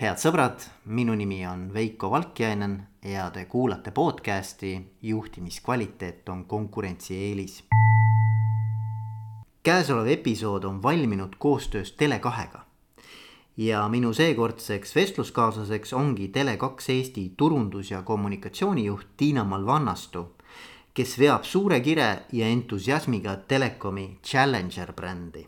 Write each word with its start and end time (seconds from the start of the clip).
head 0.00 0.16
sõbrad, 0.16 0.62
minu 0.88 1.12
nimi 1.12 1.42
on 1.44 1.66
Veiko 1.74 2.08
Valkjainen 2.08 2.78
ja 3.04 3.26
te 3.30 3.42
kuulate 3.44 3.90
podcasti 3.92 4.96
Juhtimiskvaliteet 5.02 6.28
on 6.28 6.44
konkurentsieelis. 6.44 7.64
käesolev 9.62 10.06
episood 10.06 10.64
on 10.64 10.82
valminud 10.82 11.36
koostöös 11.38 11.92
Tele2-ga 12.02 12.60
ja 13.56 13.88
minu 13.88 14.12
seekordseks 14.12 14.96
vestluskaaslaseks 14.96 15.92
ongi 15.92 16.32
Tele2 16.36 16.92
Eesti 16.92 17.32
turundus- 17.36 17.90
ja 17.90 18.02
kommunikatsioonijuht 18.02 19.06
Tiina 19.16 19.44
Malvannastu, 19.44 20.36
kes 20.94 21.18
veab 21.18 21.44
suure 21.44 21.80
kire 21.80 22.18
ja 22.32 22.46
entusiasmiga 22.46 23.36
Telekomi 23.36 24.18
Challenger 24.24 24.92
brändi. 24.92 25.46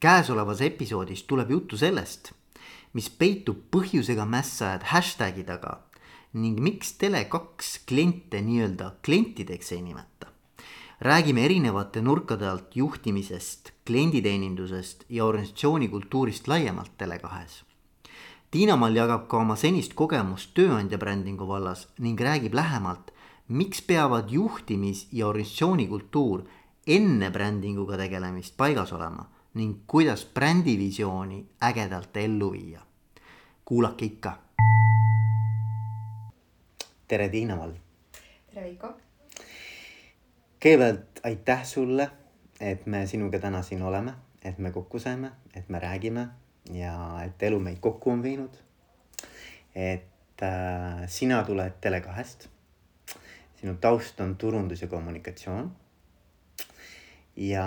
käesolevas 0.00 0.60
episoodis 0.60 1.22
tuleb 1.22 1.50
juttu 1.50 1.76
sellest 1.76 2.39
mis 2.92 3.10
peitub 3.10 3.62
põhjusega 3.70 4.26
mässajad 4.26 4.88
hashtag'i 4.90 5.44
taga 5.46 5.78
ning 6.32 6.60
miks 6.62 6.94
Tele2 6.98 7.86
kliente 7.86 8.40
nii-öelda 8.42 8.92
klientideks 9.02 9.72
ei 9.72 9.82
nimeta. 9.82 10.26
räägime 11.00 11.44
erinevate 11.44 12.02
nurkade 12.02 12.46
alt 12.48 12.76
juhtimisest, 12.76 13.72
klienditeenindusest 13.86 15.04
ja 15.08 15.24
organisatsiooni 15.24 15.88
kultuurist 15.88 16.48
laiemalt 16.48 16.90
Tele2-s. 17.02 17.64
Tiina-Mall 18.50 18.96
jagab 18.96 19.28
ka 19.28 19.38
oma 19.38 19.56
senist 19.56 19.94
kogemust 19.94 20.50
tööandja 20.54 20.98
brändingu 20.98 21.46
vallas 21.48 21.86
ning 21.98 22.20
räägib 22.20 22.54
lähemalt, 22.54 23.10
miks 23.48 23.82
peavad 23.82 24.30
juhtimis- 24.30 25.06
ja 25.12 25.26
organisatsioonikultuur 25.26 26.42
enne 26.86 27.30
brändinguga 27.30 27.96
tegelemist 27.96 28.56
paigas 28.56 28.92
olema 28.92 29.26
ning 29.54 29.80
kuidas 29.86 30.24
brändivisiooni 30.34 31.44
ägedalt 31.62 32.16
ellu 32.16 32.52
viia. 32.52 32.89
Kuulake 33.70 34.04
ikka. 34.04 34.38
tere, 37.08 37.28
Tiina-Val. 37.28 37.72
tere, 38.54 38.64
Veiko. 38.64 38.88
kõigepealt 40.64 41.20
aitäh 41.22 41.62
sulle, 41.64 42.08
et 42.60 42.82
me 42.86 43.04
sinuga 43.06 43.38
täna 43.38 43.60
siin 43.62 43.84
oleme, 43.86 44.16
et 44.42 44.58
me 44.58 44.72
kokku 44.74 44.98
saime, 44.98 45.30
et 45.54 45.68
me 45.68 45.78
räägime 45.78 46.26
ja 46.74 46.96
et 47.22 47.42
elu 47.46 47.60
meid 47.62 47.78
kokku 47.78 48.10
on 48.10 48.22
viinud. 48.22 48.58
et 49.74 50.42
äh, 50.42 51.06
sina 51.06 51.44
tuled 51.44 51.78
Tele2-st. 51.86 52.48
sinu 53.60 53.76
taust 53.80 54.20
on 54.20 54.36
turundus 54.36 54.82
ja 54.82 54.88
kommunikatsioon 54.88 55.70
ja 57.38 57.64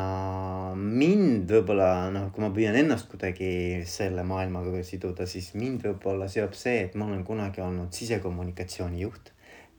mind 0.75 1.51
võib-olla 1.51 2.09
noh, 2.13 2.27
kui 2.33 2.43
ma 2.43 2.49
püüan 2.53 2.75
ennast 2.77 3.07
kuidagi 3.11 3.83
selle 3.87 4.25
maailmaga 4.27 4.83
siduda, 4.85 5.27
siis 5.29 5.53
mind 5.55 5.85
võib-olla 5.87 6.27
seob 6.31 6.57
see, 6.57 6.83
et 6.87 6.97
ma 6.99 7.07
olen 7.07 7.23
kunagi 7.27 7.63
olnud 7.63 7.93
sisekommunikatsiooni 7.95 9.03
juht 9.05 9.31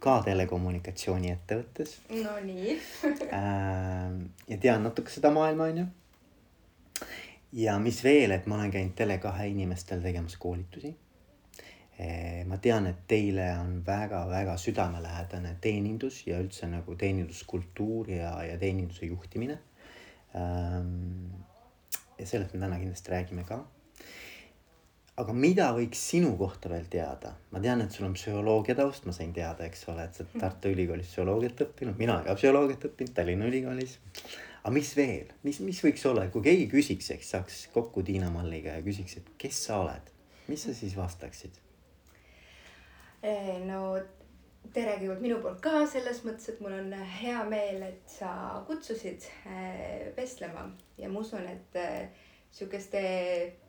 ka 0.05 0.19
telekommunikatsiooni 0.25 1.31
ettevõttes. 1.33 1.95
Nonii 2.13 2.75
äh, 3.39 4.11
ja 4.51 4.59
tean 4.61 4.85
natuke 4.85 5.13
seda 5.13 5.31
maailma, 5.33 5.71
onju. 5.73 5.87
ja 7.61 7.79
mis 7.81 8.03
veel, 8.05 8.35
et 8.37 8.48
ma 8.51 8.59
olen 8.59 8.75
käinud 8.75 8.98
Tele2 8.98 9.48
inimestel 9.53 10.05
tegemas 10.05 10.37
koolitusi. 10.41 10.93
Äh, 11.95 12.43
ma 12.51 12.59
tean, 12.59 12.89
et 12.91 13.05
teile 13.09 13.47
on 13.61 13.79
väga-väga 13.87 14.57
südamelähedane 14.61 15.55
teenindus 15.63 16.25
ja 16.27 16.41
üldse 16.43 16.67
nagu 16.69 16.97
teeninduskultuur 16.98 18.11
ja, 18.11 18.35
ja 18.45 18.59
teeninduse 18.59 19.07
juhtimine 19.07 19.61
ja 20.35 22.27
sellest 22.27 22.55
me 22.55 22.61
täna 22.61 22.79
kindlasti 22.81 23.11
räägime 23.13 23.45
ka. 23.49 23.65
aga 25.17 25.33
mida 25.39 25.69
võiks 25.77 26.01
sinu 26.11 26.33
kohta 26.39 26.71
veel 26.73 26.89
teada, 26.91 27.37
ma 27.55 27.61
tean, 27.63 27.85
et 27.85 27.95
sul 27.95 28.09
on 28.09 28.17
psühholoogia 28.17 28.75
taust, 28.75 29.05
ma 29.07 29.13
sain 29.15 29.31
teada, 29.35 29.63
eks 29.69 29.85
ole, 29.93 30.09
et 30.09 30.17
sa 30.17 30.25
oled 30.25 30.41
Tartu 30.43 30.73
Ülikoolis 30.75 31.13
psühholoogiat 31.13 31.63
õppinud, 31.69 32.01
mina 32.01 32.17
ka 32.27 32.35
psühholoogiat 32.35 32.89
õppinud 32.91 33.15
Tallinna 33.15 33.47
Ülikoolis. 33.47 33.95
aga 34.64 34.73
mis 34.75 34.91
veel, 34.98 35.31
mis, 35.47 35.61
mis 35.63 35.85
võiks 35.86 36.03
olla, 36.11 36.27
kui 36.35 36.42
keegi 36.42 36.67
küsiks, 36.73 37.13
eks 37.14 37.31
saaks 37.37 37.61
kokku 37.77 38.03
Tiina 38.03 38.33
Malliga 38.35 38.75
ja 38.75 38.83
küsiks, 38.83 39.20
et 39.20 39.31
kes 39.39 39.63
sa 39.69 39.79
oled, 39.85 40.11
mis 40.48 40.67
sa 40.67 40.75
siis 40.75 40.97
vastaksid? 40.98 41.63
Eh, 43.23 43.63
no 43.64 43.95
tere 44.73 44.95
kõigepealt 44.98 45.23
minu 45.23 45.39
poolt 45.42 45.61
ka 45.63 45.83
selles 45.91 46.20
mõttes, 46.25 46.48
et 46.51 46.61
mul 46.64 46.75
on 46.77 46.92
hea 47.19 47.42
meel, 47.48 47.83
et 47.86 48.11
sa 48.11 48.30
kutsusid 48.69 49.27
äh, 49.51 50.08
vestlema. 50.17 50.64
Ja 50.98 51.11
ma 51.13 51.20
usun, 51.20 51.45
et 51.51 51.79
äh, 51.79 52.25
sihukeste 52.55 53.02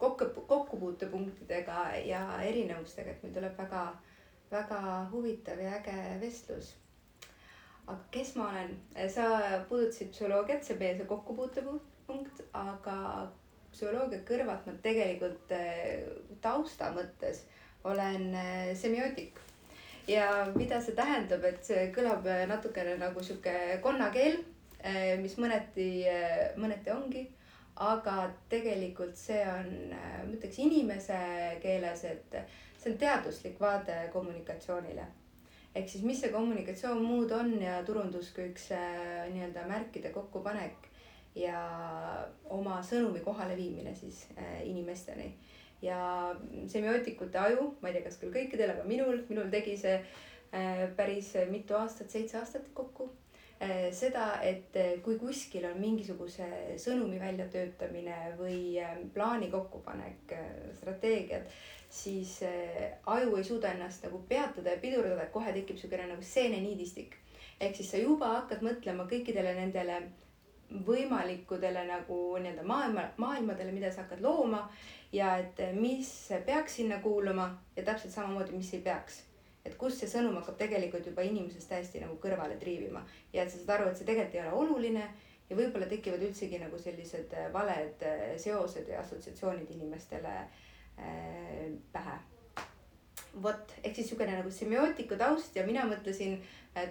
kokku, 0.01 0.29
kokkupuutepunktidega 0.47 1.85
ja 2.05 2.23
erinevustega, 2.45 3.15
et 3.15 3.23
meil 3.25 3.35
tuleb 3.35 3.57
väga, 3.59 3.85
väga 4.51 4.81
huvitav 5.11 5.61
ja 5.61 5.77
äge 5.79 5.97
vestlus. 6.21 6.75
aga 7.85 8.01
kes 8.11 8.31
ma 8.35 8.47
olen, 8.49 8.71
sa 9.13 9.25
puudutasid 9.69 10.09
psühholoogiat, 10.13 10.63
see 10.65 10.77
meie 10.79 10.95
see 10.97 11.05
kokkupuutepunkt, 11.09 12.39
aga 12.57 12.95
psühholoogia 13.73 14.23
kõrvalt 14.25 14.65
ma 14.65 14.73
tegelikult 14.81 15.51
äh, 15.53 16.07
tausta 16.41 16.89
mõttes 16.95 17.43
olen 17.85 18.31
semiootik 18.73 19.44
ja 20.07 20.51
mida 20.55 20.79
see 20.81 20.95
tähendab, 20.97 21.43
et 21.47 21.63
see 21.65 21.89
kõlab 21.95 22.27
natukene 22.49 22.95
nagu 23.01 23.23
sihuke 23.23 23.79
konnakeel, 23.83 24.37
eh, 24.79 25.15
mis 25.21 25.37
mõneti, 25.41 25.89
eh, 26.09 26.51
mõneti 26.57 26.93
ongi. 26.93 27.31
aga 27.75 28.31
tegelikult 28.47 29.17
see 29.19 29.41
on, 29.51 29.89
ma 29.91 30.31
ütleks 30.31 30.61
inimese 30.63 31.17
keeles, 31.59 32.05
et 32.07 32.37
see 32.79 32.93
on 32.93 32.97
teaduslik 32.97 33.59
vaade 33.59 34.09
kommunikatsioonile. 34.13 35.05
ehk 35.75 35.89
siis, 35.89 36.03
mis 36.03 36.21
see 36.21 36.31
kommunikatsioon 36.31 37.03
muud 37.03 37.31
on 37.31 37.61
ja 37.61 37.83
turundus 37.83 38.31
kui 38.31 38.47
üks 38.47 38.69
nii-öelda 39.33 39.67
märkide 39.67 40.09
kokkupanek 40.09 40.87
ja 41.35 41.59
oma 42.45 42.79
sõnumi 42.79 43.19
kohaleviimine 43.19 43.95
siis 43.95 44.27
inimesteni 44.63 45.33
ja 45.81 45.99
semiootikute 46.67 47.39
aju, 47.39 47.73
ma 47.81 47.89
ei 47.89 47.97
tea, 47.97 48.05
kas 48.07 48.17
küll 48.21 48.33
kõikidel, 48.33 48.73
aga 48.75 48.87
minul, 48.87 49.21
minul 49.29 49.51
tegi 49.53 49.75
see 49.79 49.99
äh, 49.99 50.87
päris 50.97 51.33
mitu 51.51 51.77
aastat, 51.77 52.11
seitse 52.11 52.39
aastat 52.39 52.71
kokku 52.73 53.09
äh,. 53.59 53.91
seda, 53.95 54.39
et 54.43 54.75
äh, 54.79 54.95
kui 55.05 55.19
kuskil 55.21 55.67
on 55.69 55.79
mingisuguse 55.81 56.47
sõnumi 56.81 57.19
väljatöötamine 57.21 58.19
või 58.39 58.79
plaani 59.13 59.51
kokkupanek 59.53 60.35
strateegiad, 60.79 61.47
siis 61.89 62.39
aju 63.05 63.37
ei 63.37 63.47
suuda 63.47 63.71
ennast 63.75 64.03
nagu 64.07 64.19
peatada 64.29 64.73
ja 64.73 64.81
pidurdada, 64.81 65.23
et 65.23 65.31
kohe 65.35 65.53
tekib 65.55 65.77
niisugune 65.77 66.09
nagu 66.11 66.23
seeneniidistik. 66.23 67.15
ehk 67.59 67.75
siis 67.75 67.91
sa 67.91 67.97
juba 67.97 68.27
hakkad 68.33 68.63
mõtlema 68.65 69.05
kõikidele 69.07 69.53
nendele 69.55 70.01
võimalikudele 70.85 71.85
nagu 71.87 72.17
nii-öelda 72.41 72.63
maailma, 72.65 73.05
maailmadele, 73.21 73.71
mida 73.71 73.91
sa 73.93 74.03
hakkad 74.03 74.21
looma 74.25 74.63
ja 75.15 75.35
et 75.39 75.61
mis 75.73 76.09
peaks 76.45 76.75
sinna 76.81 76.99
kuuluma 77.03 77.47
ja 77.75 77.83
täpselt 77.83 78.13
samamoodi, 78.13 78.51
mis 78.51 78.73
ei 78.73 78.81
peaks. 78.81 79.23
et 79.65 79.73
kust 79.81 79.97
see 79.97 80.09
sõnum 80.11 80.35
hakkab 80.37 80.59
tegelikult 80.59 81.07
juba 81.09 81.23
inimesest 81.25 81.71
täiesti 81.71 81.97
nagu 81.97 82.19
kõrvale 82.21 82.53
triivima. 82.61 82.99
Ja 83.33 83.41
et 83.41 83.49
sa 83.49 83.57
saad 83.57 83.71
aru, 83.73 83.87
et 83.89 83.97
see 83.97 84.05
tegelikult 84.05 84.35
ei 84.35 84.41
ole 84.43 84.51
oluline 84.61 85.05
ja 85.49 85.57
võib-olla 85.57 85.87
tekivad 85.89 86.21
üldsegi 86.21 86.59
nagu 86.61 86.77
sellised 86.77 87.33
valed 87.53 88.05
seosed 88.43 88.91
ja 88.93 88.99
assotsiatsioonid 89.01 89.71
inimestele 89.73 90.35
äh, 90.35 91.71
pähe. 91.95 92.17
Vot, 93.41 93.73
ehk 93.81 93.95
siis 93.95 94.05
niisugune 94.05 94.37
nagu 94.37 94.51
semiootiku 94.53 95.17
taust 95.17 95.57
ja 95.57 95.65
mina 95.65 95.87
mõtlesin 95.89 96.37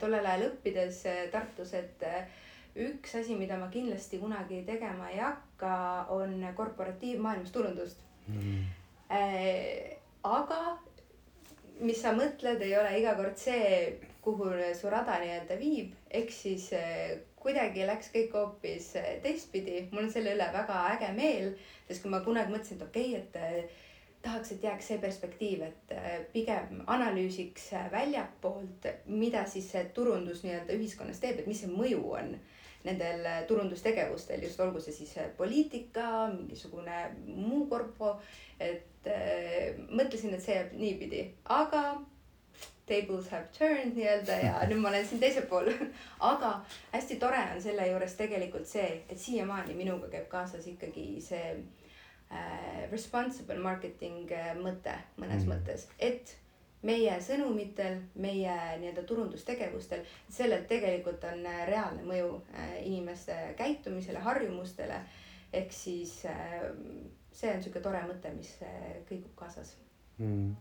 tollel 0.01 0.27
ajal 0.27 0.49
õppides 0.51 0.99
Tartus, 1.33 1.77
et 1.79 2.03
üks 2.75 3.15
asi, 3.21 3.39
mida 3.39 3.57
ma 3.61 3.71
kindlasti 3.71 4.19
kunagi 4.19 4.65
tegema 4.67 5.13
ei 5.15 5.23
hakka, 5.23 5.77
on 6.13 6.43
korporatiivmaailmas 6.59 7.55
turundust 7.55 8.03
mm.. 8.29 8.65
Äh, 9.15 9.97
aga 10.25 10.61
mis 11.85 12.01
sa 12.01 12.15
mõtled, 12.17 12.63
ei 12.65 12.75
ole 12.79 12.97
iga 12.99 13.15
kord 13.19 13.39
see, 13.39 13.95
kuhu 14.25 14.51
su 14.79 14.91
rada 14.91 15.19
nii-öelda 15.21 15.59
viib, 15.61 15.93
ehk 16.11 16.33
siis 16.33 16.71
äh, 16.77 17.19
kuidagi 17.41 17.85
läks 17.87 18.09
kõik 18.15 18.37
hoopis 18.39 18.95
äh, 19.01 19.11
teistpidi. 19.23 19.89
mul 19.93 20.07
on 20.07 20.13
selle 20.13 20.35
üle 20.37 20.49
väga 20.55 20.81
äge 20.95 21.13
meel, 21.17 21.53
sest 21.89 22.03
kui 22.03 22.13
ma 22.15 22.23
kunagi 22.25 22.55
mõtlesin, 22.55 22.81
et 22.81 22.87
okei 22.89 23.17
okay,, 23.19 23.61
et 23.61 23.81
tahaks, 24.25 24.55
et 24.55 24.65
jääks 24.65 24.87
see 24.89 24.99
perspektiiv, 25.03 25.67
et 25.67 25.95
pigem 26.33 26.81
analüüsiks 26.89 27.67
väljapoolt, 27.93 28.87
mida 29.13 29.45
siis 29.45 29.69
see 29.75 29.85
turundus 29.95 30.41
nii-öelda 30.47 30.73
ühiskonnas 30.79 31.21
teeb, 31.21 31.43
et 31.43 31.51
mis 31.51 31.61
see 31.61 31.69
mõju 31.69 32.01
on 32.17 32.33
nendel 32.85 33.27
turundustegevustel, 33.49 34.43
just 34.45 34.61
olgu 34.61 34.81
see 34.81 34.93
siis 34.93 35.15
poliitika, 35.39 36.29
mingisugune 36.35 37.05
muu 37.27 37.67
korpo. 37.71 38.19
et 38.61 39.07
äh, 39.11 39.79
mõtlesin, 39.91 40.35
et 40.35 40.43
see 40.43 40.55
jääb 40.55 40.75
niipidi, 40.79 41.25
aga 41.51 41.85
tables 42.87 43.29
have 43.29 43.49
turned 43.59 43.97
nii-öelda 43.97 44.37
ja 44.43 44.53
nüüd 44.69 44.83
ma 44.83 44.93
olen 44.93 45.07
siin 45.09 45.21
teisel 45.23 45.47
pool 45.51 45.71
aga 46.33 46.53
hästi 46.93 47.17
tore 47.23 47.41
on 47.55 47.63
selle 47.65 47.89
juures 47.89 48.15
tegelikult 48.21 48.69
see, 48.69 48.87
et 49.09 49.21
siiamaani 49.21 49.77
minuga 49.79 50.11
käib 50.13 50.29
kaasas 50.33 50.69
ikkagi 50.71 51.07
see 51.25 51.43
äh, 52.31 52.85
responsible 52.93 53.59
marketing 53.65 54.31
äh, 54.33 54.53
mõte 54.61 54.97
mõnes 55.17 55.43
mm. 55.45 55.53
mõttes, 55.55 55.89
et 55.99 56.37
meie 56.85 57.17
sõnumitel, 57.25 58.01
meie 58.21 58.57
nii-öelda 58.81 59.07
turundustegevustel, 59.09 60.05
sellel 60.31 60.67
tegelikult 60.69 61.25
on 61.31 61.47
äh, 61.49 61.63
reaalne 61.69 62.05
mõju 62.05 62.35
äh, 62.55 62.75
inimeste 62.85 63.37
käitumisele, 63.57 64.19
harjumustele. 64.19 65.01
ehk 65.53 65.73
siis 65.73 66.25
äh, 66.27 66.61
see 67.33 67.51
on 67.55 67.63
sihuke 67.63 67.81
tore 67.81 68.03
mõte, 68.09 68.31
mis 68.35 68.57
kõigub 69.09 69.33
kaasas 69.39 69.77
mm.. 70.19 70.57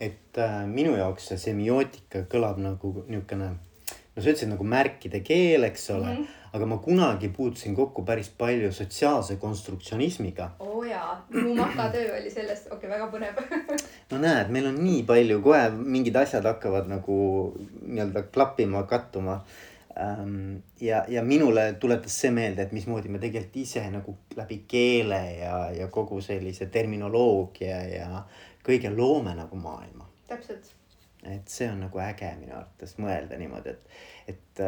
et 0.00 0.38
äh, 0.38 0.60
minu 0.66 0.94
jaoks 0.98 1.30
see 1.30 1.40
semiootika 1.40 2.24
kõlab 2.30 2.60
nagu 2.62 2.92
niukene, 3.08 3.50
no 3.54 4.22
sa 4.22 4.26
ütlesid 4.26 4.50
nagu 4.52 4.66
märkide 4.66 5.22
keel, 5.24 5.64
eks 5.68 5.90
ole 5.94 6.12
mm. 6.12 6.16
-hmm. 6.16 6.39
Aga 6.52 6.66
ma 6.66 6.78
kunagi 6.82 7.28
puutusin 7.28 7.74
kokku 7.76 8.02
päris 8.04 8.30
palju 8.38 8.72
sotsiaalse 8.72 9.36
konstruktsionismiga. 9.36 10.50
Oo 10.58 10.82
jaa, 10.84 11.14
mu 11.34 11.54
makatöö 11.54 12.20
oli 12.20 12.30
sellest, 12.30 12.66
okei 12.72 12.90
okay,, 12.90 12.90
väga 12.90 13.10
põnev. 13.12 13.38
No 14.10 14.18
näed, 14.18 14.50
meil 14.50 14.66
on 14.66 14.80
nii 14.82 15.02
palju, 15.06 15.40
kohe 15.44 15.68
mingid 15.70 16.16
asjad 16.18 16.46
hakkavad 16.50 16.90
nagu 16.90 17.18
nii-öelda 17.82 18.24
klappima, 18.34 18.82
kattuma. 18.90 19.40
Ja, 20.80 21.04
ja 21.08 21.22
minule 21.26 21.72
tuletas 21.82 22.14
see 22.22 22.30
meelde, 22.34 22.62
et 22.62 22.74
mismoodi 22.74 23.10
me 23.12 23.20
tegelikult 23.22 23.56
ise 23.62 23.82
nagu 23.92 24.16
läbi 24.38 24.62
keele 24.70 25.20
ja, 25.42 25.56
ja 25.76 25.90
kogu 25.92 26.22
sellise 26.24 26.70
terminoloogia 26.72 27.80
ja 27.90 28.24
kõige 28.66 28.90
loome 28.96 29.34
nagu 29.38 29.58
maailma. 29.60 30.08
Täpselt 30.30 30.79
et 31.24 31.48
see 31.48 31.68
on 31.68 31.80
nagu 31.84 32.00
äge 32.00 32.30
minu 32.40 32.54
arvates 32.56 32.96
mõelda 33.00 33.38
niimoodi, 33.40 33.74
et, 33.74 33.96
et, 34.32 34.62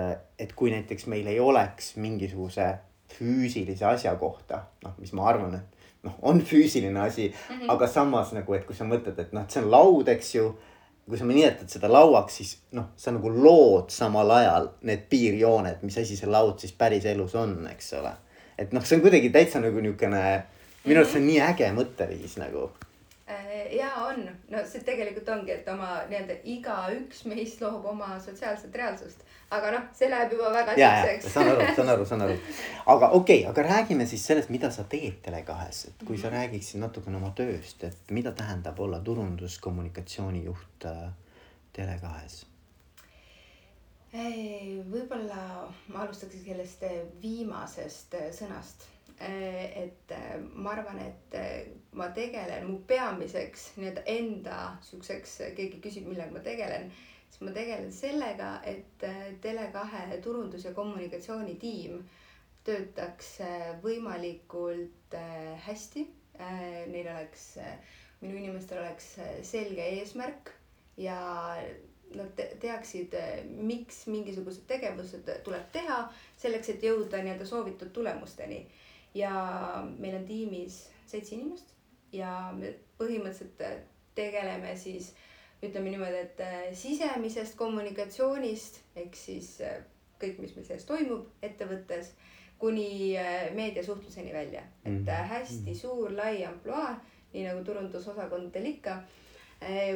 et 0.45 0.57
kui 0.57 0.73
näiteks 0.73 1.07
meil 1.09 1.29
ei 1.31 1.41
oleks 1.41 1.95
mingisuguse 1.97 2.67
füüsilise 3.13 3.87
asja 3.89 4.15
kohta, 4.21 4.65
noh, 4.85 4.97
mis 5.01 5.13
ma 5.17 5.29
arvan, 5.31 5.57
et 5.57 5.89
noh, 6.07 6.19
on 6.29 6.43
füüsiline 6.45 7.01
asi 7.01 7.29
mm, 7.29 7.57
-hmm. 7.61 7.73
aga 7.73 7.89
samas 7.89 8.33
nagu, 8.33 8.55
et 8.55 8.67
kui 8.67 8.77
sa 8.77 8.85
mõtled, 8.85 9.19
et 9.19 9.33
noh, 9.33 9.43
et 9.43 9.51
see 9.51 9.63
on 9.63 9.71
laud, 9.71 10.09
eks 10.09 10.35
ju. 10.35 10.53
kui 11.09 11.19
sa 11.19 11.25
nimetad 11.27 11.69
seda 11.69 11.89
lauaks, 11.91 12.37
siis 12.37 12.51
noh, 12.79 12.85
sa 12.97 13.11
nagu 13.11 13.29
lood 13.29 13.91
samal 13.91 14.31
ajal 14.31 14.69
need 14.87 15.01
piirjooned, 15.11 15.83
mis 15.83 15.99
asi 15.99 16.17
see 16.17 16.31
laud 16.31 16.61
siis 16.63 16.73
päriselus 16.73 17.35
on, 17.35 17.67
eks 17.67 17.93
ole. 17.99 18.13
et 18.59 18.73
noh, 18.73 18.85
see 18.85 18.97
on 18.97 19.03
kuidagi 19.03 19.31
täitsa 19.31 19.61
nagu 19.61 19.81
niisugune, 19.81 20.23
minu 20.85 21.01
arust 21.01 21.13
see 21.13 21.21
on 21.21 21.27
nii 21.27 21.41
äge 21.41 21.73
mõtteviis 21.75 22.39
nagu 22.39 22.71
ja 23.71 23.91
on, 24.07 24.25
no 24.51 24.63
see 24.69 24.83
tegelikult 24.87 25.29
ongi, 25.35 25.55
et 25.55 25.69
oma 25.73 26.03
nii-öelda 26.11 26.39
igaüks 26.55 27.25
meist 27.31 27.63
loob 27.65 27.87
oma 27.93 28.15
sotsiaalset 28.23 28.75
reaalsust, 28.81 29.25
aga 29.51 29.73
noh, 29.77 29.89
see 29.97 30.11
läheb 30.11 30.37
juba 30.37 30.53
väga 30.55 30.77
siukseks. 30.77 31.33
saan 31.35 31.51
aru, 31.55 31.67
saan 31.77 31.95
aru, 31.97 32.07
saan 32.13 32.27
aru. 32.29 32.39
aga 32.95 33.11
okei 33.19 33.41
okay,, 33.43 33.51
aga 33.51 33.67
räägime 33.71 34.07
siis 34.07 34.27
sellest, 34.27 34.53
mida 34.55 34.71
sa 34.75 34.85
teed 34.85 35.19
Tele2-s, 35.27 35.91
et 35.91 36.07
kui 36.07 36.21
sa 36.21 36.33
räägiksid 36.35 36.83
natukene 36.83 37.21
oma 37.23 37.35
tööst, 37.37 37.85
et 37.89 38.15
mida 38.15 38.33
tähendab 38.37 38.81
olla 38.81 39.03
turunduskommunikatsioonijuht 39.11 40.89
äh, 40.91 41.05
Tele2-s? 41.77 42.47
võib-olla 44.13 45.69
ma 45.89 46.03
alustaksin 46.05 46.45
sellest 46.45 46.83
eh, 46.85 47.01
viimasest 47.23 48.15
eh, 48.19 48.29
sõnast. 48.35 48.89
Et 49.23 50.11
eh, 50.11 50.39
ma 50.55 50.73
arvan, 50.75 50.99
et 51.03 51.35
eh, 51.39 51.67
ma 51.99 52.09
tegelen, 52.17 52.67
mu 52.71 52.79
peamiseks 52.89 53.69
nii-öelda 53.79 54.03
enda 54.11 54.57
siukseks, 54.83 55.37
keegi 55.57 55.79
küsib, 55.85 56.09
millega 56.11 56.35
ma 56.35 56.43
tegelen, 56.45 56.89
siis 57.31 57.45
ma 57.47 57.55
tegelen 57.55 57.93
sellega, 57.95 58.49
et 58.67 59.07
eh, 59.07 59.23
Tele2 59.45 60.19
turundus- 60.25 60.67
ja 60.67 60.75
kommunikatsioonitiim 60.75 62.03
töötaks 62.67 63.31
võimalikult 63.83 65.17
hästi. 65.67 66.05
Neil 66.43 67.09
oleks, 67.13 67.47
minu 68.23 68.37
inimestel 68.39 68.79
oleks 68.85 69.09
selge 69.47 69.83
eesmärk 69.99 70.51
ja 70.99 71.17
nad 72.17 72.31
te 72.39 72.47
teaksid, 72.63 73.15
miks 73.67 74.05
mingisugused 74.11 74.65
tegevused 74.71 75.29
tuleb 75.47 75.67
teha 75.75 75.99
selleks, 76.41 76.71
et 76.75 76.87
jõuda 76.87 77.21
nii-öelda 77.27 77.47
soovitud 77.51 77.91
tulemusteni. 77.99 78.63
Ja 79.15 79.33
meil 79.99 80.17
on 80.17 80.25
tiimis 80.27 80.89
seitse 81.07 81.35
inimest 81.37 81.75
ja 82.13 82.53
me 82.57 82.75
põhimõtteliselt 82.99 83.89
tegeleme 84.15 84.77
siis 84.77 85.13
ütleme 85.63 85.91
niimoodi, 85.93 86.21
et 86.27 86.41
äh, 86.43 86.61
sisemisest 86.75 87.57
kommunikatsioonist 87.57 88.81
ehk 88.99 89.17
siis 89.17 89.55
äh, 89.63 89.81
kõik, 90.21 90.39
mis 90.43 90.55
meil 90.57 90.67
sees 90.67 90.85
toimub 90.89 91.29
ettevõttes 91.43 92.13
kuni 92.63 93.17
äh, 93.19 93.49
meediasuhtluseni 93.55 94.33
välja, 94.35 94.63
et 94.85 94.93
Mhm. 94.93 95.29
hästi 95.31 95.75
suur 95.75 96.13
lai 96.15 96.45
ampluaa, 96.45 96.97
nii 97.33 97.47
nagu 97.49 97.65
turundusosakondadel 97.65 98.67
ikka 98.75 98.97
eh, 99.01 99.22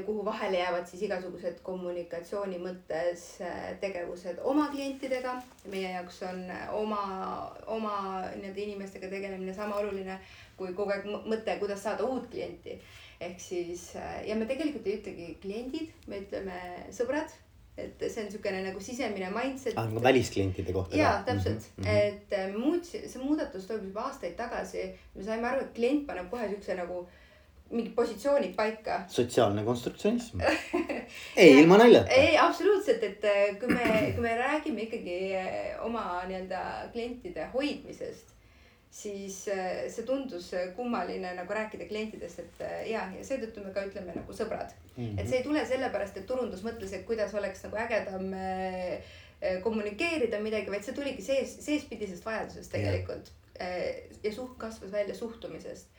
kuhu 0.06 0.24
vahele 0.24 0.58
jäävad 0.58 0.86
siis 0.86 1.02
igasugused 1.02 1.60
kommunikatsiooni 1.66 2.58
mõttes 2.62 3.24
eh, 3.42 3.72
tegevused 3.80 4.38
oma 4.44 4.68
klientidega. 4.70 5.36
meie 5.72 5.92
jaoks 5.92 6.22
on 6.22 6.44
eh, 6.50 6.74
oma, 6.74 7.00
oma 7.66 7.96
nii-öelda 8.36 8.62
inimestega 8.66 9.10
tegelemine 9.10 9.54
sama 9.54 9.80
oluline 9.82 10.18
kui 10.56 10.74
kogu 10.76 10.94
aeg 10.94 11.08
mõ- 11.08 11.24
mõte, 11.32 11.58
kuidas 11.60 11.82
saada 11.82 12.04
uut 12.04 12.28
klienti. 12.30 12.78
ehk 13.20 13.40
siis 13.40 13.94
eh, 13.96 14.28
ja 14.28 14.36
me 14.36 14.46
tegelikult 14.46 14.86
ei 14.86 15.00
ütlegi 15.00 15.28
kliendid, 15.42 15.92
me 16.06 16.20
ütleme 16.20 16.60
sõbrad, 16.92 17.32
et 17.76 18.00
see 18.00 18.22
on 18.22 18.26
niisugune 18.28 18.62
nagu 18.64 18.80
sisemine 18.80 19.30
mindset. 19.32 19.76
aga 19.76 20.02
välisklientide 20.08 20.72
kohta 20.72 20.96
jaa, 20.96 21.22
täpselt 21.24 21.70
mm. 21.76 21.84
-hmm. 21.84 21.88
et 21.96 22.32
eh, 22.32 22.54
muutsime, 22.54 23.08
see 23.08 23.22
muudatus 23.22 23.66
toimus 23.66 23.88
juba 23.88 24.08
aastaid 24.10 24.36
tagasi. 24.36 24.90
me 25.14 25.24
saime 25.24 25.48
aru, 25.48 25.64
et 25.64 25.74
klient 25.74 26.06
paneb 26.06 26.30
kohe 26.30 26.48
siukse 26.48 26.74
nagu 26.74 27.06
mingid 27.70 27.94
positsioonid 27.94 28.54
paika. 28.54 29.00
sotsiaalne 29.08 29.64
konstruktsionism. 29.64 30.40
ei, 31.36 31.60
ilma 31.60 31.78
naljata. 31.78 32.10
ei, 32.10 32.38
absoluutselt, 32.38 33.02
et 33.02 33.24
eh, 33.24 33.58
kui 33.60 33.74
me, 33.74 34.12
kui 34.14 34.22
me 34.22 34.36
räägime 34.38 34.86
ikkagi 34.86 35.18
eh, 35.34 35.74
oma 35.82 36.22
nii-öelda 36.28 36.62
klientide 36.92 37.48
hoidmisest, 37.54 38.30
siis 38.90 39.40
eh, 39.52 39.86
see 39.92 40.06
tundus 40.06 40.52
kummaline 40.76 41.34
nagu 41.40 41.58
rääkida 41.58 41.88
klientidest, 41.90 42.44
et 42.44 42.64
ja, 42.92 43.08
ja 43.18 43.26
seetõttu 43.26 43.64
me 43.64 43.74
ka 43.74 43.86
ütleme 43.88 44.14
nagu 44.14 44.36
sõbrad. 44.36 44.74
Mhm. 44.96 45.18
et 45.18 45.28
see 45.28 45.42
ei 45.42 45.44
tule 45.44 45.66
sellepärast, 45.66 46.16
et 46.16 46.28
turundus 46.28 46.62
mõtles, 46.64 46.94
et 46.94 47.04
kuidas 47.08 47.34
oleks 47.36 47.66
nagu 47.66 47.76
ägedam 47.82 48.30
kommunikeerida 49.62 50.38
midagi, 50.40 50.70
vaid 50.72 50.86
see 50.86 50.94
tuligi 50.96 51.20
sees, 51.22 51.58
seespidisest 51.66 52.24
vajadusest 52.24 52.72
tegelikult. 52.72 53.34
ja 53.58 54.30
suht-, 54.32 54.56
kasvas 54.60 54.92
välja 54.92 55.14
suhtumisest. 55.14 55.95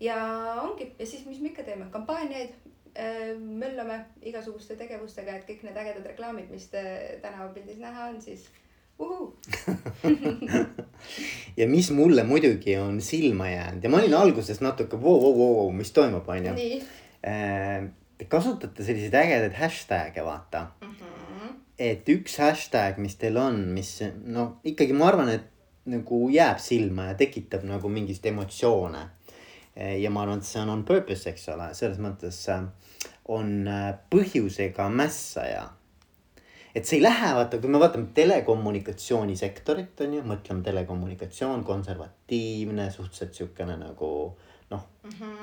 Ja 0.00 0.18
ongi, 0.62 0.92
ja 0.98 1.06
siis, 1.06 1.26
mis 1.26 1.40
me 1.40 1.52
ikka 1.52 1.64
teeme, 1.66 1.86
kampaaniaid 1.92 2.52
eh, 2.94 3.32
möllame 3.38 4.00
igasuguste 4.22 4.76
tegevustega, 4.80 5.38
et 5.38 5.48
kõik 5.48 5.64
need 5.66 5.80
ägedad 5.80 6.06
reklaamid, 6.12 6.50
mis 6.52 6.68
te 6.72 6.84
tänavapildis 7.22 7.80
näha 7.82 8.10
on, 8.12 8.20
siis 8.22 8.48
uhuu. 8.98 9.36
ja 11.60 11.68
mis 11.68 11.90
mulle 11.90 12.24
muidugi 12.24 12.76
on 12.78 13.00
silma 13.02 13.48
jäänud 13.50 13.84
ja 13.84 13.90
ma 13.90 13.98
olin 14.02 14.14
alguses 14.14 14.60
natuke 14.60 15.00
voo, 15.02 15.20
voo, 15.22 15.34
voo, 15.38 15.70
mis 15.72 15.92
toimub, 15.92 16.28
onju. 16.28 16.54
nii. 16.54 16.82
Te 18.14 18.28
kasutate 18.30 18.84
selliseid 18.86 19.14
ägedaid 19.18 19.56
hashtag'e, 19.58 20.22
vaata. 20.22 20.68
et 21.78 22.06
üks 22.08 22.36
hashtag, 22.38 23.00
mis 23.02 23.16
teil 23.18 23.36
on, 23.40 23.58
mis 23.74 23.96
no 24.22 24.60
ikkagi 24.62 24.94
ma 24.94 25.08
arvan, 25.10 25.32
et 25.34 25.50
nagu 25.90 26.28
jääb 26.32 26.60
silma 26.62 27.10
ja 27.10 27.16
tekitab 27.18 27.64
nagu 27.68 27.90
mingist 27.90 28.26
emotsioone. 28.26 29.02
Ja 29.76 30.10
ma 30.10 30.22
arvan, 30.22 30.38
et 30.38 30.46
see 30.46 30.60
on 30.62 30.70
on 30.70 30.84
purpose, 30.86 31.30
eks 31.30 31.48
ole, 31.54 31.70
selles 31.74 31.98
mõttes 32.02 32.38
äh, 32.52 32.66
on 33.34 33.68
äh, 33.68 33.88
põhjusega 34.12 34.88
mässaja. 34.92 35.64
et 36.74 36.86
see 36.86 36.98
ei 36.98 37.04
lähe, 37.04 37.34
vaata, 37.36 37.58
kui 37.62 37.70
me 37.70 37.78
vaatame 37.78 38.10
telekommunikatsioonisektorit 38.14 40.00
on 40.06 40.14
ju, 40.16 40.22
mõtleme 40.26 40.64
telekommunikatsioon, 40.66 41.62
konservatiivne, 41.64 42.88
suhteliselt 42.90 43.34
siukene 43.34 43.76
nagu 43.78 44.10
noh, 44.70 44.86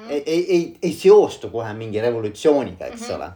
ei, 0.09 0.23
ei, 0.25 0.41
ei, 0.55 0.65
ei 0.81 0.93
seostu 0.93 1.49
kohe 1.53 1.71
mingi 1.77 2.01
revolutsiooniga, 2.03 2.89
eks 2.91 3.01
mm 3.01 3.07
-hmm. 3.07 3.15
ole. 3.15 3.31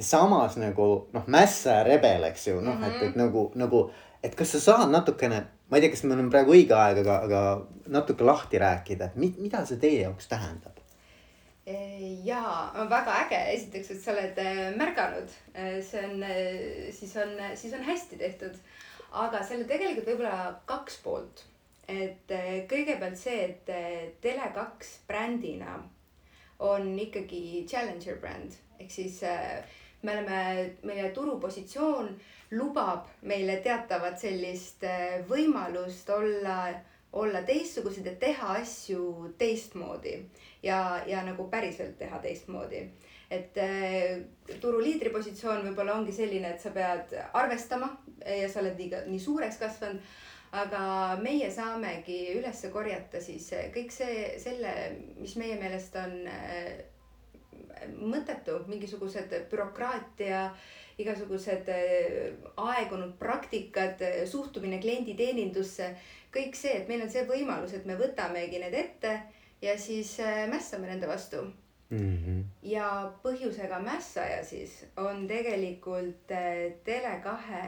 samas 0.00 0.56
nagu 0.56 1.08
noh, 1.12 1.26
mässa 1.26 1.70
ja 1.70 1.84
rebel, 1.84 2.24
eks 2.24 2.48
ju, 2.48 2.60
noh, 2.60 2.86
et, 2.88 3.02
et 3.02 3.16
nagu, 3.16 3.50
nagu, 3.54 3.90
et 4.22 4.34
kas 4.34 4.52
sa 4.52 4.60
saad 4.60 4.90
natukene, 4.90 5.44
ma 5.68 5.78
ei 5.78 5.84
tea, 5.84 5.92
kas 5.92 6.04
meil 6.06 6.22
on 6.22 6.30
praegu 6.32 6.54
õige 6.54 6.76
aeg, 6.78 7.02
aga, 7.02 7.18
aga 7.26 7.90
natuke 7.92 8.26
lahti 8.26 8.60
rääkida, 8.62 9.10
et 9.10 9.20
mi, 9.20 9.32
mida 9.42 9.64
see 9.66 9.80
teie 9.82 10.02
jaoks 10.04 10.30
tähendab? 10.30 10.72
ja 12.22 12.40
väga 12.86 13.14
äge, 13.24 13.38
esiteks, 13.56 13.88
et 13.90 14.02
sa 14.02 14.12
oled 14.12 14.36
eh, 14.38 14.60
märganud, 14.78 15.32
see 15.82 16.04
on, 16.06 16.20
siis 16.94 17.16
on, 17.18 17.32
siis 17.58 17.74
on 17.74 17.82
hästi 17.82 18.18
tehtud. 18.20 18.60
aga 19.10 19.40
seal 19.42 19.64
on 19.64 19.66
tegelikult 19.66 20.06
võib-olla 20.06 20.52
kaks 20.70 21.00
poolt. 21.02 21.42
et 21.90 22.30
kõigepealt 22.70 23.18
see, 23.18 23.42
et 23.48 23.74
eh, 23.74 24.14
Tele2 24.22 24.92
brändina 25.08 25.80
on 26.62 26.94
ikkagi 26.98 27.66
challenger 27.66 28.22
bränd 28.22 28.54
ehk 28.78 28.90
siis 28.90 29.20
me 30.02 30.12
oleme, 30.12 30.40
meie 30.86 31.10
turupositsioon 31.14 32.10
lubab 32.50 33.08
meile 33.22 33.58
teatavat 33.64 34.20
sellist 34.20 34.84
eh, 34.86 35.22
võimalust 35.28 36.10
olla 36.14 36.58
olla 37.16 37.40
teistsugused 37.48 38.06
ja 38.06 38.12
teha 38.20 38.58
asju 38.60 39.32
teistmoodi 39.38 40.18
ja, 40.62 41.02
ja 41.06 41.22
nagu 41.24 41.48
päriselt 41.48 41.96
teha 41.98 42.18
teistmoodi 42.20 42.82
et 43.30 43.58
äh, 43.58 44.20
turu 44.60 44.80
liidri 44.82 45.10
positsioon 45.10 45.64
võib-olla 45.66 45.96
ongi 45.98 46.14
selline, 46.14 46.52
et 46.54 46.62
sa 46.62 46.70
pead 46.74 47.14
arvestama 47.34 47.90
ja 48.22 48.48
sa 48.50 48.62
oled 48.62 48.78
liiga 48.78 49.02
nii 49.08 49.20
suureks 49.22 49.60
kasvanud. 49.62 50.14
aga 50.56 51.18
meie 51.20 51.48
saamegi 51.50 52.38
üles 52.38 52.60
korjata 52.72 53.20
siis 53.20 53.48
kõik 53.74 53.90
see, 53.92 54.38
selle, 54.40 54.70
mis 55.18 55.34
meie 55.36 55.56
meelest 55.58 55.96
on 56.00 56.14
äh, 56.30 56.78
mõttetu, 57.98 58.60
mingisugused 58.70 59.34
bürokraatia, 59.50 60.46
igasugused 60.98 61.68
äh, 61.68 62.32
aegunud 62.56 63.16
praktikad, 63.18 64.00
suhtumine 64.30 64.80
klienditeenindusse, 64.80 65.92
kõik 66.32 66.56
see, 66.56 66.72
et 66.80 66.88
meil 66.88 67.04
on 67.04 67.12
see 67.12 67.26
võimalus, 67.28 67.76
et 67.76 67.86
me 67.86 67.98
võtamegi 68.00 68.60
need 68.62 68.74
ette 68.74 69.14
ja 69.62 69.76
siis 69.80 70.16
mässame 70.50 70.88
nende 70.90 71.08
vastu 71.08 71.44
mm. 71.90 72.16
-hmm. 72.16 72.44
ja 72.62 73.12
põhjusega 73.22 73.80
mässaja 73.80 74.44
siis 74.44 74.86
on 74.96 75.26
tegelikult 75.28 76.30
äh, 76.30 76.72
Tele2 76.84 77.60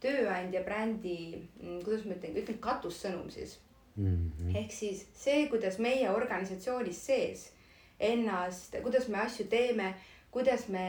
tööandja 0.00 0.62
brändi, 0.64 1.48
mm, 1.62 1.80
kuidas 1.84 2.04
ma 2.04 2.14
ütlen, 2.14 2.36
ütlen 2.36 2.58
katussõnum 2.58 3.30
siis 3.30 3.58
mm. 3.96 4.32
-hmm. 4.38 4.56
ehk 4.56 4.72
siis 4.72 5.06
see, 5.14 5.48
kuidas 5.48 5.78
meie 5.78 6.10
organisatsioonis 6.10 7.06
sees 7.06 7.52
ennast, 8.00 8.76
kuidas 8.82 9.08
me 9.08 9.18
asju 9.18 9.46
teeme, 9.46 9.94
kuidas 10.36 10.68
me, 10.68 10.86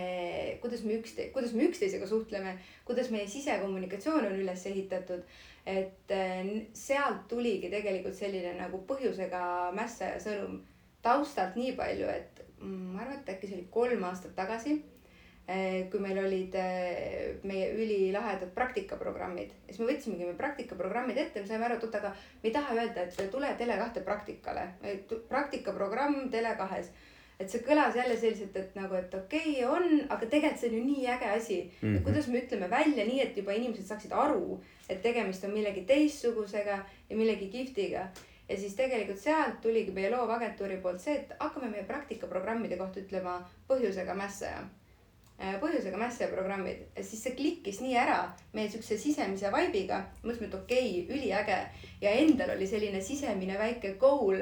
kuidas 0.62 0.84
me 0.84 1.00
ükste-, 1.00 1.30
kuidas 1.36 1.54
me 1.56 1.70
üksteisega 1.72 2.08
suhtleme, 2.08 2.58
kuidas 2.86 3.12
meie 3.16 3.28
sisekommunikatsioon 3.32 4.28
on 4.28 4.42
üles 4.44 4.66
ehitatud. 4.68 5.24
et 5.68 6.12
äh, 6.16 6.50
sealt 6.74 7.26
tuligi 7.28 7.72
tegelikult 7.72 8.16
selline 8.16 8.54
nagu 8.60 8.84
põhjusega 8.88 9.72
mässaja 9.76 10.20
sõnum 10.24 10.62
taustalt 11.04 11.56
nii 11.60 11.74
palju, 11.76 12.08
et 12.08 12.38
Mm, 12.62 12.94
ma 12.94 13.04
arvan, 13.04 13.20
et 13.22 13.36
äkki 13.36 13.50
see 13.50 13.58
oli 13.60 13.68
kolm 13.74 14.06
aastat 14.08 14.34
tagasi. 14.38 14.78
Eh, 15.48 15.86
kui 15.88 16.02
meil 16.04 16.18
olid 16.20 16.56
eh, 16.60 17.38
meie 17.48 17.70
ülilahedad 17.72 18.50
praktikaprogrammid, 18.56 19.54
siis 19.70 19.78
me 19.80 19.86
võtsimegi 19.88 20.26
me 20.28 20.34
praktikaprogrammid 20.36 21.22
ette, 21.22 21.40
me 21.40 21.48
saime 21.48 21.64
aru, 21.70 21.78
et 21.78 21.86
oot, 21.88 21.94
aga 21.96 22.12
me 22.42 22.50
ei 22.50 22.56
taha 22.58 22.76
öelda, 22.76 23.06
et 23.06 23.32
tule 23.32 23.54
Tele2 23.62 24.04
praktikale, 24.04 24.66
praktikaprogramm 25.30 26.28
Tele2-s 26.34 26.92
et 27.40 27.52
see 27.52 27.62
kõlas 27.66 27.96
jälle 27.96 28.16
selliselt, 28.18 28.56
et 28.58 28.78
nagu, 28.78 28.96
et 28.98 29.14
okei 29.14 29.60
okay, 29.64 29.66
on, 29.70 30.00
aga 30.10 30.26
tegelikult 30.26 30.62
see 30.62 30.72
on 30.72 30.78
ju 30.80 30.86
nii 30.86 31.04
äge 31.14 31.28
asi 31.34 31.60
mm. 31.64 31.82
-hmm. 31.82 32.04
kuidas 32.04 32.28
me 32.28 32.42
ütleme 32.42 32.70
välja 32.70 33.06
nii, 33.06 33.20
et 33.22 33.38
juba 33.38 33.54
inimesed 33.54 33.86
saaksid 33.86 34.12
aru, 34.12 34.64
et 34.90 35.02
tegemist 35.02 35.44
on 35.44 35.54
millegi 35.54 35.86
teistsugusega 35.86 36.80
ja 37.10 37.16
millegi 37.16 37.48
kihvtiga 37.54 38.08
ja 38.50 38.58
siis 38.58 38.76
tegelikult 38.76 39.20
sealt 39.20 39.62
tuligi 39.62 39.92
meie 39.92 40.10
loovagentuuri 40.12 40.78
poolt 40.82 41.02
see, 41.04 41.16
et 41.16 41.34
hakkame 41.40 41.70
meie 41.70 41.84
praktikaprogrammide 41.84 42.78
kohta 42.78 43.00
ütlema 43.00 43.40
põhjusega 43.68 44.16
mässaja. 44.16 44.64
Äh, 45.38 45.60
põhjusega 45.62 45.98
mässaja 46.02 46.32
programmid, 46.32 46.80
siis 47.02 47.20
see 47.24 47.36
klikkis 47.38 47.82
nii 47.84 47.94
ära 48.02 48.24
meie 48.58 48.72
siukse 48.74 48.98
sisemise 48.98 49.52
vibe'iga, 49.54 50.00
mõtlesime, 50.24 50.48
et 50.48 50.56
okei 50.58 50.88
okay,, 51.04 51.18
üliäge 51.18 51.58
ja 52.02 52.14
endal 52.24 52.56
oli 52.56 52.68
selline 52.68 53.02
sisemine 53.06 53.60
väike 53.60 53.94
goal 54.02 54.42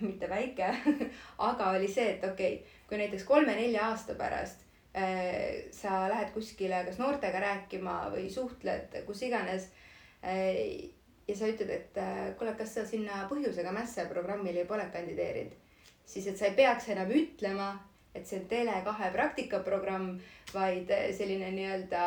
mitte 0.00 0.28
väike 0.30 0.68
aga 1.50 1.70
oli 1.76 1.88
see, 1.88 2.16
et 2.16 2.24
okei 2.24 2.54
okay,, 2.60 2.78
kui 2.88 3.00
näiteks 3.00 3.24
kolme-nelja 3.28 3.90
aasta 3.90 4.14
pärast 4.18 4.64
äh, 4.96 5.68
sa 5.72 6.06
lähed 6.12 6.32
kuskile 6.36 6.84
kas 6.88 7.00
noortega 7.00 7.40
rääkima 7.40 8.00
või 8.14 8.28
suhtled 8.32 9.02
kus 9.06 9.22
iganes 9.28 9.70
äh, 10.24 10.90
ja 11.30 11.36
sa 11.36 11.50
ütled, 11.50 11.70
et 11.70 12.00
äh, 12.00 12.32
kuule, 12.38 12.54
kas 12.58 12.74
sa 12.74 12.84
sinna 12.88 13.24
põhjusega 13.30 13.72
mässa 13.74 14.06
programmile 14.10 14.64
pole 14.68 14.86
kandideerinud, 14.92 15.54
siis 16.06 16.26
et 16.30 16.38
sa 16.38 16.48
ei 16.48 16.56
peaks 16.58 16.90
enam 16.90 17.12
ütlema, 17.14 17.70
et 18.14 18.26
see 18.26 18.40
on 18.40 18.48
Tele2 18.50 19.10
praktikaprogramm, 19.14 20.16
vaid 20.50 20.90
selline 21.14 21.52
nii-öelda 21.54 22.04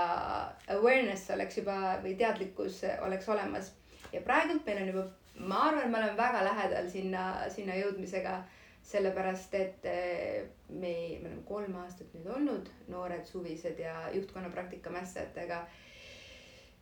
awareness 0.76 1.32
oleks 1.32 1.62
juba 1.62 1.78
või 2.04 2.18
teadlikkus 2.20 2.82
oleks 3.06 3.30
olemas. 3.32 3.72
ja 4.12 4.22
praegult 4.22 4.66
meil 4.66 4.82
on 4.82 4.92
juba, 4.92 5.06
ma 5.40 5.64
arvan, 5.70 5.92
me 5.92 5.98
oleme 5.98 6.18
väga 6.18 6.44
lähedal 6.46 6.90
sinna, 6.90 7.24
sinna 7.50 7.78
jõudmisega, 7.80 8.42
sellepärast 8.84 9.56
et 9.56 9.86
äh, 9.88 10.44
me, 10.70 10.94
me 11.22 11.30
oleme 11.30 11.48
kolm 11.48 11.76
aastat 11.82 12.12
nüüd 12.14 12.28
olnud 12.28 12.70
noored 12.92 13.26
suvised 13.26 13.80
ja 13.80 13.96
juhtkonna 14.14 14.52
praktikamässajatega 14.52 15.64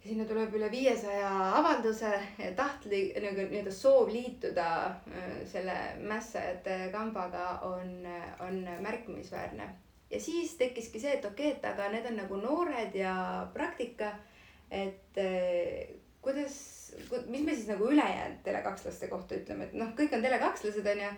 sinna 0.02 0.26
tuleb 0.26 0.56
üle 0.58 0.70
viiesaja 0.72 1.30
avalduse, 1.60 2.10
tahtli 2.58 3.04
nagu 3.22 3.46
nii-öelda 3.46 3.74
soov 3.76 4.10
liituda 4.10 4.68
äh, 4.90 5.30
selle 5.50 5.78
mässajate 6.02 6.90
kambaga 6.94 7.60
on, 7.70 8.02
on 8.48 8.62
märkimisväärne. 8.82 9.70
ja 10.12 10.20
siis 10.20 10.56
tekkiski 10.58 11.00
see, 11.00 11.14
et 11.14 11.26
okei 11.26 11.52
okay,, 11.54 11.58
et 11.60 11.66
aga 11.70 11.92
need 11.94 12.10
on 12.10 12.18
nagu 12.24 12.38
noored 12.42 12.96
ja 12.98 13.48
praktika. 13.54 14.16
et 14.72 15.18
äh, 15.18 15.94
kuidas, 16.22 16.81
mis 17.28 17.46
me 17.46 17.56
siis 17.56 17.68
nagu 17.72 17.90
ülejäänud 17.92 18.42
telekakslaste 18.44 19.08
kohta 19.12 19.38
ütleme, 19.38 19.70
et 19.70 19.78
noh, 19.78 19.94
kõik 19.98 20.16
on 20.16 20.26
telekakslased, 20.26 20.88
onju, 20.96 21.12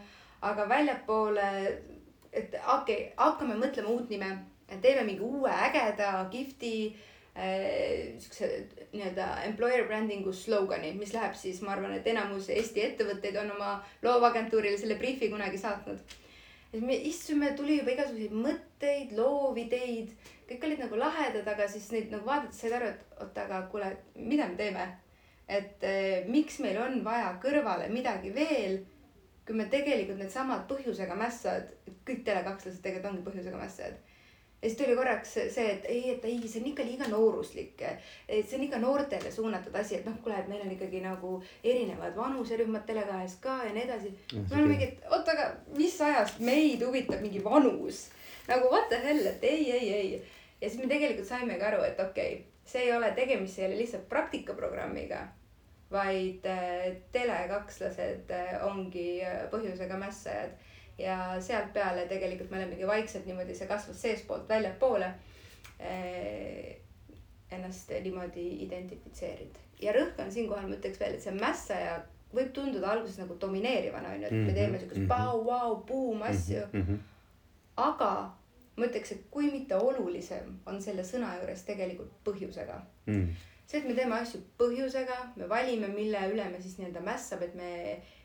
aga 0.50 0.68
väljapoole, 0.70 1.48
et 2.32 2.56
okei 2.56 2.75
okay,, 2.75 3.08
hakkame 3.18 3.58
mõtlema 3.60 3.94
uut 3.94 4.12
nime, 4.13 4.30
teeme 4.82 5.03
mingi 5.08 5.24
uue 5.24 5.51
ägeda, 5.68 6.15
kihvti 6.32 6.74
Äh, 7.36 8.13
siukse 8.22 8.48
nii-öelda 8.92 9.25
employer 9.48 9.88
branding'u 9.89 10.30
slogani, 10.38 10.92
mis 10.94 11.15
läheb 11.15 11.34
siis, 11.34 11.63
ma 11.65 11.72
arvan, 11.74 11.96
et 11.98 12.06
enamus 12.12 12.46
Eesti 12.53 12.84
ettevõtteid 12.86 13.39
on 13.42 13.50
oma 13.56 13.70
loovagentuurile 14.06 14.77
selle 14.77 15.00
briifi 15.00 15.32
kunagi 15.32 15.58
saatnud. 15.58 15.98
et 16.74 16.82
me 16.82 16.94
istume, 17.10 17.50
tuli 17.58 17.80
juba 17.80 17.96
igasuguseid 17.96 18.38
mõtteid, 18.38 19.15
loovideid, 19.18 20.13
kõik 20.51 20.68
olid 20.68 20.86
nagu 20.86 21.00
lahedad, 21.01 21.50
aga 21.56 21.68
siis 21.68 21.89
neid 21.96 22.13
nagu 22.13 22.25
vaadates 22.30 22.62
said 22.62 22.77
aru, 22.77 22.92
et 22.94 23.18
oot, 23.18 23.42
aga 23.48 23.63
kuule, 23.72 23.89
mida 24.13 24.48
me 24.51 24.56
teeme. 24.62 24.86
Et 25.48 25.84
eh, 25.84 26.26
miks 26.28 26.60
meil 26.64 26.80
on 26.82 27.02
vaja 27.06 27.34
kõrvale 27.44 27.90
midagi 27.92 28.32
veel, 28.36 28.80
kui 29.44 29.58
me 29.60 29.68
tegelikult 29.72 30.22
needsamad 30.22 30.66
põhjusega 30.70 31.16
mässad, 31.20 31.70
kõik 32.08 32.24
telekakslased 32.24 32.84
tegelikult 32.84 33.12
ongi 33.12 33.28
põhjusega 33.28 33.60
mässajad 33.60 34.02
ja 34.64 34.70
siis 34.70 34.78
tuli 34.78 34.96
korraks 34.96 35.34
see, 35.34 35.72
et 35.72 35.86
ei, 35.92 36.04
et 36.14 36.26
ei, 36.26 36.38
see 36.48 36.62
on 36.62 36.70
ikka 36.70 36.84
liiga 36.88 37.08
nooruslik. 37.12 37.82
et 38.28 38.48
see 38.48 38.58
on 38.58 38.64
ikka 38.64 38.80
noortele 38.80 39.32
suunatud 39.32 39.76
asi, 39.76 39.98
et 39.98 40.06
noh, 40.08 40.16
kuule, 40.24 40.38
et 40.40 40.48
meil 40.48 40.62
on 40.64 40.72
ikkagi 40.72 41.02
nagu 41.04 41.34
erinevad 41.64 42.16
vanuserühmad 42.16 42.86
Tele2-s 42.88 43.36
ka 43.44 43.58
ja 43.66 43.74
nii 43.74 43.84
edasi. 43.84 44.14
me 44.32 44.46
oleme 44.52 44.70
mingi, 44.72 44.88
et 44.88 45.12
oota, 45.12 45.36
aga 45.36 45.50
mis 45.76 46.00
ajast 46.02 46.40
meid 46.40 46.86
huvitab 46.88 47.20
mingi 47.22 47.44
vanus? 47.44 48.08
nagu 48.48 48.72
what 48.72 48.88
the 48.90 49.02
hell, 49.04 49.28
et 49.28 49.44
ei, 49.44 49.72
ei, 49.72 49.94
ei. 49.94 50.24
ja 50.62 50.70
siis 50.70 50.80
me 50.80 50.88
tegelikult 50.88 51.28
saimegi 51.28 51.68
aru, 51.72 51.84
et 51.84 52.00
okei 52.00 52.34
okay,, 52.34 52.53
see 52.65 52.82
ei 52.88 52.93
ole, 52.96 53.12
tegemist 53.12 53.60
ei 53.60 53.65
ole 53.67 53.77
lihtsalt 53.77 54.10
praktikaprogrammiga 54.10 55.27
vaid 55.93 56.46
äh, 56.46 56.96
telekaklased 57.12 58.32
äh, 58.34 58.53
ongi 58.65 59.22
äh, 59.22 59.43
põhjusega 59.51 59.98
mässajad 60.01 60.55
ja 60.98 61.17
sealt 61.41 61.74
peale 61.74 62.08
tegelikult 62.10 62.51
me 62.51 62.62
olemegi 62.62 62.88
vaikselt 62.88 63.25
niimoodi, 63.29 63.55
see 63.58 63.70
kasvas 63.70 64.01
seestpoolt 64.01 64.50
väljapoole 64.50 65.10
ennast 67.53 67.89
niimoodi 68.05 68.43
identifitseerida 68.63 69.63
ja 69.82 69.93
rõhk 69.96 70.22
on 70.22 70.29
siinkohal, 70.32 70.70
ma 70.70 70.77
ütleks 70.77 71.01
veel, 71.01 71.17
et 71.17 71.25
see 71.25 71.34
mässaja 71.36 71.98
võib 72.34 72.53
tunduda 72.55 72.93
alguses 72.93 73.17
nagu 73.22 73.36
domineerivana 73.41 74.13
on 74.13 74.22
ju, 74.22 74.29
et 74.29 74.38
me 74.38 74.46
mhm, 74.46 74.55
teeme 74.60 74.79
siukest 74.82 75.10
pau-vau-buum 75.10 76.22
mhm, 76.22 76.29
asju 76.29 76.63
mm. 76.72 76.86
-hmm. 76.88 77.01
aga 77.89 78.13
ma 78.77 78.89
ütleks, 78.89 79.13
et 79.15 79.25
kui 79.32 79.50
mitte 79.53 79.77
olulisem 79.77 80.60
on 80.70 80.82
selle 80.82 81.06
sõna 81.06 81.36
juures 81.39 81.62
tegelikult 81.68 82.13
põhjusega 82.25 82.80
mm. 83.06 83.27
see, 83.68 83.80
et 83.80 83.88
me 83.88 83.96
teeme 83.98 84.18
asju 84.18 84.42
põhjusega, 84.58 85.20
me 85.38 85.50
valime, 85.50 85.92
mille 85.94 86.27
üle 86.34 86.50
me 86.50 86.62
siis 86.62 86.80
nii-öelda 86.80 87.03
mässab, 87.06 87.46
et 87.46 87.58
me 87.58 87.72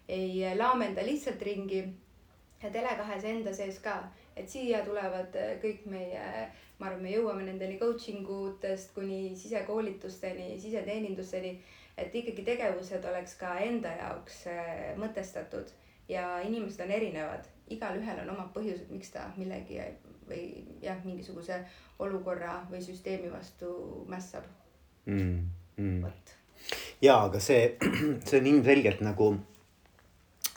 ei 0.09 0.45
laamenda 0.57 1.05
lihtsalt 1.05 1.43
ringi 1.45 1.83
ja 2.63 2.71
Tele2-s 2.75 3.25
enda 3.29 3.53
sees 3.55 3.79
ka, 3.83 3.99
et 4.37 4.49
siia 4.51 4.81
tulevad 4.87 5.35
kõik 5.63 5.85
meie, 5.91 6.23
ma 6.79 6.89
arvan, 6.89 7.03
me 7.05 7.13
jõuame 7.13 7.47
nendeni 7.47 7.79
coaching 7.79 8.27
utest 8.33 8.95
kuni 8.97 9.37
sisekoolitusteni, 9.37 10.55
siseteeninduseni. 10.61 11.59
et 11.99 12.15
ikkagi 12.15 12.45
tegevused 12.47 13.05
oleks 13.11 13.33
ka 13.35 13.57
enda 13.59 13.91
jaoks 13.99 14.45
äh, 14.47 14.93
mõtestatud 14.97 15.73
ja 16.09 16.39
inimesed 16.47 16.85
on 16.85 16.93
erinevad, 16.95 17.49
igalühel 17.75 18.21
on 18.23 18.31
omad 18.37 18.53
põhjused, 18.55 18.87
miks 18.95 19.11
ta 19.11 19.25
millegi 19.37 19.81
või 20.29 20.65
jah, 20.83 20.99
mingisuguse 21.05 21.61
olukorra 21.99 22.61
või 22.71 22.83
süsteemi 22.85 23.31
vastu 23.33 23.71
mässab 24.09 24.47
mm,. 25.07 25.39
Mm. 25.77 26.03
vot. 26.03 26.35
ja, 27.03 27.21
aga 27.25 27.41
see, 27.41 27.77
see 28.27 28.41
on 28.41 28.51
ilmselgelt 28.53 29.05
nagu 29.07 29.33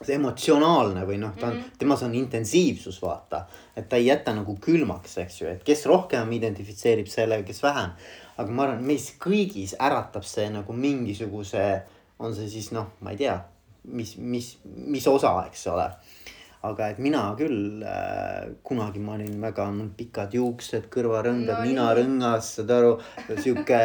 see 0.02 0.18
emotsionaalne 0.18 1.04
või 1.06 1.20
noh, 1.22 1.34
ta 1.38 1.48
on 1.50 1.56
mm, 1.56 1.62
-hmm. 1.62 1.78
temas 1.78 2.04
on 2.04 2.16
intensiivsus, 2.18 3.02
vaata. 3.02 3.46
et 3.76 3.90
ta 3.90 3.96
ei 3.96 4.08
jäta 4.08 4.34
nagu 4.34 4.56
külmaks, 4.62 5.18
eks 5.18 5.42
ju, 5.42 5.48
et 5.48 5.64
kes 5.64 5.86
rohkem 5.86 6.32
identifitseerib 6.32 7.08
sellega, 7.08 7.44
kes 7.44 7.64
vähem. 7.64 7.92
aga 8.38 8.52
ma 8.52 8.64
arvan, 8.64 8.84
meis 8.84 9.12
kõigis 9.22 9.76
äratab 9.80 10.26
see 10.26 10.50
nagu 10.50 10.74
mingisuguse, 10.74 11.82
on 12.20 12.36
see 12.36 12.50
siis 12.50 12.72
noh, 12.72 12.88
ma 13.00 13.12
ei 13.12 13.18
tea, 13.18 13.38
mis, 13.84 14.16
mis, 14.18 14.58
mis 14.64 15.08
osa, 15.08 15.36
eks 15.48 15.68
ole 15.68 15.92
aga 16.68 16.92
et 16.94 17.00
mina 17.02 17.24
küll 17.40 17.82
äh, 17.82 18.52
kunagi 18.64 19.02
ma 19.02 19.16
olin 19.18 19.42
väga, 19.42 19.66
mul 19.74 19.90
pikad 19.98 20.36
juuksed, 20.38 20.88
kõrvarõngad 20.94 21.58
no,, 21.58 21.66
ninarõngas, 21.66 22.54
saad 22.60 22.74
aru, 22.76 22.94
sihuke 23.34 23.82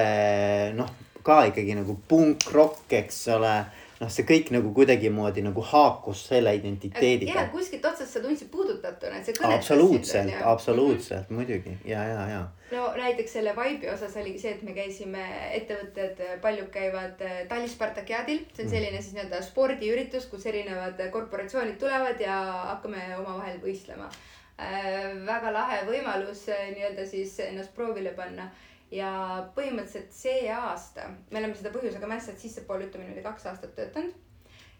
noh, 0.76 0.92
ka 1.26 1.40
ikkagi 1.50 1.78
nagu 1.78 1.96
punk-rock, 2.08 2.84
eks 3.00 3.22
ole 3.34 3.54
noh, 4.00 4.10
see 4.12 4.26
kõik 4.28 4.52
nagu 4.54 4.72
kuidagimoodi 4.76 5.44
nagu 5.46 5.64
haakus 5.70 6.26
selle 6.30 6.52
identiteediga. 6.58 7.46
ja 7.46 7.48
kuskilt 7.52 7.88
otsast 7.88 8.18
sa 8.18 8.22
tundsid 8.24 8.52
puudutatuna, 8.52 9.20
et 9.20 9.28
see 9.28 9.38
kõnetas 9.38 9.64
absoluutselt, 9.64 10.36
absoluutselt 10.44 11.30
mm 11.30 11.36
-hmm. 11.36 11.40
muidugi 11.40 11.78
ja, 11.84 12.04
ja, 12.04 12.28
ja. 12.34 12.44
No 12.70 12.86
näiteks 12.96 13.36
selle 13.38 13.52
vibe'i 13.56 13.90
osas 13.92 14.16
oligi 14.18 14.40
see, 14.42 14.54
et 14.56 14.62
me 14.66 14.74
käisime, 14.76 15.24
ettevõtted 15.58 16.22
paljud 16.42 16.70
käivad 16.74 17.22
äh, 17.22 17.42
Tali 17.50 17.68
Spartakiadil, 17.70 18.44
see 18.52 18.64
on 18.64 18.68
mhm. 18.68 18.74
selline 18.74 19.02
siis 19.02 19.16
nii-öelda 19.16 19.42
spordiüritus, 19.46 20.28
kus 20.32 20.46
erinevad 20.50 21.00
korporatsioonid 21.14 21.78
tulevad 21.82 22.20
ja 22.22 22.38
hakkame 22.72 23.08
omavahel 23.20 23.60
võistlema 23.62 24.10
äh,. 24.10 25.14
väga 25.26 25.52
lahe 25.54 25.82
võimalus 25.90 26.46
äh, 26.50 26.68
nii-öelda 26.74 27.06
siis 27.08 27.38
ennast 27.46 27.74
proovile 27.76 28.14
panna 28.18 28.50
ja 28.90 29.10
põhimõtteliselt 29.54 30.14
see 30.14 30.46
aasta, 30.52 31.08
me 31.30 31.40
oleme 31.40 31.58
seda 31.58 31.72
põhjusega 31.74 32.10
mässad 32.10 32.38
sissepoole, 32.38 32.86
ütleme 32.86 33.06
niimoodi 33.06 33.24
kaks 33.26 33.50
aastat 33.50 33.74
töötanud. 33.78 34.14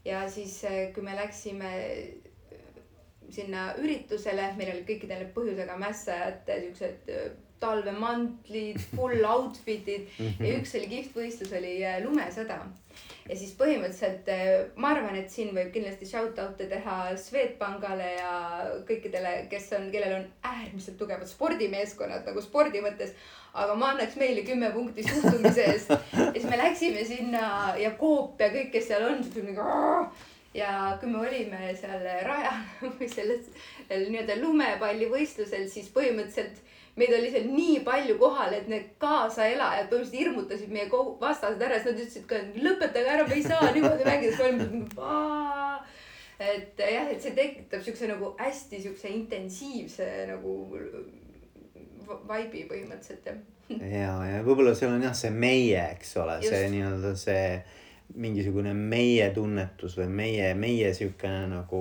ja 0.07 0.29
siis, 0.31 0.61
kui 0.95 1.03
me 1.03 1.17
läksime 1.19 1.71
sinna 3.35 3.73
üritusele, 3.83 4.53
meil 4.59 4.71
olid 4.71 4.87
kõikidel 4.87 5.27
põhjusega 5.35 5.75
mässajate 5.81 6.61
siuksed 6.63 7.11
talvemantlid, 7.61 8.81
full 8.95 9.25
outfit'id. 9.35 10.11
Ja 10.19 10.57
üks 10.59 10.75
oli 10.79 10.91
kihvt 10.91 11.17
võistlus 11.17 11.55
oli 11.57 11.79
lumesõda. 12.05 12.61
Ja 13.27 13.35
siis 13.35 13.53
põhimõtteliselt 13.59 14.79
ma 14.79 14.93
arvan, 14.95 15.17
et 15.19 15.33
siin 15.33 15.51
võib 15.55 15.73
kindlasti 15.75 16.07
shout 16.09 16.39
out'e 16.41 16.69
teha 16.71 16.99
Swedbankale 17.19 18.13
ja 18.15 18.37
kõikidele, 18.87 19.33
kes 19.51 19.67
on, 19.77 19.89
kellel 19.91 20.21
on 20.21 20.29
äärmiselt 20.47 20.97
tugevad 21.01 21.27
spordimeeskonnad 21.29 22.29
nagu 22.29 22.45
spordi 22.45 22.85
mõttes. 22.85 23.17
Aga 23.57 23.75
ma 23.75 23.91
annaks 23.95 24.19
meile 24.21 24.45
kümme 24.47 24.71
punkti 24.73 25.03
suhtumise 25.07 25.65
eest. 25.73 25.91
ja 25.91 26.31
siis 26.37 26.49
me 26.49 26.61
läksime 26.61 27.05
sinna 27.09 27.75
ja 27.81 27.95
Coop 27.99 28.41
ja 28.41 28.51
kõik, 28.53 28.71
kes 28.75 28.91
seal 28.93 29.07
on, 29.09 29.25
ja 30.57 30.97
kui 31.01 31.11
me 31.11 31.21
olime 31.25 31.73
seal 31.81 32.05
rajal 32.27 32.63
või 32.99 33.09
selles 33.11 33.51
nii-öelda 33.91 34.39
lumepallivõistlusel, 34.41 35.69
siis 35.73 35.91
põhimõtteliselt 35.95 36.63
meid 36.97 37.13
oli 37.13 37.31
seal 37.31 37.49
nii 37.53 37.81
palju 37.85 38.17
kohal, 38.21 38.55
et 38.57 38.69
need 38.73 38.95
kaasaelajad 39.03 39.91
põhimõtteliselt 39.91 40.21
hirmutasid 40.23 40.73
meie 40.73 40.89
vastased 41.21 41.63
ära, 41.63 41.81
siis 41.81 41.93
nad 41.93 42.01
ütlesid 42.01 42.27
ka, 42.31 42.41
lõpetage 42.65 43.13
ära, 43.13 43.27
me 43.29 43.37
ei 43.37 43.45
saa 43.45 43.73
niimoodi 43.75 44.07
mängida, 44.09 44.33
siis 44.33 44.41
me 44.41 44.49
olime 44.49 44.81
et 46.41 46.81
jah, 46.81 47.09
et 47.13 47.23
see 47.23 47.33
tekitab 47.37 47.85
siukse 47.85 48.09
nagu 48.11 48.33
hästi 48.41 48.81
siukse 48.85 49.13
intensiivse 49.13 50.09
nagu 50.29 50.57
vibe'i 52.29 52.67
põhimõtteliselt 52.69 53.29
jah. 53.31 53.39
ja, 53.73 54.13
ja 54.31 54.43
võib-olla 54.47 54.75
seal 54.77 54.93
on 54.97 55.07
jah, 55.09 55.17
see 55.17 55.33
meie, 55.33 55.81
eks 55.97 56.17
ole, 56.23 56.39
see 56.45 56.67
nii-öelda 56.75 57.15
see 57.21 57.47
mingisugune 58.23 58.73
meie 58.77 59.31
tunnetus 59.35 59.97
või 59.99 60.11
meie, 60.21 60.53
meie 60.55 60.93
siukene 60.95 61.47
nagu 61.51 61.81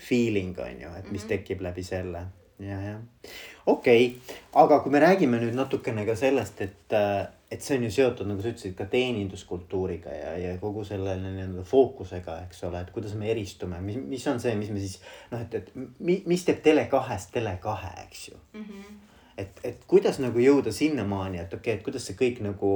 feeling 0.00 0.56
on 0.60 0.84
ju, 0.84 0.92
et 0.96 1.08
mis 1.10 1.24
mm 1.24 1.24
-hmm. 1.24 1.28
tekib 1.32 1.64
läbi 1.64 1.82
selle 1.84 2.26
ja, 2.60 2.80
jah. 2.80 3.00
okei 3.66 4.06
okay., 4.06 4.36
aga 4.62 4.80
kui 4.84 4.92
me 4.92 5.00
räägime 5.02 5.40
nüüd 5.40 5.56
natukene 5.56 6.04
ka 6.08 6.16
sellest, 6.18 6.60
et, 6.64 6.96
et 7.50 7.64
see 7.64 7.78
on 7.78 7.86
ju 7.86 7.92
seotud, 7.94 8.28
nagu 8.30 8.42
sa 8.42 8.52
ütlesid, 8.52 8.74
ka 8.78 8.86
teeninduskultuuriga 8.90 10.14
ja, 10.14 10.32
ja 10.40 10.56
kogu 10.62 10.84
selle 10.88 11.16
nii-öelda 11.22 11.64
fookusega, 11.68 12.40
eks 12.46 12.64
ole, 12.68 12.82
et 12.84 12.94
kuidas 12.94 13.14
me 13.18 13.30
eristume, 13.32 13.80
mis, 13.84 14.00
mis 14.14 14.26
on 14.30 14.40
see, 14.42 14.56
mis 14.58 14.72
me 14.74 14.82
siis 14.82 14.98
noh, 15.32 15.44
et, 15.44 15.60
et 15.60 15.70
mis 16.00 16.46
teeb 16.46 16.62
Tele2-st 16.64 17.36
Tele2, 17.36 17.78
eks 18.06 18.26
ju 18.30 18.36
mm. 18.40 18.66
-hmm 18.66 18.98
et, 19.40 19.60
et 19.64 19.84
kuidas 19.88 20.18
nagu 20.20 20.36
jõuda 20.42 20.72
sinnamaani, 20.74 21.38
et 21.40 21.54
okei 21.54 21.72
okay,, 21.72 21.78
et 21.78 21.84
kuidas 21.84 22.04
see 22.04 22.16
kõik 22.18 22.42
nagu 22.44 22.72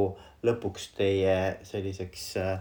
lõpuks 0.47 0.87
teie 0.97 1.59
selliseks 1.66 2.23
äh, 2.40 2.55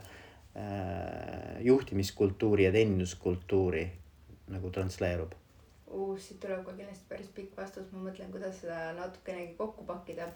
juhtimiskultuuri 1.64 2.68
ja 2.68 2.74
teeninduskultuuri 2.76 3.86
nagu 4.52 4.74
transleerub 4.76 5.32
uh,? 5.94 6.18
siit 6.20 6.40
tuleb 6.42 6.64
ka 6.66 6.76
kindlasti 6.78 7.08
päris 7.10 7.32
pikk 7.36 7.58
vastus, 7.58 7.90
ma 7.94 8.04
mõtlen, 8.08 8.32
kuidas 8.34 8.60
seda 8.62 8.92
natukenegi 8.98 9.56
kokku 9.60 9.86
pakkida. 9.88 10.28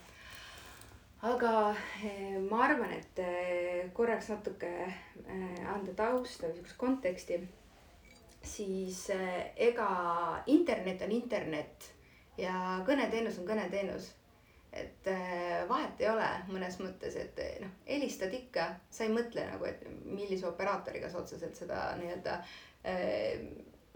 aga 1.27 1.51
eh, 2.05 2.37
ma 2.49 2.63
arvan, 2.67 2.93
et 2.93 3.21
eh, 3.23 3.87
korraks 3.93 4.29
natuke 4.33 4.69
eh, 4.85 5.63
anda 5.73 5.95
tausta 5.97 6.51
sihukest 6.51 6.77
konteksti, 6.77 7.41
siis 8.43 9.07
ega 9.69 9.89
internet 10.53 11.01
on 11.03 11.11
internet 11.11 11.89
ja 12.37 12.83
kõneteenus 12.87 13.41
on 13.41 13.49
kõneteenus. 13.49 14.13
et 14.77 15.07
vahet 15.69 16.01
ei 16.03 16.09
ole 16.11 16.25
mõnes 16.51 16.75
mõttes, 16.77 17.15
et 17.17 17.39
noh, 17.63 17.71
helistad 17.87 18.33
ikka, 18.35 18.67
sa 18.93 19.07
ei 19.07 19.09
mõtle 19.09 19.45
nagu, 19.47 19.65
et 19.65 19.81
millise 20.05 20.45
operaatoriga 20.45 21.09
sa 21.09 21.23
otseselt 21.23 21.55
seda 21.57 21.79
nii-öelda 21.97 22.35
äh, 22.37 23.47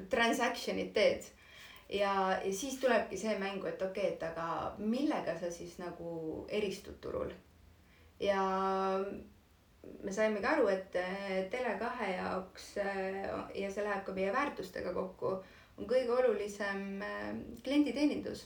transaction'it 0.10 0.93
teed. 0.93 1.24
Ja, 1.91 2.13
ja 2.45 2.54
siis 2.54 2.80
tulebki 2.80 3.17
see 3.17 3.36
mängu, 3.39 3.67
et 3.67 3.82
okei 3.82 4.13
okay,, 4.13 4.15
et 4.15 4.23
aga 4.23 4.75
millega 4.77 5.36
sa 5.39 5.51
siis 5.51 5.77
nagu 5.82 6.45
eristud 6.49 6.99
turul. 7.01 7.34
ja 8.19 8.41
me 10.04 10.13
saimegi 10.13 10.45
aru, 10.45 10.67
et 10.69 10.95
äh, 10.95 11.49
Tele2 11.51 12.10
jaoks 12.15 12.67
ja 13.58 13.71
see 13.73 13.86
läheb 13.86 14.04
ka 14.06 14.13
meie 14.13 14.34
väärtustega 14.34 14.93
kokku 14.93 15.36
on 15.77 15.88
kõige 15.89 16.13
olulisem 16.13 17.01
äh, 17.06 17.32
klienditeenindus. 17.65 18.45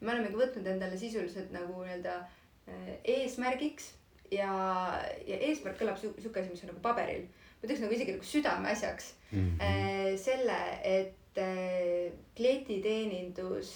me 0.00 0.12
olemegi 0.12 0.36
võtnud 0.36 0.66
endale 0.66 0.98
sisuliselt 0.98 1.52
nagu 1.54 1.84
nii-öelda 1.84 2.16
äh, 2.18 2.90
eesmärgiks 3.16 3.92
ja, 4.30 4.50
ja 5.26 5.38
eesmärk 5.48 5.78
kõlab 5.80 6.00
sihuke 6.00 6.42
asi, 6.42 6.50
mis 6.50 6.64
on 6.64 6.74
nagu 6.74 6.82
paberil. 6.82 7.28
ma 7.56 7.68
ütleks 7.68 7.84
nagu 7.84 7.94
isegi 7.94 8.16
nagu 8.16 8.26
südameasjaks 8.32 9.12
mm 9.30 9.46
-hmm. 9.60 10.18
selle, 10.18 10.58
et 10.82 11.14
klienditeenindus 12.36 13.72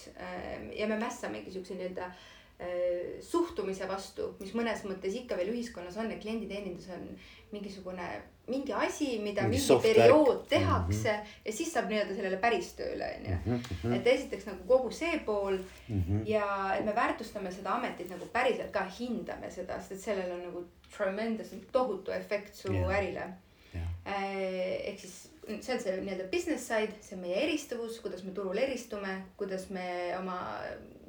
ja 0.77 0.87
me 0.89 0.97
mässamegi 1.01 1.53
siukse 1.53 1.75
nii-öelda 1.77 2.07
äh, 2.07 2.21
Äh, 2.61 3.23
suhtumise 3.25 3.87
vastu, 3.89 4.35
mis 4.37 4.51
mõnes 4.53 4.83
mõttes 4.85 5.15
ikka 5.17 5.37
veel 5.39 5.49
ühiskonnas 5.49 5.95
on, 5.97 6.11
et 6.13 6.21
klienditeenindus 6.21 6.91
on 6.93 7.07
mingisugune, 7.55 8.09
mingi 8.53 8.75
asi, 8.77 9.15
mida 9.25 9.47
mingi, 9.49 9.63
mingi 9.63 9.79
periood 9.87 10.43
tehakse 10.51 11.15
mm 11.15 11.23
-hmm. 11.23 11.39
ja 11.47 11.55
siis 11.57 11.73
saab 11.73 11.89
nii-öelda 11.89 12.19
sellele 12.19 12.37
päris 12.43 12.69
tööle, 12.77 13.09
onju. 13.17 13.39
Mhm, 13.39 13.63
mhm. 13.79 13.95
et 13.97 14.11
esiteks 14.13 14.51
nagu 14.51 14.67
kogu 14.69 14.91
see 14.93 15.23
pool 15.25 15.57
mm 15.57 16.03
-hmm. 16.03 16.21
ja 16.29 16.75
et 16.77 16.85
me 16.85 16.95
väärtustame 16.95 17.53
seda 17.53 17.79
ametit 17.79 18.11
nagu 18.11 18.27
päriselt 18.27 18.71
ka 18.71 18.85
hindame 18.99 19.51
seda, 19.51 19.81
sest 19.81 19.93
et 19.93 20.01
sellel 20.01 20.33
on 20.33 20.43
nagu 20.51 20.65
tremendous, 20.97 21.55
tohutu 21.73 22.13
efekt 22.13 22.55
su 22.55 22.73
yeah. 22.73 22.99
ärile 22.99 23.33
yeah.. 23.75 23.89
Äh, 24.07 24.89
ehk 24.93 24.99
siis 24.99 25.30
see 25.59 25.75
on 25.75 25.83
see 25.83 25.97
nii-öelda 25.99 26.29
business 26.33 26.69
side, 26.71 26.95
see 27.05 27.17
on 27.17 27.25
meie 27.25 27.41
eristavus, 27.45 27.99
kuidas 28.05 28.23
me 28.27 28.35
turul 28.37 28.59
eristume, 28.61 29.17
kuidas 29.41 29.69
me 29.75 29.87
oma, 30.19 30.37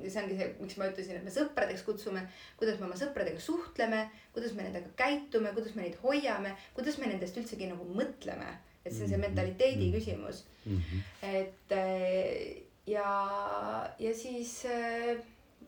see 0.01 0.23
ongi 0.23 0.37
see, 0.39 0.49
miks 0.61 0.79
ma 0.79 0.89
ütlesin, 0.91 1.19
et 1.19 1.27
me 1.27 1.33
sõpradeks 1.33 1.85
kutsume, 1.87 2.23
kuidas 2.59 2.79
me 2.81 2.87
oma 2.89 2.97
sõpradega 2.99 3.43
suhtleme, 3.43 4.03
kuidas 4.35 4.55
me 4.57 4.65
nendega 4.67 4.91
käitume, 4.99 5.53
kuidas 5.57 5.77
me 5.77 5.85
neid 5.85 5.99
hoiame, 6.03 6.55
kuidas 6.77 6.99
me 7.01 7.11
nendest 7.11 7.37
üldsegi 7.41 7.69
nagu 7.71 7.87
mõtleme. 7.91 8.57
et 8.81 8.95
see 8.95 9.03
on 9.03 9.09
see 9.11 9.17
mhm. 9.17 9.27
mentaliteedi 9.27 9.87
mhm. 9.87 9.93
küsimus 9.93 10.37
mm. 10.65 10.77
-hmm. 10.77 11.01
et 11.21 11.71
äh, 11.71 12.63
ja, 12.87 13.93
ja 13.99 14.13
siis 14.15 14.65
äh, 14.65 15.21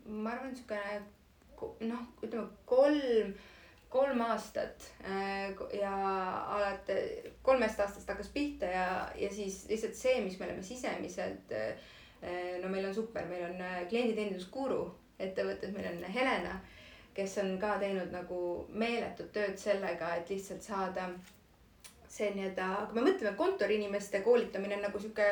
ma 0.08 0.32
arvan, 0.32 0.56
siukene 0.56 1.04
noh, 1.92 2.08
ütleme 2.24 2.48
kolm 2.66 3.36
kolm 3.94 4.22
aastat 4.26 4.88
äh, 5.06 5.54
ja 5.78 5.94
alati 6.56 6.96
kolmest 7.46 7.80
aastast 7.80 8.10
hakkas 8.10 8.32
pihta 8.34 8.70
ja, 8.72 8.88
ja 9.16 9.30
siis 9.30 9.64
lihtsalt 9.70 9.98
see, 9.98 10.16
mis 10.26 10.40
me 10.40 10.48
oleme 10.48 10.64
sisemiselt. 10.66 11.54
Äh, 11.54 12.58
no 12.64 12.72
meil 12.72 12.88
on 12.88 12.96
super, 12.96 13.28
meil 13.30 13.46
on 13.52 13.62
äh, 13.62 13.84
klienditeenindusguru 13.92 14.82
ettevõtted, 15.22 15.76
meil 15.76 15.92
on 15.92 16.04
Helena, 16.16 16.56
kes 17.14 17.38
on 17.44 17.54
ka 17.62 17.76
teinud 17.82 18.10
nagu 18.16 18.40
meeletut 18.74 19.30
tööd 19.36 19.60
sellega, 19.62 20.16
et 20.18 20.32
lihtsalt 20.34 20.66
saada 20.66 21.10
see 22.10 22.32
nii-öelda, 22.34 22.70
kui 22.90 22.98
me 22.98 23.08
mõtleme 23.10 23.36
kontoriinimeste 23.38 24.24
koolitamine 24.26 24.80
on 24.80 24.88
nagu 24.88 25.02
sihuke 25.02 25.28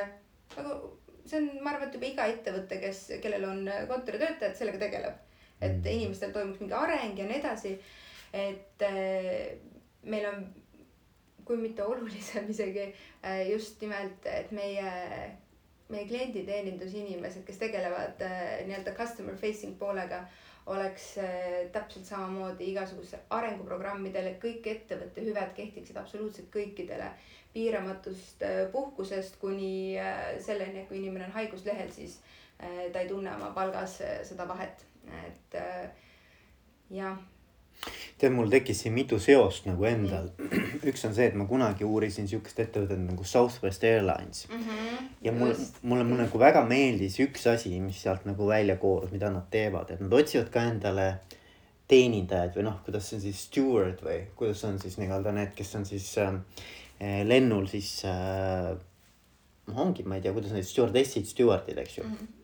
nagu 0.57 0.77
see 1.25 1.39
on, 1.39 1.49
ma 1.63 1.73
arvan, 1.73 1.89
et 1.89 1.97
juba 1.97 2.09
iga 2.09 2.27
ettevõte, 2.29 2.77
kes, 2.81 3.01
kellel 3.23 3.47
on 3.47 3.65
kontoritöötajad, 3.89 4.55
sellega 4.57 4.85
tegeleb. 4.85 5.17
et 5.61 5.75
mm. 5.77 5.89
inimestel 5.93 6.31
toimuks 6.33 6.61
mingi 6.61 6.73
areng 6.73 7.19
ja 7.19 7.25
nii 7.29 7.37
edasi 7.37 7.75
et 8.33 8.81
äh, 8.81 9.57
meil 10.03 10.25
on, 10.29 10.45
kui 11.45 11.57
mitte 11.59 11.83
olulisem 11.83 12.49
isegi 12.53 12.85
äh, 12.87 13.49
just 13.51 13.81
nimelt, 13.83 14.25
et 14.25 14.51
meie, 14.55 14.93
meie 15.91 16.07
klienditeenindusinimesed, 16.07 17.43
kes 17.47 17.59
tegelevad 17.61 18.23
äh, 18.25 18.61
nii-öelda 18.67 18.95
customer 18.97 19.35
facing 19.39 19.75
poolega, 19.79 20.23
oleks 20.71 21.15
täpselt 21.73 22.05
samamoodi 22.05 22.67
igasuguse 22.69 23.17
arenguprogrammidel, 23.33 24.27
et 24.29 24.37
kõik 24.43 24.67
ettevõtte 24.69 25.23
hüved 25.25 25.55
kehtiksid 25.57 25.97
absoluutselt 25.97 26.51
kõikidele. 26.53 27.07
piiramatust 27.51 28.45
puhkusest 28.71 29.39
kuni 29.41 29.97
selleni, 30.39 30.83
et 30.83 30.87
kui 30.87 31.01
inimene 31.01 31.25
on 31.25 31.33
haiguslehel, 31.35 31.89
siis 31.91 32.19
ta 32.59 33.01
ei 33.01 33.09
tunne 33.09 33.33
oma 33.35 33.49
palgas 33.57 33.97
seda 34.29 34.45
vahet, 34.47 34.85
et 35.25 35.57
jah 36.93 37.17
tead, 38.21 38.33
mul 38.35 38.49
tekkis 38.51 38.83
siin 38.83 38.93
mitu 38.93 39.19
seost 39.21 39.65
nagu 39.69 39.85
endal. 39.89 40.29
üks 40.89 41.05
on 41.07 41.15
see, 41.17 41.27
et 41.29 41.37
ma 41.37 41.47
kunagi 41.49 41.87
uurisin 41.87 42.29
sihukest 42.29 42.59
ettevõtet 42.63 43.01
nagu 43.01 43.25
Southwest 43.27 43.83
Airlines 43.87 44.45
mm. 44.49 44.63
-hmm. 44.63 45.07
ja 45.25 45.33
mul, 45.35 45.53
mulle, 45.81 46.03
mulle 46.03 46.25
nagu 46.25 46.39
väga 46.39 46.63
meeldis 46.67 47.19
üks 47.25 47.47
asi, 47.49 47.73
mis 47.79 48.01
sealt 48.01 48.25
nagu 48.29 48.47
välja 48.47 48.77
koorus, 48.81 49.11
mida 49.11 49.29
nad 49.29 49.49
teevad, 49.51 49.91
et 49.91 50.01
nad 50.01 50.13
otsivad 50.13 50.51
ka 50.53 50.65
endale 50.73 51.07
teenindajaid 51.91 52.55
või 52.55 52.67
noh, 52.69 52.77
kuidas 52.85 53.09
see 53.09 53.17
on 53.17 53.25
siis 53.25 53.41
steward 53.47 54.03
või 54.05 54.19
kuidas 54.35 54.63
on 54.67 54.79
siis 54.79 54.97
nii-öelda 55.01 55.33
need, 55.35 55.55
kes 55.55 55.75
on 55.75 55.85
siis 55.85 56.13
äh, 56.17 56.37
lennul 57.27 57.67
siis 57.67 58.05
äh,. 58.05 58.77
ongi, 59.75 60.03
ma 60.03 60.15
ei 60.15 60.21
tea, 60.21 60.33
kuidas 60.33 60.53
need 60.55 60.67
stjuardessid, 60.67 61.25
stjuardid, 61.25 61.77
eks 61.77 61.97
ju 61.97 62.03
mm. 62.03 62.13
-hmm 62.13 62.40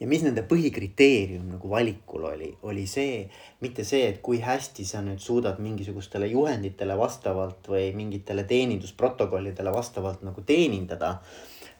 ja 0.00 0.08
mis 0.10 0.24
nende 0.24 0.44
põhikriteerium 0.48 1.46
nagu 1.54 1.70
valikul 1.70 2.26
oli, 2.30 2.50
oli 2.68 2.86
see, 2.90 3.24
mitte 3.64 3.86
see, 3.86 4.08
et 4.10 4.20
kui 4.24 4.40
hästi 4.44 4.86
sa 4.88 5.02
nüüd 5.04 5.22
suudad 5.22 5.60
mingisugustele 5.62 6.28
juhenditele 6.32 6.96
vastavalt 6.98 7.70
või 7.70 7.90
mingitele 7.96 8.46
teenindusprotokollidele 8.50 9.74
vastavalt 9.74 10.24
nagu 10.26 10.46
teenindada. 10.46 11.18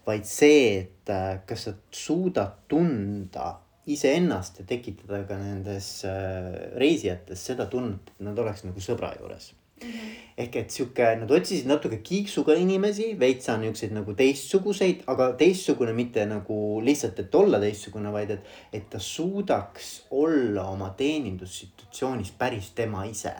vaid 0.04 0.26
see, 0.28 0.64
et 0.82 1.08
äh, 1.08 1.38
kas 1.48 1.62
sa 1.64 1.72
suudad 1.90 2.58
tunda 2.68 3.54
iseennast 3.88 4.58
ja 4.60 4.66
tekitada 4.68 5.22
ka 5.24 5.38
nendes 5.40 6.04
äh, 6.04 6.76
reisijates 6.76 7.46
seda 7.46 7.66
tunnet, 7.72 8.12
et 8.12 8.24
nad 8.28 8.38
oleks 8.38 8.66
nagu 8.68 8.80
sõbra 8.84 9.14
juures 9.16 9.54
Mm 9.82 9.90
-hmm. 9.90 10.10
ehk 10.38 10.56
et 10.56 10.70
sihuke, 10.70 11.06
nad 11.16 11.30
otsisid 11.30 11.66
natuke 11.66 11.96
kiiksuga 11.96 12.54
inimesi, 12.54 13.08
veitsa 13.18 13.56
niukseid 13.56 13.92
nagu 13.92 14.14
teistsuguseid, 14.14 15.02
aga 15.06 15.32
teistsugune 15.32 15.92
mitte 15.92 16.26
nagu 16.26 16.80
lihtsalt, 16.84 17.18
et 17.18 17.34
olla 17.34 17.60
teistsugune, 17.60 18.12
vaid 18.12 18.30
et, 18.30 18.40
et 18.72 18.86
ta 18.90 18.98
suudaks 18.98 20.06
olla 20.10 20.68
oma 20.68 20.90
teenindussituatsioonis 20.96 22.32
päris 22.38 22.70
tema 22.70 23.04
ise. 23.04 23.34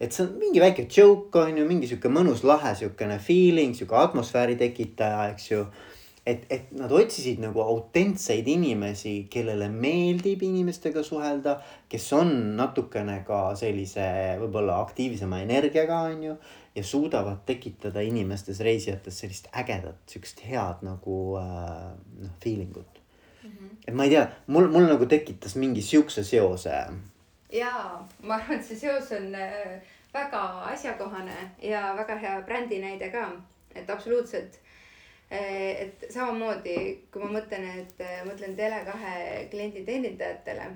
et 0.00 0.12
see 0.12 0.26
on 0.26 0.32
mingi 0.38 0.60
väike 0.60 0.86
joke 0.96 1.38
on 1.38 1.58
ju, 1.58 1.64
mingi 1.64 1.86
sihuke 1.88 2.08
mõnus 2.08 2.44
lahe 2.44 2.74
sihukene 2.74 3.18
feeling, 3.18 3.74
sihuke 3.74 3.96
atmosfääri 3.96 4.56
tekitaja, 4.56 5.28
eks 5.30 5.50
ju 5.50 5.66
et, 6.26 6.46
et 6.50 6.70
nad 6.74 6.90
otsisid 6.92 7.38
nagu 7.42 7.62
autentseid 7.62 8.48
inimesi, 8.50 9.14
kellele 9.30 9.68
meeldib 9.70 10.42
inimestega 10.42 11.04
suhelda, 11.06 11.56
kes 11.90 12.06
on 12.18 12.32
natukene 12.58 13.20
ka 13.26 13.40
sellise 13.58 14.06
võib-olla 14.40 14.80
aktiivsema 14.82 15.40
energiaga, 15.44 16.02
on 16.10 16.24
ju. 16.30 16.36
ja 16.76 16.84
suudavad 16.84 17.38
tekitada 17.48 18.02
inimestes, 18.04 18.60
reisijates 18.60 19.22
sellist 19.22 19.46
ägedat, 19.56 20.02
sihukest 20.10 20.42
head 20.44 20.82
nagu 20.84 21.38
äh, 21.40 21.94
noh, 22.20 22.34
feeling 22.42 22.76
ut 22.76 23.00
mm. 23.42 23.50
-hmm. 23.50 23.70
et 23.86 23.94
ma 23.94 24.04
ei 24.04 24.10
tea, 24.10 24.26
mul, 24.46 24.68
mul 24.68 24.90
nagu 24.90 25.06
tekitas 25.06 25.56
mingi 25.56 25.82
sihukese 25.82 26.24
seose. 26.24 26.74
jaa, 27.52 28.08
ma 28.22 28.34
arvan, 28.34 28.58
et 28.58 28.64
see 28.64 28.76
seos 28.76 29.12
on 29.12 29.34
äh, 29.34 29.80
väga 30.12 30.42
asjakohane 30.74 31.50
ja 31.62 31.94
väga 31.96 32.18
hea 32.18 32.42
brändinäide 32.42 33.10
ka, 33.10 33.30
et 33.74 33.90
absoluutselt 33.90 34.60
et 35.30 36.06
samamoodi, 36.12 36.76
kui 37.10 37.22
ma 37.22 37.30
mõtlen, 37.34 37.64
et 37.82 38.00
eh, 38.04 38.20
mõtlen 38.26 38.54
Tele2 38.58 39.48
klienditeenindajatele, 39.50 40.68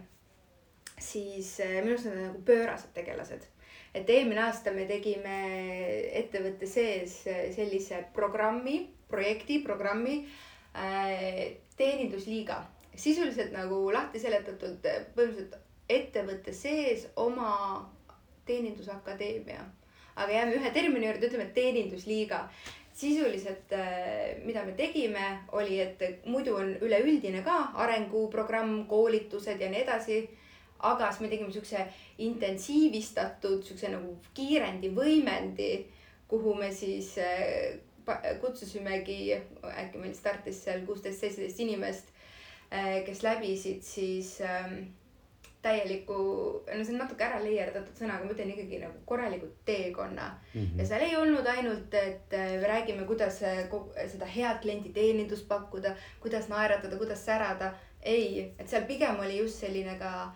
siis 1.00 1.52
eh, 1.62 1.78
minu 1.84 1.94
arust 1.94 2.08
nad 2.10 2.18
on 2.18 2.26
nagu 2.28 2.42
pöörased 2.48 2.92
tegelased. 2.96 3.46
et 3.94 4.10
eelmine 4.10 4.38
aasta 4.44 4.70
me 4.70 4.84
tegime 4.86 5.36
ettevõtte 6.20 6.66
sees 6.70 7.16
sellise 7.56 8.04
programmi, 8.14 8.76
projekti, 9.08 9.58
programmi 9.62 10.20
teenindusliiga. 11.76 12.60
sisuliselt 12.94 13.50
nagu 13.52 13.90
lahti 13.92 14.18
seletatult 14.22 14.86
põhimõtteliselt 15.16 15.56
ettevõtte 15.90 16.52
sees 16.54 17.08
oma 17.16 17.50
teenindusakadeemia. 18.46 19.64
Aga 20.16 20.32
jääme 20.32 20.58
ühe 20.58 20.70
termini 20.74 21.06
juurde, 21.06 21.28
ütleme 21.30 21.48
teenindusliiga 21.54 22.44
sisuliselt, 23.00 23.72
äh, 23.72 24.44
mida 24.44 24.64
me 24.64 24.72
tegime, 24.76 25.38
oli, 25.52 25.80
et 25.80 26.26
muidu 26.26 26.56
on 26.56 26.74
üleüldine 26.84 27.42
ka 27.44 27.56
arenguprogramm, 27.84 28.84
koolitused 28.90 29.60
ja 29.60 29.70
nii 29.70 29.82
edasi. 29.86 30.20
aga 30.80 31.10
siis 31.12 31.20
me 31.20 31.28
tegime 31.28 31.52
siukse 31.52 31.82
intensiivistatud, 32.24 33.58
siukse 33.64 33.90
nagu 33.92 34.14
kiirendi 34.32 34.88
võimendi, 34.96 35.84
kuhu 36.28 36.54
me 36.56 36.70
siis 36.72 37.18
äh, 37.20 37.76
kutsusimegi, 38.40 39.34
äkki 39.82 40.00
meil 40.00 40.14
startis 40.16 40.62
seal 40.64 40.86
kuusteist, 40.86 41.20
seitseteist 41.20 41.60
inimest, 41.60 42.08
äh, 42.72 43.02
kes 43.04 43.20
läbisid 43.22 43.84
siis 43.84 44.38
ähm, 44.40 44.88
täieliku, 45.62 46.14
no 46.66 46.84
see 46.84 46.94
on 46.94 47.02
natuke 47.02 47.24
ära 47.24 47.40
leierdatud 47.44 47.98
sõna, 47.98 48.16
aga 48.16 48.26
ma 48.26 48.34
ütlen 48.34 48.52
ikkagi 48.54 48.78
nagu 48.80 49.02
korraliku 49.08 49.50
teekonna 49.68 50.30
mm. 50.30 50.60
-hmm. 50.60 50.78
ja 50.80 50.86
seal 50.88 51.04
ei 51.04 51.16
olnud 51.16 51.46
ainult, 51.46 51.94
et 51.94 52.36
äh, 52.36 52.54
räägime, 52.62 53.04
kuidas 53.06 53.42
äh, 53.42 53.66
seda 54.12 54.26
head 54.26 54.62
klienditeenindust 54.62 55.48
pakkuda, 55.48 55.94
kuidas 56.20 56.48
naeratada, 56.48 56.96
kuidas 56.96 57.24
särada. 57.24 57.74
ei, 58.02 58.54
et 58.58 58.68
seal 58.68 58.86
pigem 58.88 59.18
oli 59.20 59.38
just 59.38 59.60
selline 59.60 59.98
ka 59.98 60.32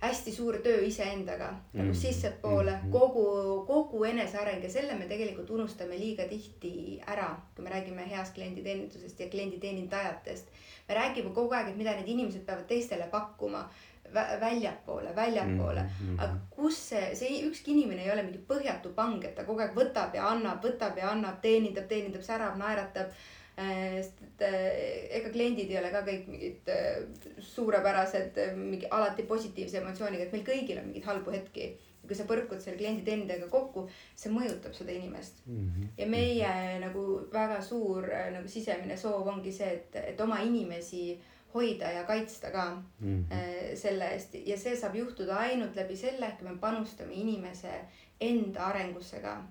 hästi 0.00 0.32
suur 0.32 0.56
töö 0.58 0.80
iseendaga 0.80 1.50
mm 1.50 1.56
-hmm. 1.56 1.78
nagu 1.78 1.88
mhm. 1.88 1.98
sissepoole 1.98 2.70
mm, 2.70 2.78
-hmm. 2.78 2.92
kogu, 2.92 3.64
kogu 3.66 4.04
eneseareng 4.04 4.62
ja 4.62 4.70
selle 4.70 4.94
me 4.94 5.06
tegelikult 5.06 5.50
unustame 5.50 5.98
liiga 5.98 6.24
tihti 6.24 7.00
ära, 7.06 7.36
kui 7.54 7.64
me 7.64 7.70
räägime 7.70 8.10
heast 8.10 8.34
klienditeenindusest 8.34 9.20
ja 9.20 9.28
klienditeenindajatest. 9.28 10.48
me 10.88 10.94
räägime 10.94 11.30
kogu 11.34 11.54
aeg, 11.54 11.68
et 11.68 11.76
mida 11.76 11.90
need 11.90 12.08
inimesed 12.08 12.40
peavad 12.40 12.64
teistele 12.64 13.06
pakkuma 13.10 13.70
väljapoole, 14.14 15.16
väljapoole 15.16 15.82
mm. 15.82 15.88
-hmm. 15.88 16.22
aga 16.22 16.38
kus 16.50 16.78
see, 16.88 17.14
see 17.14 17.42
ükski 17.48 17.74
inimene 17.74 18.04
ei 18.04 18.12
ole 18.12 18.22
mingi 18.22 18.40
põhjatu 18.48 18.94
pang, 18.94 19.24
et 19.24 19.34
ta 19.34 19.44
kogu 19.44 19.60
aeg 19.60 19.76
võtab 19.76 20.14
ja 20.14 20.28
annab, 20.28 20.64
võtab 20.64 20.98
ja 20.98 21.10
annab, 21.10 21.40
teenindab, 21.42 21.86
teenindab, 21.88 22.22
särab, 22.22 22.56
naeratab. 22.58 23.12
Äh, 23.60 24.00
sest 24.00 24.20
et 24.24 24.42
äh, 24.46 25.18
ega 25.18 25.30
kliendid 25.34 25.68
ei 25.68 25.78
ole 25.80 25.90
ka 25.92 26.00
kõik 26.06 26.28
mingid 26.30 26.68
äh, 26.72 27.02
suurepärased, 27.44 28.38
mingi 28.56 28.88
alati 28.88 29.26
positiivse 29.28 29.80
emotsiooniga, 29.82 30.24
et 30.24 30.32
meil 30.32 30.46
kõigil 30.46 30.78
on 30.80 30.86
mingeid 30.88 31.08
halbu 31.10 31.34
hetki. 31.34 31.76
kui 32.10 32.16
sa 32.16 32.24
põrkud 32.26 32.58
selle 32.58 32.78
kliendi 32.78 33.04
teenindajaga 33.06 33.46
kokku, 33.52 33.84
see 34.18 34.32
mõjutab 34.32 34.72
seda 34.74 34.90
inimest 34.90 35.44
mm. 35.46 35.66
-hmm. 35.66 35.90
ja 35.98 36.06
meie 36.06 36.78
nagu 36.82 37.02
väga 37.32 37.60
suur 37.62 38.08
nagu 38.32 38.48
sisemine 38.48 38.96
soov 38.96 39.28
ongi 39.28 39.52
see, 39.52 39.68
et, 39.74 39.94
et 39.94 40.20
oma 40.20 40.40
inimesi 40.42 41.20
hoida 41.54 41.90
ja 41.92 42.04
kaitsta 42.04 42.50
ka 42.50 42.64
mm 43.00 43.24
-hmm. 43.30 43.76
selle 43.76 44.10
eest 44.14 44.34
ja 44.46 44.58
see 44.58 44.76
saab 44.76 44.94
juhtuda 44.94 45.36
ainult 45.36 45.76
läbi 45.76 45.96
selle, 45.96 46.26
et 46.26 46.42
me 46.42 46.56
panustame 46.60 47.14
inimese 47.14 47.72
enda 48.20 48.66
arengusse 48.66 49.20
ka. 49.20 49.42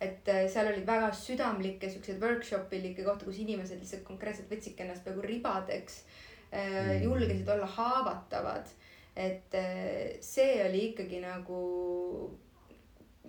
et 0.00 0.28
äh, 0.28 0.48
seal 0.50 0.66
olid 0.66 0.86
väga 0.86 1.12
südamlikke 1.12 1.90
siukseid 1.90 2.20
workshop'ilikke 2.20 3.04
kohti, 3.04 3.24
kus 3.24 3.38
inimesed 3.38 3.78
lihtsalt 3.80 4.02
konkreetselt 4.04 4.50
võtsidki 4.50 4.82
ennast 4.82 5.04
peaaegu 5.04 5.22
ribadeks 5.22 6.02
mm. 6.02 6.58
-hmm. 6.58 7.02
julgesid 7.02 7.48
olla 7.48 7.66
haavatavad. 7.66 8.66
et 9.16 9.52
see 10.20 10.68
oli 10.68 10.86
ikkagi 10.90 11.20
nagu, 11.20 11.58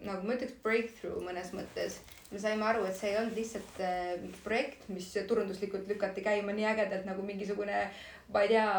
nagu 0.02 0.28
ma 0.28 0.34
ütleks, 0.34 0.54
breakthrough 0.64 1.22
mõnes 1.24 1.54
mõttes 1.54 2.00
me 2.36 2.42
saime 2.44 2.68
aru, 2.68 2.84
et 2.90 2.98
see 2.98 3.14
ei 3.14 3.18
olnud 3.22 3.38
lihtsalt 3.40 3.80
äh, 3.80 4.14
mingi 4.20 4.42
projekt, 4.44 4.90
mis 4.92 5.08
turunduslikult 5.30 5.88
lükati 5.88 6.24
käima 6.26 6.56
nii 6.56 6.68
ägedalt 6.74 7.08
nagu 7.08 7.24
mingisugune 7.24 7.86
ma 8.34 8.42
ei 8.44 8.50
tea, 8.50 8.70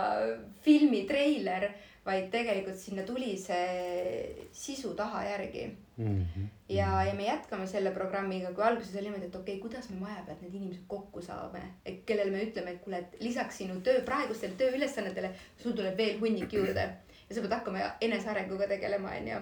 filmitreiler, 0.65 1.69
vaid 2.07 2.29
tegelikult 2.31 2.79
sinna 2.79 3.03
tuli 3.07 3.33
see 3.41 4.47
sisu 4.55 4.93
taha 4.99 5.25
järgi 5.27 5.65
mm. 5.97 6.21
-hmm. 6.23 6.49
ja, 6.69 7.03
ja 7.05 7.15
me 7.15 7.25
jätkame 7.27 7.67
selle 7.67 7.91
programmiga, 7.91 8.53
kui 8.53 8.65
alguses 8.65 8.95
oli 8.95 9.09
niimoodi, 9.09 9.27
et 9.27 9.37
okei 9.37 9.55
okay,, 9.55 9.63
kuidas 9.63 9.91
me 9.91 10.01
maja 10.01 10.23
pealt 10.27 10.43
need 10.43 10.55
inimesed 10.55 10.85
kokku 10.87 11.23
saame, 11.23 11.63
et 11.85 12.05
kellele 12.07 12.31
me 12.31 12.45
ütleme, 12.45 12.71
et 12.71 12.83
kuule, 12.85 12.99
et 12.99 13.21
lisaks 13.21 13.59
sinu 13.59 13.81
töö, 13.81 14.05
praegustele 14.05 14.55
tööülesannetele, 14.59 15.33
sul 15.63 15.73
tuleb 15.73 15.97
veel 15.97 16.21
hunnik 16.21 16.53
juurde 16.53 16.87
ja 17.29 17.35
sa 17.35 17.41
pead 17.41 17.59
hakkama 17.59 17.91
enesearenguga 18.01 18.69
tegelema, 18.75 19.17
onju 19.21 19.41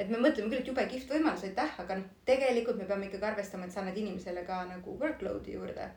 et 0.00 0.08
me 0.08 0.20
mõtleme 0.20 0.48
küll, 0.48 0.62
et 0.62 0.68
jube 0.70 0.84
kihvt 0.88 1.12
võimalus, 1.12 1.44
aitäh, 1.44 1.74
aga 1.82 1.98
noh, 1.98 2.08
tegelikult 2.28 2.78
me 2.80 2.86
peame 2.88 3.08
ikkagi 3.08 3.26
arvestama, 3.28 3.66
et 3.66 3.74
sa 3.74 3.82
annad 3.82 3.98
inimesele 4.00 4.44
ka 4.46 4.62
nagu 4.70 4.96
workload'i 5.00 5.56
juurde. 5.56 5.90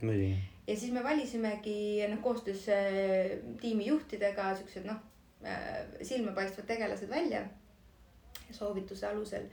ja 0.68 0.76
siis 0.76 0.92
me 0.96 1.04
valisimegi 1.04 2.04
noh, 2.12 2.20
koostöös 2.24 2.68
äh, 2.72 3.36
tiimijuhtidega 3.62 4.50
siuksed 4.60 4.88
noh 4.89 5.00
äh, 5.46 5.84
silmapaistvad 6.02 6.68
tegelased 6.68 7.10
välja 7.10 7.46
soovituse 8.52 9.08
alusel. 9.08 9.48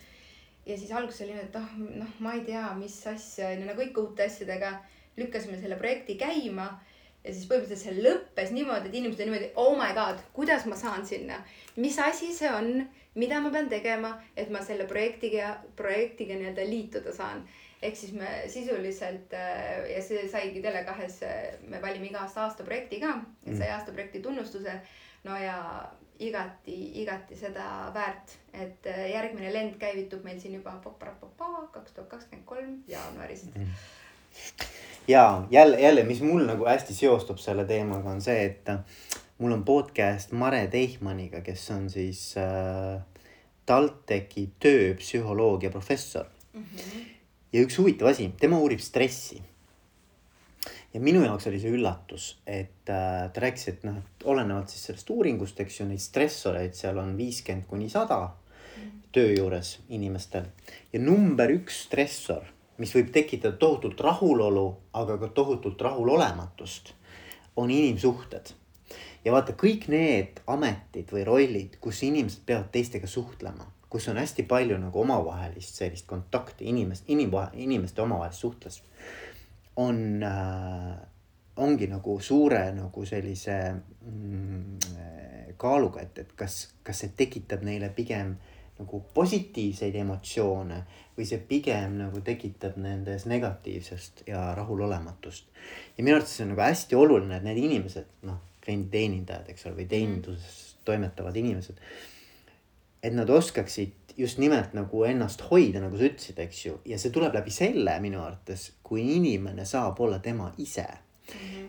ja 0.67 0.79
siis 0.79 0.93
alguses 0.93 1.23
oli 1.25 1.35
niimoodi, 1.35 1.49
et 1.49 1.57
ah 1.57 1.77
noh, 2.03 2.15
ma 2.19 2.35
ei 2.35 2.45
tea, 2.47 2.67
mis 2.79 2.99
asja 3.07 3.55
on 3.55 3.63
ju 3.63 3.71
nagu 3.71 3.87
ikka 3.87 4.03
uute 4.03 4.27
asjadega 4.27 4.75
lükkasime 5.17 5.59
selle 5.61 5.77
projekti 5.77 6.19
käima 6.19 6.73
ja 7.24 7.35
siis 7.35 7.48
põhimõtteliselt 7.48 7.83
see 7.83 8.04
lõppes 8.04 8.52
niimoodi, 8.54 8.88
et 8.88 8.96
inimesed 8.96 9.20
olid 9.20 9.33
niimoodi, 9.33 9.50
oh 9.61 9.74
my 9.78 9.92
god, 9.96 10.20
kuidas 10.37 10.66
ma 10.70 10.78
saan 10.80 11.04
sinna, 11.06 11.40
mis 11.76 11.98
asi 12.00 12.33
see 12.37 12.50
on, 12.52 12.87
mida 13.20 13.40
ma 13.44 13.52
pean 13.52 13.68
tegema, 13.68 14.14
et 14.37 14.52
ma 14.52 14.62
selle 14.64 14.87
projektiga, 14.88 15.52
projektiga 15.76 16.38
nii-öelda 16.38 16.68
liituda 16.68 17.14
saan. 17.16 17.44
ehk 17.80 17.96
siis 17.96 18.12
me 18.12 18.28
sisuliselt 18.52 19.33
äh, 19.33 19.87
ja 19.88 20.02
see 20.04 20.26
saigi 20.28 20.61
Tele2-s, 20.61 21.22
me 21.72 21.80
valime 21.80 22.11
iga 22.11 22.26
aasta 22.26 22.42
aastaprojekti 22.44 23.00
ka, 23.00 23.14
et 23.46 23.56
sai 23.56 23.70
aastaprojekti 23.72 24.20
tunnustuse. 24.20 24.74
no 25.24 25.37
ja 25.37 25.88
igati, 26.20 26.76
igati 27.00 27.37
seda 27.37 27.88
väärt, 27.94 28.37
et 28.52 28.87
äh, 28.87 29.06
järgmine 29.14 29.52
lend 29.52 29.78
käivitub 29.80 30.24
meil 30.24 30.40
siin 30.40 30.54
juba 30.59 30.76
kaks 31.72 31.92
tuhat 31.92 32.09
kakskümmend 32.09 32.46
kolm 32.46 32.76
jaanuarist 32.88 33.56
mm. 33.56 33.72
Ja 35.09 35.47
jälle, 35.51 35.81
jälle, 35.81 36.05
mis 36.05 36.21
mul 36.21 36.45
nagu 36.47 36.67
hästi 36.67 36.95
seostub 36.95 37.39
selle 37.39 37.65
teemaga, 37.65 38.11
on 38.11 38.23
see, 38.23 38.45
et 38.45 38.69
äh, 38.69 38.81
mul 39.39 39.53
on 39.53 39.65
podcast 39.65 40.33
Mare 40.33 40.67
Teihmaniga, 40.71 41.41
kes 41.45 41.71
on 41.75 41.89
siis 41.91 42.35
äh, 42.39 43.01
TalTechi 43.67 44.51
tööpsühholoogia 44.61 45.71
professor 45.71 46.27
mm. 46.53 46.65
-hmm. 46.65 47.07
ja 47.53 47.63
üks 47.63 47.79
huvitav 47.79 48.13
asi, 48.13 48.33
tema 48.41 48.59
uurib 48.59 48.81
stressi. 48.81 49.43
ja 50.95 51.01
minu 51.01 51.25
jaoks 51.25 51.47
oli 51.47 51.61
see 51.61 51.71
üllatus, 51.71 52.37
et 52.47 52.91
äh, 52.91 53.33
ta 53.33 53.41
rääkis, 53.41 53.69
et 53.69 53.85
noh, 53.85 53.97
et 53.97 54.25
olenevalt 54.25 54.69
siis 54.69 54.85
sellest 54.85 55.11
uuringust, 55.11 55.61
eks 55.61 55.81
ju, 55.81 55.87
neid 55.87 56.03
stressoreid 56.03 56.75
seal 56.75 56.99
on 56.99 57.17
viiskümmend 57.17 57.67
kuni 57.67 57.89
sada 57.89 58.21
mhm. 58.27 58.89
töö 59.13 59.33
juures 59.39 59.79
inimestel 59.89 60.51
ja 60.93 61.01
number 61.01 61.51
üks 61.51 61.85
stressor 61.87 62.45
mis 62.81 62.95
võib 62.97 63.11
tekitada 63.12 63.57
tohutult 63.61 64.01
rahulolu, 64.01 64.64
aga 64.97 65.19
ka 65.21 65.29
tohutult 65.37 65.81
rahulolematust, 65.85 66.95
on 67.57 67.71
inimsuhted. 67.71 68.55
ja 69.25 69.33
vaata 69.33 69.53
kõik 69.53 69.85
need 69.93 70.40
ametid 70.49 71.12
või 71.12 71.25
rollid, 71.29 71.77
kus 71.81 72.03
inimesed 72.03 72.47
peavad 72.47 72.71
teistega 72.73 73.07
suhtlema, 73.07 73.66
kus 73.90 74.09
on 74.09 74.16
hästi 74.16 74.47
palju 74.49 74.79
nagu 74.81 75.01
omavahelist 75.01 75.77
sellist 75.83 76.07
kontakti, 76.09 76.64
inimest, 76.73 77.05
inimvahe, 77.09 77.51
inimeste 77.55 78.03
omavahelist 78.03 78.40
suhtlust. 78.40 78.85
on 79.77 80.23
äh,, 80.23 80.97
ongi 81.57 81.87
nagu 81.87 82.21
suure 82.21 82.62
nagu 82.73 83.05
sellise 83.07 83.57
mm, 83.73 84.79
kaaluga, 85.61 86.01
et, 86.01 86.19
et 86.19 86.33
kas, 86.37 86.71
kas 86.83 87.03
see 87.05 87.12
tekitab 87.16 87.64
neile 87.66 87.90
pigem 87.95 88.37
nagu 88.81 89.03
positiivseid 89.14 89.97
emotsioone 90.03 90.81
või 91.16 91.27
see 91.29 91.40
pigem 91.49 91.99
nagu 92.01 92.23
tekitab 92.25 92.79
nendes 92.81 93.27
negatiivsust 93.31 94.25
ja 94.29 94.51
rahulolematust. 94.57 95.51
ja 95.99 96.05
minu 96.05 96.16
arvates 96.16 96.37
see 96.38 96.47
on 96.47 96.55
nagu 96.55 96.64
hästi 96.64 96.97
oluline, 96.97 97.37
et 97.37 97.47
need 97.47 97.61
inimesed, 97.61 98.09
noh, 98.29 98.40
klienditeenindajad, 98.64 99.51
eks 99.53 99.66
ole, 99.66 99.81
või 99.83 99.88
teeninduses 99.90 100.59
toimetavad 100.85 101.37
inimesed. 101.37 101.79
et 103.03 103.14
nad 103.14 103.31
oskaksid 103.31 104.16
just 104.16 104.38
nimelt 104.38 104.75
nagu 104.77 105.05
ennast 105.05 105.40
hoida, 105.51 105.81
nagu 105.81 105.97
sa 105.97 106.09
ütlesid, 106.09 106.40
eks 106.43 106.64
ju, 106.66 106.81
ja 106.85 106.99
see 106.99 107.12
tuleb 107.14 107.35
läbi 107.35 107.53
selle 107.55 107.95
minu 108.01 108.21
arvates, 108.21 108.73
kui 108.83 109.05
inimene 109.16 109.64
saab 109.64 110.01
olla 110.01 110.19
tema 110.19 110.53
ise 110.59 110.88
Mm. 110.88 111.10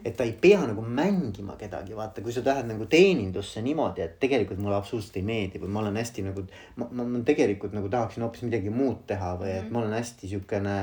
Et 0.06 0.16
ta 0.18 0.26
ei 0.26 0.34
pea 0.42 0.62
nagu 0.66 0.84
mängima 0.86 1.56
kedagi, 1.60 1.96
vaata, 1.98 2.24
kui 2.26 2.34
sa 2.34 2.44
lähed 2.46 2.70
nagu 2.72 2.88
teenindusse 2.90 3.62
niimoodi, 3.66 4.04
et 4.06 4.16
tegelikult 4.22 4.62
mulle 4.62 4.80
absoluutselt 4.80 5.20
ei 5.22 5.26
meeldi 5.28 5.62
või 5.62 5.74
ma 5.74 5.84
olen 5.84 6.00
hästi 6.02 6.24
nagu. 6.26 6.46
ma, 6.80 6.88
ma, 6.90 7.06
ma 7.06 7.22
tegelikult 7.26 7.76
nagu 7.78 7.90
tahaksin 7.92 8.26
hoopis 8.26 8.46
midagi 8.48 8.74
muud 8.74 9.04
teha 9.10 9.36
või 9.42 9.52
et 9.52 9.68
mhm. 9.68 9.74
ma 9.74 9.84
olen 9.84 10.00
hästi 10.00 10.32
siukene. 10.32 10.78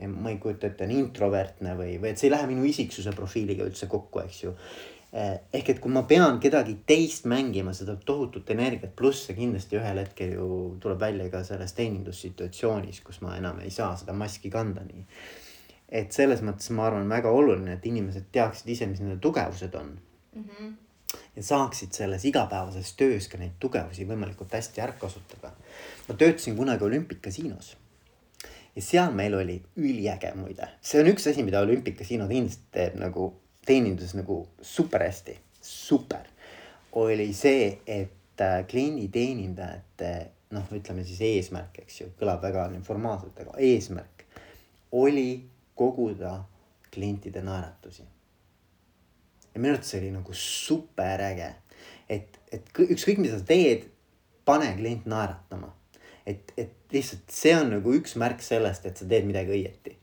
ma 0.00 0.30
ei 0.30 0.38
kujuta 0.40 0.70
ette, 0.70 0.86
introvertne 0.88 1.74
või, 1.76 1.98
või 2.00 2.14
et 2.14 2.20
see 2.20 2.30
ei 2.30 2.32
lähe 2.32 2.46
minu 2.48 2.64
isiksuse 2.64 3.12
profiiliga 3.12 3.66
üldse 3.68 3.84
kokku, 3.90 4.22
eks 4.22 4.38
ju 4.46 4.54
eh, 5.12 5.34
ehk 5.52 5.74
et 5.74 5.82
kui 5.84 5.92
ma 5.92 6.06
pean 6.08 6.40
kedagi 6.40 6.78
teist 6.88 7.28
mängima, 7.28 7.74
seda 7.76 7.98
tohutut 8.08 8.48
energiat, 8.56 8.94
pluss 8.96 9.26
see 9.28 9.36
kindlasti 9.36 9.76
ühel 9.76 10.00
hetkel 10.00 10.32
ju 10.38 10.48
tuleb 10.80 11.04
välja 11.04 11.28
ka 11.28 11.44
selles 11.44 11.76
teenindussituatsioonis, 11.76 13.04
kus 13.04 13.20
ma 13.20 13.36
enam 13.36 13.60
ei 13.60 13.68
saa 13.74 13.92
seda 14.00 14.16
maski 14.16 14.48
kanda 14.48 14.86
nii 14.88 15.04
et 15.90 16.14
selles 16.14 16.42
mõttes 16.46 16.70
ma 16.74 16.86
arvan, 16.86 17.08
väga 17.10 17.32
oluline, 17.34 17.74
et 17.74 17.86
inimesed 17.86 18.30
teaksid 18.32 18.70
ise, 18.70 18.86
mis 18.86 19.02
nende 19.02 19.18
tugevused 19.22 19.74
on 19.74 19.90
mm. 20.36 20.44
-hmm. 20.44 20.72
ja 21.36 21.42
saaksid 21.42 21.92
selles 21.92 22.24
igapäevases 22.24 22.92
töös 22.96 23.28
ka 23.28 23.38
neid 23.38 23.58
tugevusi 23.58 24.06
võimalikult 24.06 24.54
hästi 24.54 24.80
ära 24.80 24.92
kasutada. 24.92 25.52
ma 26.08 26.14
töötasin 26.14 26.56
kunagi 26.56 26.84
olümpikasiinos. 26.84 27.76
ja 28.76 28.82
seal 28.82 29.12
meil 29.12 29.34
oli 29.34 29.62
üliäge 29.76 30.34
muide, 30.34 30.68
see 30.80 31.00
on 31.00 31.06
üks 31.06 31.30
asi, 31.30 31.42
mida 31.42 31.60
olümpikasiino 31.60 32.28
kindlasti 32.28 32.62
teeb 32.72 32.94
nagu 32.94 33.34
teeninduses 33.66 34.14
nagu 34.14 34.48
super 34.62 35.02
hästi, 35.02 35.38
super. 35.60 36.26
oli 36.92 37.32
see, 37.34 37.78
et 37.86 38.40
äh, 38.40 38.66
klienditeenindajate 38.66 40.30
noh, 40.50 40.72
ütleme 40.74 41.04
siis 41.04 41.20
eesmärk, 41.20 41.78
eks 41.78 42.00
ju, 42.00 42.06
kõlab 42.18 42.42
väga 42.42 42.70
formaalselt, 42.82 43.38
aga 43.38 43.54
eesmärk 43.58 44.24
oli 44.92 45.50
koguda 45.80 46.34
klientide 46.92 47.42
naeratusi. 47.46 48.04
ja 49.54 49.60
minu 49.60 49.72
arvates 49.72 49.90
see 49.90 50.00
oli 50.02 50.10
nagu 50.14 50.34
super 50.36 51.22
äge, 51.26 51.48
et, 52.08 52.36
et 52.52 52.68
ükskõik, 52.84 53.18
mida 53.22 53.38
sa 53.38 53.46
teed, 53.46 53.88
pane 54.44 54.68
klient 54.76 55.08
naeratama. 55.10 55.72
et, 56.26 56.52
et 56.60 56.92
lihtsalt 56.92 57.32
see 57.32 57.56
on 57.56 57.72
nagu 57.76 57.94
üks 57.96 58.16
märk 58.20 58.44
sellest, 58.44 58.86
et 58.86 59.00
sa 59.00 59.08
teed 59.08 59.26
midagi 59.28 59.56
õieti 59.56 59.96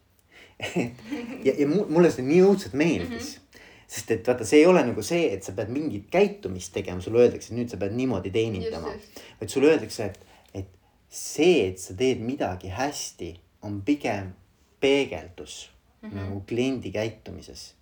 ja, 1.46 1.54
ja 1.54 1.68
mulle 1.68 2.10
see 2.14 2.26
nii 2.26 2.42
õudselt 2.48 2.74
meeldis 2.78 3.36
mm. 3.36 3.44
-hmm. 3.44 3.68
sest 3.88 4.12
et 4.16 4.28
vaata, 4.28 4.48
see 4.48 4.64
ei 4.64 4.70
ole 4.70 4.84
nagu 4.88 5.04
see, 5.06 5.28
et 5.34 5.46
sa 5.46 5.54
pead 5.58 5.70
mingit 5.74 6.10
käitumist 6.12 6.74
tegema, 6.74 7.02
sulle 7.02 7.22
öeldakse, 7.26 7.54
nüüd 7.56 7.70
sa 7.70 7.78
pead 7.78 7.94
niimoodi 7.98 8.34
teenindama. 8.34 8.96
vaid 9.40 9.54
sulle 9.54 9.70
öeldakse, 9.76 10.06
et, 10.10 10.20
et 10.54 10.74
see, 11.10 11.68
et 11.68 11.80
sa 11.80 11.94
teed 11.94 12.24
midagi 12.26 12.74
hästi, 12.74 13.36
on 13.62 13.82
pigem 13.86 14.34
peegeldus 14.80 15.70
mm 16.02 16.10
-hmm. 16.10 16.16
nagu 16.16 16.44
kliendi 16.48 16.92
käitumises. 16.92 17.74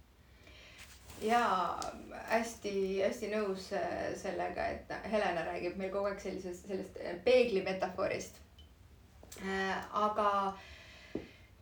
ja 1.21 1.75
hästi-hästi 2.29 3.27
nõus 3.31 3.73
äh, 3.73 4.15
sellega, 4.15 4.67
et 4.67 5.11
Helena 5.11 5.45
räägib 5.45 5.77
meil 5.77 5.91
kogu 5.91 6.05
aeg 6.05 6.19
sellisest, 6.19 6.67
sellest 6.67 6.97
äh, 6.97 7.15
peegli 7.23 7.61
metafoorist. 7.63 8.35
Äh, 9.41 9.77
aga 9.91 10.57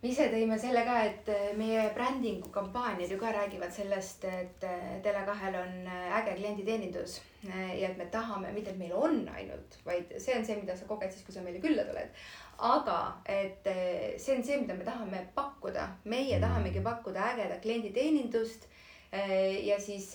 me 0.02 0.10
ise 0.10 0.28
tõime 0.34 0.60
selle 0.60 0.84
ka, 0.86 0.98
et 1.04 1.30
meie 1.58 1.90
brändingu 1.94 2.50
kampaaniad 2.50 3.12
ju 3.12 3.20
ka 3.20 3.32
räägivad 3.32 3.72
sellest, 3.72 4.26
et 4.26 4.66
Tele2-l 5.04 5.60
on 5.62 5.88
äge 6.20 6.36
klienditeenindus 6.36 7.22
ja 7.44 7.90
et 7.90 7.98
me 8.00 8.06
tahame, 8.12 8.54
mitte 8.56 8.72
et 8.72 8.80
meil 8.80 8.94
on 8.96 9.18
ainult, 9.36 9.80
vaid 9.86 10.14
see 10.16 10.36
on 10.38 10.46
see, 10.48 10.56
mida 10.62 10.78
sa 10.80 10.88
koged 10.88 11.12
siis, 11.12 11.26
kui 11.28 11.36
sa 11.36 11.44
meile 11.44 11.60
külla 11.64 11.84
tuled 11.90 12.14
aga 12.60 13.00
et 13.26 13.66
eh, 13.66 14.14
see 14.18 14.38
on 14.38 14.44
see, 14.44 14.60
mida 14.62 14.76
me 14.78 14.86
tahame 14.86 15.26
pakkuda, 15.36 15.88
meie 16.06 16.38
mm. 16.38 16.44
tahamegi 16.44 16.84
pakkuda 16.86 17.34
ägedat 17.34 17.62
klienditeenindust 17.62 18.68
eh, 19.12 19.66
ja 19.66 19.80
siis 19.82 20.12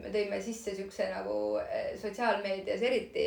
me 0.00 0.12
tõime 0.14 0.40
sisse 0.42 0.74
siukse 0.78 1.08
nagu 1.10 1.34
sotsiaalmeedias 2.00 2.82
eriti 2.86 3.26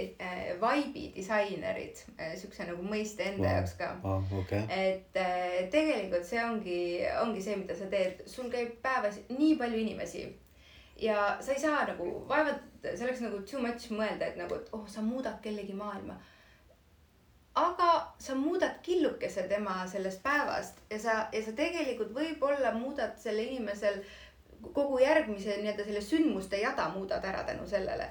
vibe'i 0.61 1.09
disainerid, 1.15 2.05
siukse 2.39 2.67
nagu 2.69 2.85
mõiste 2.87 3.27
enda 3.33 3.45
wow. 3.45 3.57
jaoks 3.57 3.75
ka 3.79 3.91
oh,. 4.03 4.37
Okay. 4.43 4.63
et 4.69 5.19
tegelikult 5.73 6.27
see 6.27 6.43
ongi, 6.43 6.79
ongi 7.21 7.43
see, 7.43 7.59
mida 7.59 7.77
sa 7.77 7.89
teed, 7.91 8.25
sul 8.31 8.51
käib 8.53 8.79
päevas 8.83 9.19
nii 9.33 9.57
palju 9.59 9.83
inimesi 9.83 10.25
ja 11.01 11.37
sa 11.41 11.53
ei 11.53 11.59
saa 11.59 11.85
nagu 11.87 12.25
vaevalt, 12.29 12.61
see 12.83 13.05
oleks 13.05 13.23
nagu 13.25 13.41
too 13.49 13.61
much 13.61 13.91
mõelda, 13.91 14.29
et 14.29 14.37
nagu, 14.37 14.55
et 14.55 14.69
oh, 14.73 14.87
sa 14.87 15.01
muudad 15.01 15.41
kellegi 15.41 15.73
maailma 15.73 16.19
aga 17.55 18.13
sa 18.19 18.35
muudad 18.35 18.81
killukese 18.81 19.43
tema 19.47 19.87
sellest 19.87 20.23
päevast 20.23 20.79
ja 20.89 20.99
sa, 20.99 21.17
ja 21.31 21.41
sa 21.45 21.53
tegelikult 21.57 22.13
võib-olla 22.15 22.73
muudad 22.73 23.13
selle 23.21 23.45
inimesel 23.45 24.01
kogu 24.73 24.99
järgmise 25.03 25.59
nii-öelda 25.59 25.85
selle 25.85 26.01
sündmuste 26.01 26.61
jada 26.61 26.87
muudad 26.95 27.25
ära 27.25 27.43
tänu 27.43 27.67
sellele. 27.69 28.07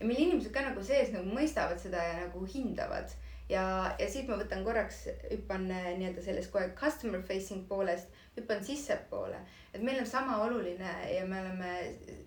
ja 0.00 0.06
meil 0.06 0.20
inimesed 0.20 0.52
ka 0.52 0.62
nagu 0.62 0.82
sees 0.82 1.10
nagu 1.14 1.26
mõistavad 1.26 1.80
seda 1.82 2.02
ja 2.02 2.14
nagu 2.20 2.44
hindavad. 2.54 3.10
ja, 3.48 3.64
ja 3.98 4.08
siit 4.10 4.28
ma 4.28 4.38
võtan 4.38 4.62
korraks, 4.64 5.08
hüppan 5.30 5.66
äh, 5.70 5.90
nii-öelda 5.98 6.22
sellest 6.22 6.52
kohe 6.52 6.70
customer 6.78 7.22
facing 7.22 7.66
poolest, 7.68 8.08
hüppan 8.36 8.64
sissepoole. 8.64 9.38
et 9.74 9.82
meil 9.82 9.98
on 10.00 10.06
sama 10.06 10.42
oluline 10.44 10.92
ja 11.14 11.26
me 11.26 11.40
oleme 11.40 11.72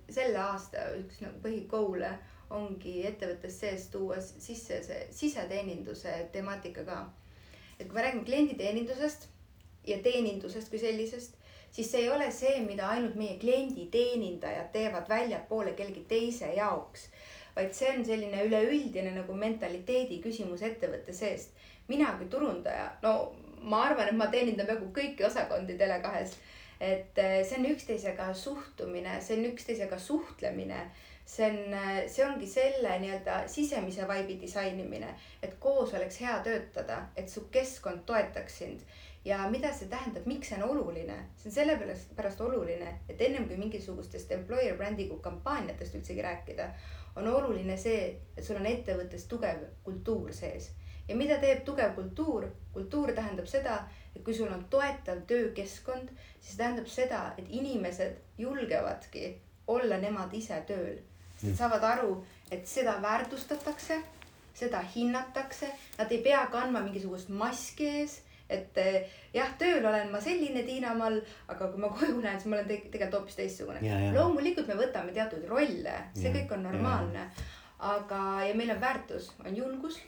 selle 0.10 0.40
aasta 0.40 0.90
üks 1.00 1.22
nagu 1.22 1.40
põhikoole 1.44 2.12
ongi 2.50 3.02
ettevõttes 3.08 3.60
sees 3.60 3.88
tuua 3.92 4.20
sisse 4.22 4.82
see 4.84 5.08
siseteeninduse 5.12 6.14
temaatika 6.32 6.84
ka. 6.88 7.00
et 7.80 7.88
kui 7.88 7.96
me 7.96 8.06
räägime 8.06 8.26
klienditeenindusest 8.26 9.28
ja 9.88 9.98
teenindusest 10.04 10.70
kui 10.70 10.80
sellisest, 10.80 11.36
siis 11.72 11.92
see 11.92 12.04
ei 12.06 12.10
ole 12.12 12.30
see, 12.32 12.60
mida 12.66 12.90
ainult 12.92 13.16
meie 13.20 13.38
klienditeenindajad 13.40 14.72
teevad 14.74 15.10
väljapoole 15.10 15.74
kellegi 15.80 16.06
teise 16.10 16.54
jaoks. 16.56 17.10
vaid 17.56 17.74
see 17.74 17.90
on 17.90 18.06
selline 18.06 18.44
üleüldine 18.46 19.12
nagu 19.16 19.34
mentaliteedi 19.34 20.22
küsimus 20.24 20.62
ettevõtte 20.62 21.14
seest. 21.14 21.52
mina 21.88 22.14
kui 22.18 22.28
turundaja, 22.28 22.92
no 23.02 23.14
ma 23.62 23.84
arvan, 23.88 24.10
et 24.12 24.18
ma 24.18 24.30
teenindan 24.32 24.68
peaaegu 24.70 24.92
kõiki 24.96 25.26
osakondi 25.28 25.78
Tele2-s. 25.80 26.38
Et 26.80 27.18
äh, 27.18 27.42
see 27.42 27.58
on 27.58 27.70
üksteisega 27.72 28.32
suhtumine, 28.38 29.18
see 29.22 29.40
on 29.40 29.48
üksteisega 29.52 30.00
suhtlemine. 30.00 30.88
See 31.28 31.44
on, 31.44 31.74
see 32.08 32.24
ongi 32.24 32.48
selle 32.48 32.94
nii-öelda 33.04 33.42
sisemise 33.52 34.06
vibe'i 34.08 34.38
disainimine, 34.40 35.10
et 35.44 35.58
koos 35.60 35.92
oleks 35.98 36.22
hea 36.24 36.38
töötada, 36.46 37.02
et 37.20 37.28
su 37.28 37.50
keskkond 37.52 38.06
toetaks 38.08 38.62
sind. 38.62 38.86
ja 39.26 39.42
mida 39.52 39.74
see 39.76 39.90
tähendab, 39.92 40.24
miks 40.30 40.48
see 40.48 40.56
on 40.62 40.70
oluline, 40.70 41.18
see 41.36 41.50
on 41.50 41.56
sellepärast, 41.58 42.14
pärast 42.16 42.42
oluline, 42.42 42.94
et 43.10 43.22
ennem 43.22 43.48
kui 43.50 43.58
mingisugustest 43.60 44.32
employer 44.32 44.78
branding'u 44.80 45.18
kampaaniatest 45.26 45.98
üldsegi 46.00 46.24
rääkida, 46.24 46.70
on 47.20 47.28
oluline 47.28 47.76
see, 47.78 48.14
et 48.38 48.46
sul 48.46 48.62
on 48.62 48.70
ettevõttes 48.70 49.28
tugev 49.28 49.66
kultuur 49.84 50.32
sees. 50.34 50.70
Ja 51.08 51.16
mida 51.16 51.38
teeb 51.42 51.64
tugev 51.66 51.96
kultuur? 51.96 52.48
kultuur 52.74 53.12
tähendab 53.16 53.48
seda, 53.50 53.80
et 54.16 54.24
kui 54.24 54.34
sul 54.34 54.52
on 54.54 54.66
toetav 54.70 55.24
töökeskkond, 55.28 56.10
siis 56.42 56.58
tähendab 56.58 56.88
seda, 56.88 57.34
et 57.38 57.46
inimesed 57.50 58.18
julgevadki 58.38 59.38
olla 59.68 59.98
nemad 59.98 60.34
ise 60.34 60.62
tööl 60.68 60.98
Nad 61.38 61.54
saavad 61.54 61.84
aru, 61.86 62.14
et 62.52 62.64
seda 62.66 62.96
väärtustatakse, 63.02 64.00
seda 64.58 64.80
hinnatakse, 64.96 65.68
nad 66.00 66.12
ei 66.12 66.24
pea 66.26 66.40
kandma 66.50 66.82
mingisugust 66.82 67.30
maski 67.30 67.90
ees 68.00 68.22
et 68.50 68.78
eh, 68.80 69.16
jah, 69.36 69.50
tööl 69.60 69.86
olen 69.86 70.12
ma 70.12 70.22
selline 70.24 70.64
Tiina 70.68 70.94
Mall, 70.96 71.20
aga 71.52 71.68
kui 71.72 71.82
ma 71.84 71.90
koju 71.92 72.22
lähen, 72.24 72.40
siis 72.40 72.50
ma 72.50 72.60
olen 72.60 72.70
tegelikult 72.72 73.18
hoopis 73.20 73.40
teistsugune. 73.40 73.96
loomulikult 74.16 74.70
me 74.72 74.78
võtame 74.80 75.16
teatud 75.16 75.44
rolle, 75.50 75.98
see 76.16 76.30
ja, 76.30 76.36
kõik 76.38 76.54
on 76.56 76.64
normaalne. 76.70 77.28
aga, 77.78 78.22
ja 78.48 78.54
meil 78.58 78.72
on 78.74 78.80
väärtus, 78.82 79.34
on 79.46 79.56
julgus. 79.56 80.00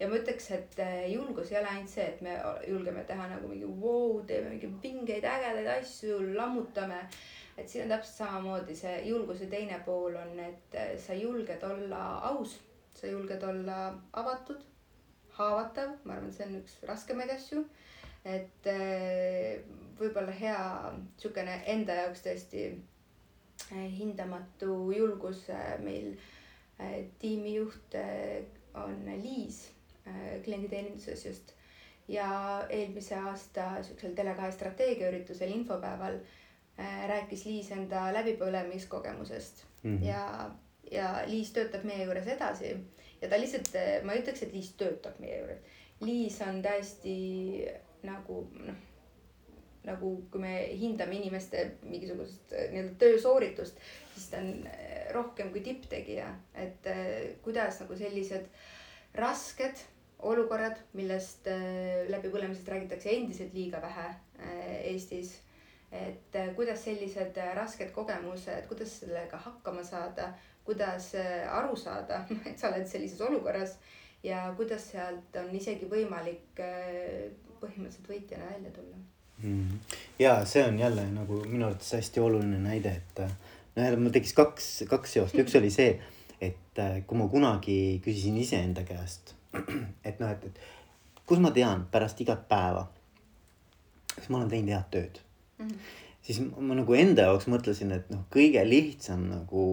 Ja 0.00 0.08
ma 0.10 0.18
ütleks, 0.18 0.48
et 0.56 0.78
eh, 0.82 1.06
julgus 1.12 1.52
ei 1.52 1.60
ole 1.60 1.70
ainult 1.70 1.92
see, 1.92 2.04
et 2.10 2.20
me 2.24 2.34
julgeme 2.68 3.04
teha 3.06 3.28
nagu 3.30 3.48
mingi 3.50 3.68
vau 3.68 3.78
wow,, 3.84 4.20
teeme 4.26 4.50
mingeid 4.50 4.76
vingeid 4.82 5.26
ägedaid 5.30 5.70
asju, 5.78 6.18
lammutame. 6.34 7.00
Et 7.54 7.70
siin 7.70 7.84
on 7.84 7.92
täpselt 7.94 8.16
samamoodi 8.18 8.74
see 8.74 8.94
julguse 9.06 9.46
teine 9.50 9.78
pool 9.86 10.16
on, 10.18 10.32
et 10.42 10.74
äh, 10.78 10.94
sa 10.98 11.14
julged 11.14 11.62
olla 11.62 12.00
aus, 12.32 12.56
sa 12.98 13.06
julged 13.06 13.46
olla 13.46 13.76
avatud, 14.18 14.64
haavatav, 15.36 15.94
ma 16.02 16.16
arvan, 16.16 16.34
see 16.34 16.48
on 16.48 16.58
üks 16.62 16.80
raskemaid 16.88 17.30
asju. 17.36 17.62
et 18.24 18.66
äh, 18.72 19.60
võib-olla 19.98 20.32
hea 20.32 20.60
sihukene 21.20 21.58
enda 21.68 21.94
jaoks 21.98 22.24
tõesti 22.24 22.62
äh, 22.72 23.84
hindamatu 23.98 24.88
julgus 24.96 25.44
meil 25.84 26.14
tiimijuht 27.20 27.94
on 28.80 29.04
Liis 29.20 29.60
klienditeeninduses 30.44 31.26
just 31.26 31.52
ja 32.08 32.28
eelmise 32.68 33.16
aasta 33.16 33.82
siuksel 33.82 34.12
Tele2 34.18 34.50
strateegiaüritusel 34.52 35.52
infopäeval 35.54 36.18
Äh, 36.78 37.08
rääkis 37.08 37.44
Liis 37.46 37.68
enda 37.70 38.08
läbipõlemiskogemusest 38.14 39.60
mm 39.82 39.98
-hmm. 39.98 40.06
ja, 40.06 40.50
ja 40.90 41.22
Liis 41.26 41.52
töötab 41.52 41.84
meie 41.84 42.04
juures 42.04 42.26
edasi 42.26 42.72
ja 43.20 43.28
ta 43.28 43.38
lihtsalt, 43.40 43.68
ma 44.02 44.12
ei 44.12 44.22
ütleks, 44.22 44.42
et 44.42 44.52
Liis 44.52 44.72
töötab 44.72 45.20
meie 45.22 45.36
juures. 45.38 45.60
Liis 46.00 46.40
on 46.42 46.58
täiesti 46.62 47.14
nagu 48.02 48.40
noh, 48.58 48.80
nagu 49.84 50.10
kui 50.32 50.40
me 50.40 50.56
hindame 50.80 51.14
inimeste 51.14 51.62
mingisugust 51.82 52.52
äh, 52.52 52.66
nii-öelda 52.72 52.98
töösooritust, 52.98 53.78
siis 54.16 54.28
ta 54.32 54.42
on 54.42 54.66
äh, 54.66 55.14
rohkem 55.14 55.54
kui 55.54 55.60
tipptegija, 55.60 56.26
et 56.54 56.90
kuidas 57.42 57.80
nagu 57.80 57.96
sellised 57.96 58.50
rasked 59.14 59.86
olukorrad, 60.18 60.78
millest 60.92 61.48
läbipõlemisest 62.08 62.68
räägitakse 62.68 63.10
endiselt 63.12 63.54
liiga 63.54 63.80
vähe 63.82 64.06
Eestis 64.84 65.34
et 65.94 66.36
äh, 66.36 66.54
kuidas 66.54 66.84
sellised 66.84 67.38
äh, 67.38 67.54
rasked 67.56 67.90
kogemused, 67.94 68.66
kuidas 68.68 68.98
sellega 69.00 69.38
hakkama 69.38 69.84
saada, 69.86 70.32
kuidas 70.66 71.12
äh, 71.14 71.44
aru 71.58 71.76
saada, 71.76 72.24
et 72.50 72.58
sa 72.58 72.72
oled 72.72 72.86
sellises 72.90 73.20
olukorras 73.22 73.76
ja 74.24 74.46
kuidas 74.56 74.88
sealt 74.90 75.36
on 75.38 75.52
isegi 75.54 75.86
võimalik 75.90 76.62
põhimõtteliselt 77.60 78.08
võitjana 78.08 78.48
välja 78.48 78.72
tulla 78.72 78.96
mm. 78.96 79.60
-hmm. 79.60 80.00
ja 80.18 80.34
see 80.48 80.64
on 80.64 80.78
jälle 80.78 81.04
nagu 81.12 81.42
minu 81.44 81.68
arvates 81.68 81.92
hästi 81.92 82.20
oluline 82.20 82.58
näide, 82.58 82.96
et 83.02 83.22
jälle 83.76 84.00
mul 84.00 84.14
tekkis 84.16 84.34
kaks, 84.34 84.68
kaks 84.90 85.12
seost, 85.18 85.38
üks 85.38 85.58
oli 85.60 85.70
see, 85.70 86.00
et 86.40 86.82
kui 87.06 87.18
ma 87.18 87.28
kunagi 87.28 88.00
küsisin 88.04 88.40
iseenda 88.40 88.82
käest, 88.88 89.34
et 90.08 90.20
noh, 90.20 90.30
et, 90.30 90.44
et 90.44 91.24
kus 91.26 91.40
ma 91.42 91.52
tean 91.54 91.86
pärast 91.92 92.20
igat 92.24 92.46
päeva, 92.48 92.86
kas 94.14 94.28
ma 94.30 94.40
olen 94.40 94.50
teinud 94.52 94.74
head 94.74 94.90
tööd 94.92 95.20
mm. 95.58 95.68
-hmm. 95.68 95.78
siis 96.22 96.40
ma 96.56 96.76
nagu 96.78 96.94
enda 96.98 97.28
jaoks 97.28 97.48
mõtlesin, 97.52 97.92
et 97.96 98.10
noh, 98.10 98.26
kõige 98.34 98.64
lihtsam 98.68 99.26
nagu 99.30 99.64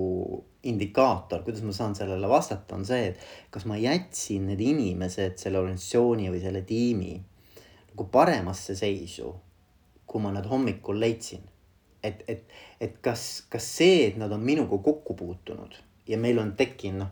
indikaator, 0.64 1.44
kuidas 1.44 1.64
ma 1.66 1.74
saan 1.74 1.96
sellele 1.96 2.30
vastata, 2.30 2.76
on 2.76 2.86
see, 2.86 3.12
et 3.12 3.20
kas 3.50 3.66
ma 3.66 3.78
jätsin 3.78 4.48
need 4.48 4.62
inimesed, 4.62 5.38
selle 5.42 5.60
organisatsiooni 5.60 6.30
või 6.30 6.42
selle 6.42 6.62
tiimi 6.62 7.16
nagu 7.92 8.06
paremasse 8.12 8.76
seisu, 8.76 9.34
kui 10.06 10.22
ma 10.22 10.32
nad 10.32 10.46
hommikul 10.46 11.00
leidsin. 11.00 11.42
et, 12.04 12.24
et, 12.28 12.44
et 12.82 12.94
kas, 13.02 13.46
kas 13.50 13.66
see, 13.78 14.08
et 14.08 14.16
nad 14.18 14.32
on 14.32 14.42
minuga 14.42 14.78
kokku 14.78 15.14
puutunud 15.14 15.76
ja 16.08 16.18
meil 16.18 16.40
on 16.42 16.56
tekkinud 16.58 16.98
noh, 17.04 17.12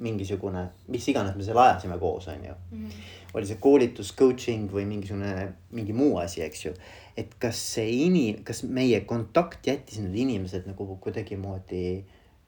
mingisugune, 0.00 0.66
mis 0.88 1.08
iganes 1.12 1.36
me 1.36 1.44
seal 1.44 1.58
ajasime 1.60 1.98
koos, 2.00 2.28
on 2.28 2.44
ju 2.44 2.54
mm. 2.54 2.84
-hmm. 2.84 3.34
oli 3.34 3.46
see 3.46 3.60
koolitus, 3.60 4.14
coaching 4.16 4.72
või 4.72 4.86
mingisugune, 4.88 5.52
mingi 5.70 5.92
muu 5.92 6.18
asi, 6.18 6.42
eks 6.42 6.64
ju 6.64 6.74
et 7.20 7.34
kas 7.42 7.58
see 7.74 7.90
inim-, 8.06 8.40
kas 8.46 8.62
meie 8.64 9.02
kontakt 9.08 9.66
jättis 9.66 10.00
need 10.02 10.16
inimesed 10.24 10.68
nagu 10.70 10.86
kuidagimoodi 11.02 11.84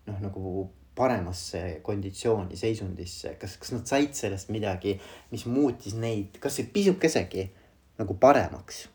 noh, 0.09 0.23
nagu 0.23 0.69
paremasse 0.97 1.81
konditsiooni, 1.85 2.57
seisundisse, 2.59 3.35
kas, 3.41 3.57
kas 3.61 3.73
nad 3.73 3.89
said 3.89 4.13
sellest 4.17 4.51
midagi, 4.53 4.99
mis 5.33 5.47
muutis 5.49 5.97
neid 5.97 6.37
kasvõi 6.43 6.67
pisukesegi 6.75 7.47
nagu 8.01 8.17
paremaks. 8.21 8.89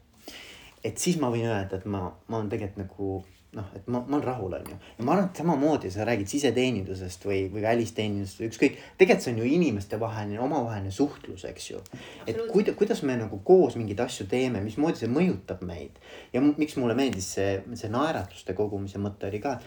et 0.85 0.97
siis 1.01 1.17
ma 1.19 1.31
võin 1.33 1.47
öelda, 1.49 1.79
et 1.79 1.87
ma, 1.89 2.05
ma 2.29 2.37
olen 2.37 2.51
tegelikult 2.51 2.83
nagu 2.83 3.07
noh, 3.55 3.67
et 3.75 3.87
ma, 3.87 4.01
ma 4.07 4.17
olen 4.17 4.25
rahul, 4.25 4.53
on 4.57 4.69
ju. 4.69 4.77
ja 4.97 5.05
ma 5.05 5.13
arvan, 5.13 5.29
et 5.29 5.39
samamoodi 5.41 5.91
sa 5.93 6.05
räägid 6.07 6.29
siseteenindusest 6.31 7.25
või, 7.27 7.39
või 7.53 7.63
välisteenindusest 7.63 8.41
või 8.41 8.49
ükskõik. 8.51 8.77
tegelikult 8.99 9.25
see 9.25 9.33
on 9.33 9.41
ju 9.41 9.49
inimestevaheline, 9.55 10.39
omavaheline 10.43 10.91
suhtlus, 10.91 11.45
eks 11.47 11.71
ju. 11.71 11.81
et 12.27 12.39
kuida-, 12.51 12.75
kuidas 12.77 13.03
me 13.07 13.15
nagu 13.19 13.39
koos 13.47 13.77
mingeid 13.79 14.03
asju 14.03 14.27
teeme, 14.31 14.61
mismoodi 14.65 15.03
see 15.03 15.11
mõjutab 15.11 15.63
meid. 15.67 15.99
ja 16.33 16.43
miks 16.43 16.75
mulle 16.77 16.97
meeldis 16.97 17.31
see, 17.37 17.61
see 17.79 17.91
naeratuste 17.93 18.57
kogumise 18.57 19.01
mõte 19.01 19.31
oli 19.31 19.41
ka 19.43 19.57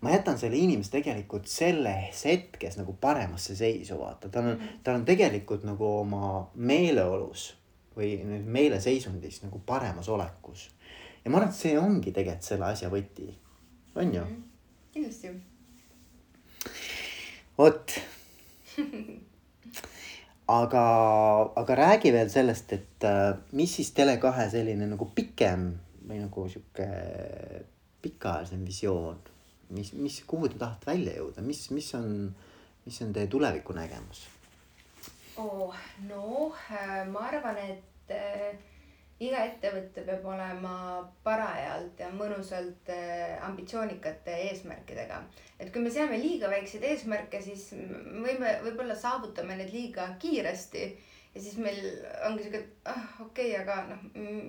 ma 0.00 0.12
jätan 0.12 0.38
selle 0.38 0.58
inimese 0.60 0.92
tegelikult 0.98 1.48
selles 1.50 2.24
hetkes 2.28 2.76
nagu 2.80 2.96
paremasse 3.00 3.56
seisu, 3.56 3.96
vaata, 4.00 4.28
tal 4.32 4.52
on, 4.52 4.66
tal 4.84 5.00
on 5.00 5.06
tegelikult 5.08 5.64
nagu 5.64 5.86
oma 6.02 6.48
meeleolus 6.54 7.54
või 7.96 8.18
meeleseisundis 8.44 9.40
nagu 9.44 9.60
paremas 9.66 10.08
olekus 10.12 10.68
ja 11.26 11.30
ma 11.30 11.40
arvan, 11.40 11.50
et 11.50 11.58
see 11.58 11.74
ongi 11.74 12.12
tegelikult 12.14 12.46
selle 12.46 12.68
asja 12.70 12.88
võti, 12.92 13.26
on 13.98 14.12
ju 14.14 14.22
mm,? 14.22 14.42
kindlasti. 14.94 15.32
vot 17.58 17.94
aga, 20.58 20.82
aga 21.62 21.78
räägi 21.80 22.12
veel 22.14 22.30
sellest, 22.30 22.76
et 22.78 23.06
äh, 23.10 23.32
mis 23.58 23.74
siis 23.80 23.90
Tele2 23.96 24.46
selline 24.52 24.86
nagu 24.92 25.08
pikem 25.16 25.66
või 26.06 26.20
nagu 26.22 26.46
sihuke 26.52 26.86
pikaajalisem 28.06 28.62
visioon, 28.68 29.18
mis, 29.74 29.90
mis, 29.98 30.20
kuhu 30.30 30.52
te 30.52 30.62
tahate 30.62 30.92
välja 30.92 31.16
jõuda, 31.18 31.42
mis, 31.42 31.64
mis 31.74 31.90
on, 31.98 32.30
mis 32.86 33.02
on 33.02 33.10
teie 33.16 33.26
tulevikunägemus 33.34 34.22
oh,? 35.42 35.74
no 36.06 36.52
äh, 36.70 37.02
ma 37.10 37.26
arvan, 37.32 37.58
et 37.66 38.14
äh, 38.14 38.54
iga 39.24 39.42
ettevõte 39.48 40.04
peab 40.04 40.24
olema 40.28 40.76
parajalt 41.24 42.00
ja 42.02 42.10
mõnusalt 42.12 42.90
äh, 42.92 43.36
ambitsioonikate 43.46 44.34
eesmärkidega. 44.50 45.22
et 45.58 45.72
kui 45.72 45.80
me 45.80 45.90
seame 45.90 46.18
liiga 46.20 46.50
väikseid 46.52 46.84
eesmärke, 46.84 47.40
siis 47.42 47.70
võime, 47.72 48.58
võib-olla 48.66 48.96
saavutame 48.98 49.56
need 49.56 49.72
liiga 49.72 50.10
kiiresti 50.20 50.84
ja 51.36 51.40
siis 51.40 51.56
meil 51.60 51.80
ongi 52.28 52.44
sihuke, 52.44 52.60
et 52.60 52.90
ah 52.92 53.20
okei 53.24 53.54
okay,, 53.54 53.62
aga 53.62 53.78
noh, 53.90 54.04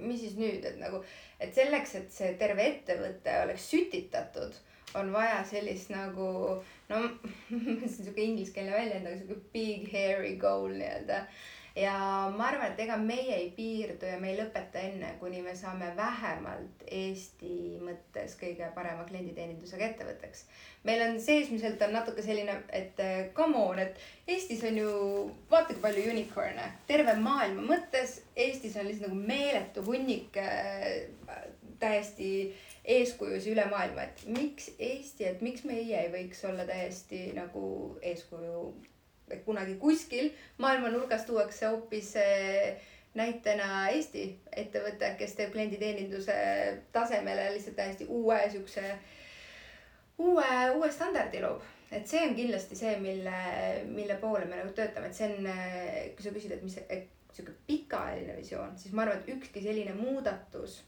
mis 0.08 0.22
siis 0.24 0.36
nüüd, 0.40 0.64
et 0.68 0.80
nagu, 0.80 1.02
et 1.40 1.56
selleks, 1.56 1.96
et 2.00 2.12
see 2.12 2.34
terve 2.40 2.68
ettevõte 2.74 3.40
oleks 3.46 3.70
sütitatud, 3.72 4.56
on 5.00 5.12
vaja 5.16 5.42
sellist 5.48 5.92
nagu 5.96 6.30
no 6.92 7.04
see 7.48 7.76
on 7.76 7.88
sihuke 7.88 8.24
ingliskeelne 8.24 8.76
väljend, 8.76 9.08
aga 9.08 9.20
sihuke 9.20 9.52
big 9.56 9.88
hairy 9.96 10.36
goal 10.42 10.72
nii-öelda 10.76 11.24
ja 11.78 11.94
ma 12.34 12.48
arvan, 12.50 12.72
et 12.72 12.80
ega 12.82 12.98
meie 12.98 13.36
ei 13.36 13.50
piirdu 13.56 14.10
ja 14.10 14.18
me 14.22 14.32
ei 14.32 14.38
lõpeta 14.40 14.82
enne, 14.82 15.14
kuni 15.22 15.44
me 15.46 15.54
saame 15.56 15.92
vähemalt 15.98 16.86
Eesti 16.88 17.78
mõttes 17.84 18.34
kõige 18.40 18.72
parema 18.76 19.06
klienditeenindusega 19.10 19.92
ettevõtteks. 19.92 20.46
meil 20.84 21.04
on 21.06 21.20
seesmiselt 21.22 21.82
on 21.86 21.94
natuke 21.94 22.24
selline, 22.26 22.56
et 22.74 23.00
eh, 23.04 23.30
come 23.38 23.58
on, 23.62 23.80
et 23.80 24.00
Eestis 24.28 24.64
on 24.68 24.78
ju 24.78 24.90
vaata 25.52 25.74
kui 25.74 25.84
palju 25.84 26.10
unicorn'e, 26.12 26.72
terve 26.88 27.14
maailma 27.22 27.68
mõttes 27.70 28.22
Eestis 28.36 28.76
on 28.78 28.90
lihtsalt 28.90 29.12
nagu 29.12 29.28
meeletu 29.30 29.86
hunnik 29.86 30.42
äh, 30.42 31.06
täiesti 31.80 32.32
eeskujusid 32.88 33.54
üle 33.54 33.66
maailma, 33.70 34.08
et 34.08 34.24
miks 34.32 34.72
Eesti, 34.80 35.28
et 35.28 35.42
miks 35.46 35.66
meie 35.68 35.98
ei 36.02 36.12
võiks 36.14 36.44
olla 36.48 36.66
täiesti 36.68 37.28
nagu 37.38 37.64
eeskuju. 38.02 38.62
Kunagi 39.46 39.76
kuskil 39.82 40.30
maailma 40.58 40.92
nurgas 40.94 41.26
tuuakse 41.28 41.68
hoopis 41.68 42.16
eh, 42.22 42.82
näitena 43.18 43.88
Eesti 43.90 44.28
ettevõte, 44.56 45.16
kes 45.20 45.34
teeb 45.36 45.56
klienditeeninduse 45.56 46.36
tasemele 46.94 47.50
lihtsalt 47.56 47.76
täiesti 47.80 48.06
uue 48.10 48.38
siukse, 48.52 48.84
uue, 50.18 50.52
uue 50.76 50.92
standardi 50.92 51.42
loob 51.42 51.66
et 51.92 52.08
see 52.08 52.24
on 52.28 52.36
kindlasti 52.36 52.76
see, 52.76 52.98
mille, 53.00 53.38
mille 53.88 54.18
poole 54.22 54.46
me 54.46 54.60
nagu 54.60 54.74
töötame, 54.76 55.08
et 55.08 55.16
see 55.16 55.30
on, 55.32 55.48
kui 56.16 56.26
sa 56.26 56.34
küsid, 56.36 56.56
et 56.56 56.66
mis, 56.66 56.76
sihuke 57.38 57.54
pikaajaline 57.70 58.36
visioon, 58.40 58.76
siis 58.80 58.96
ma 58.96 59.06
arvan, 59.06 59.22
et 59.22 59.32
ükski 59.36 59.64
selline 59.64 59.94
muudatus, 59.98 60.82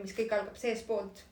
mis 0.00 0.14
kõik 0.16 0.34
algab 0.36 0.58
seestpoolt, 0.60 1.22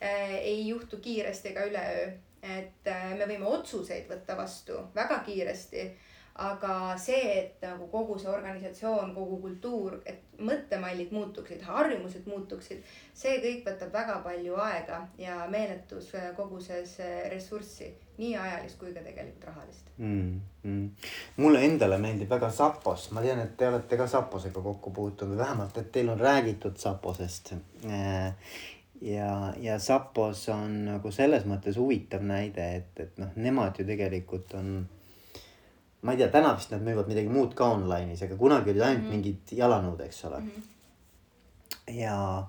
ei 0.00 0.62
juhtu 0.68 1.00
kiiresti 1.02 1.52
ega 1.52 1.66
üleöö. 1.68 2.08
Et 2.42 2.92
me 3.18 3.26
võime 3.26 3.46
otsuseid 3.46 4.06
võtta 4.10 4.36
vastu 4.38 4.78
väga 4.94 5.22
kiiresti 5.26 5.88
aga 6.38 6.94
see, 7.00 7.22
et 7.40 7.64
nagu 7.66 7.88
kogu 7.90 8.14
see 8.20 8.30
organisatsioon, 8.30 9.10
kogu 9.14 9.40
kultuur, 9.42 9.96
et 10.06 10.22
mõttemallid 10.38 11.10
muutuksid, 11.10 11.64
harjumused 11.66 12.28
muutuksid, 12.30 12.84
see 13.18 13.40
kõik 13.42 13.64
võtab 13.66 13.90
väga 13.96 14.20
palju 14.22 14.58
aega 14.62 15.00
ja 15.18 15.40
meeletus 15.50 16.12
koguses 16.36 16.94
ressurssi, 17.32 17.90
nii 18.22 18.36
ajalist 18.38 18.78
kui 18.78 18.94
ka 18.94 19.02
tegelikult 19.02 19.48
rahalist 19.50 19.90
mm,. 19.98 20.38
Mm. 20.62 21.10
mulle 21.42 21.64
endale 21.66 21.98
meeldib 22.02 22.30
väga 22.30 22.52
Sapos, 22.54 23.10
ma 23.14 23.22
tean, 23.24 23.42
et 23.42 23.56
te 23.58 23.66
olete 23.70 23.98
ka 23.98 24.06
Saposega 24.10 24.62
kokku 24.62 24.94
puutunud, 24.94 25.38
vähemalt, 25.38 25.78
et 25.82 25.90
teil 25.94 26.14
on 26.14 26.22
räägitud 26.22 26.78
Saposest 26.78 27.56
ja, 29.00 29.54
ja 29.60 29.78
Sapos 29.78 30.48
on 30.52 30.84
nagu 30.88 31.10
selles 31.14 31.44
mõttes 31.48 31.78
huvitav 31.78 32.22
näide, 32.26 32.68
et, 32.80 32.94
et 33.00 33.18
noh, 33.18 33.34
nemad 33.36 33.78
ju 33.78 33.86
tegelikult 33.86 34.54
on 34.58 34.72
ma 36.02 36.14
ei 36.14 36.20
tea, 36.20 36.30
täna 36.30 36.54
vist 36.54 36.70
nad 36.72 36.82
müüvad 36.84 37.10
midagi 37.10 37.30
muud 37.32 37.54
ka 37.58 37.72
online'is, 37.74 38.22
aga 38.26 38.38
kunagi 38.38 38.70
olid 38.70 38.84
ainult 38.86 39.02
mm 39.02 39.08
-hmm. 39.08 39.16
mingid 39.16 39.52
jalanõud, 39.58 40.00
eks 40.04 40.24
ole 40.24 40.38
mm. 40.40 40.50
-hmm. 40.50 41.94
ja, 41.94 42.46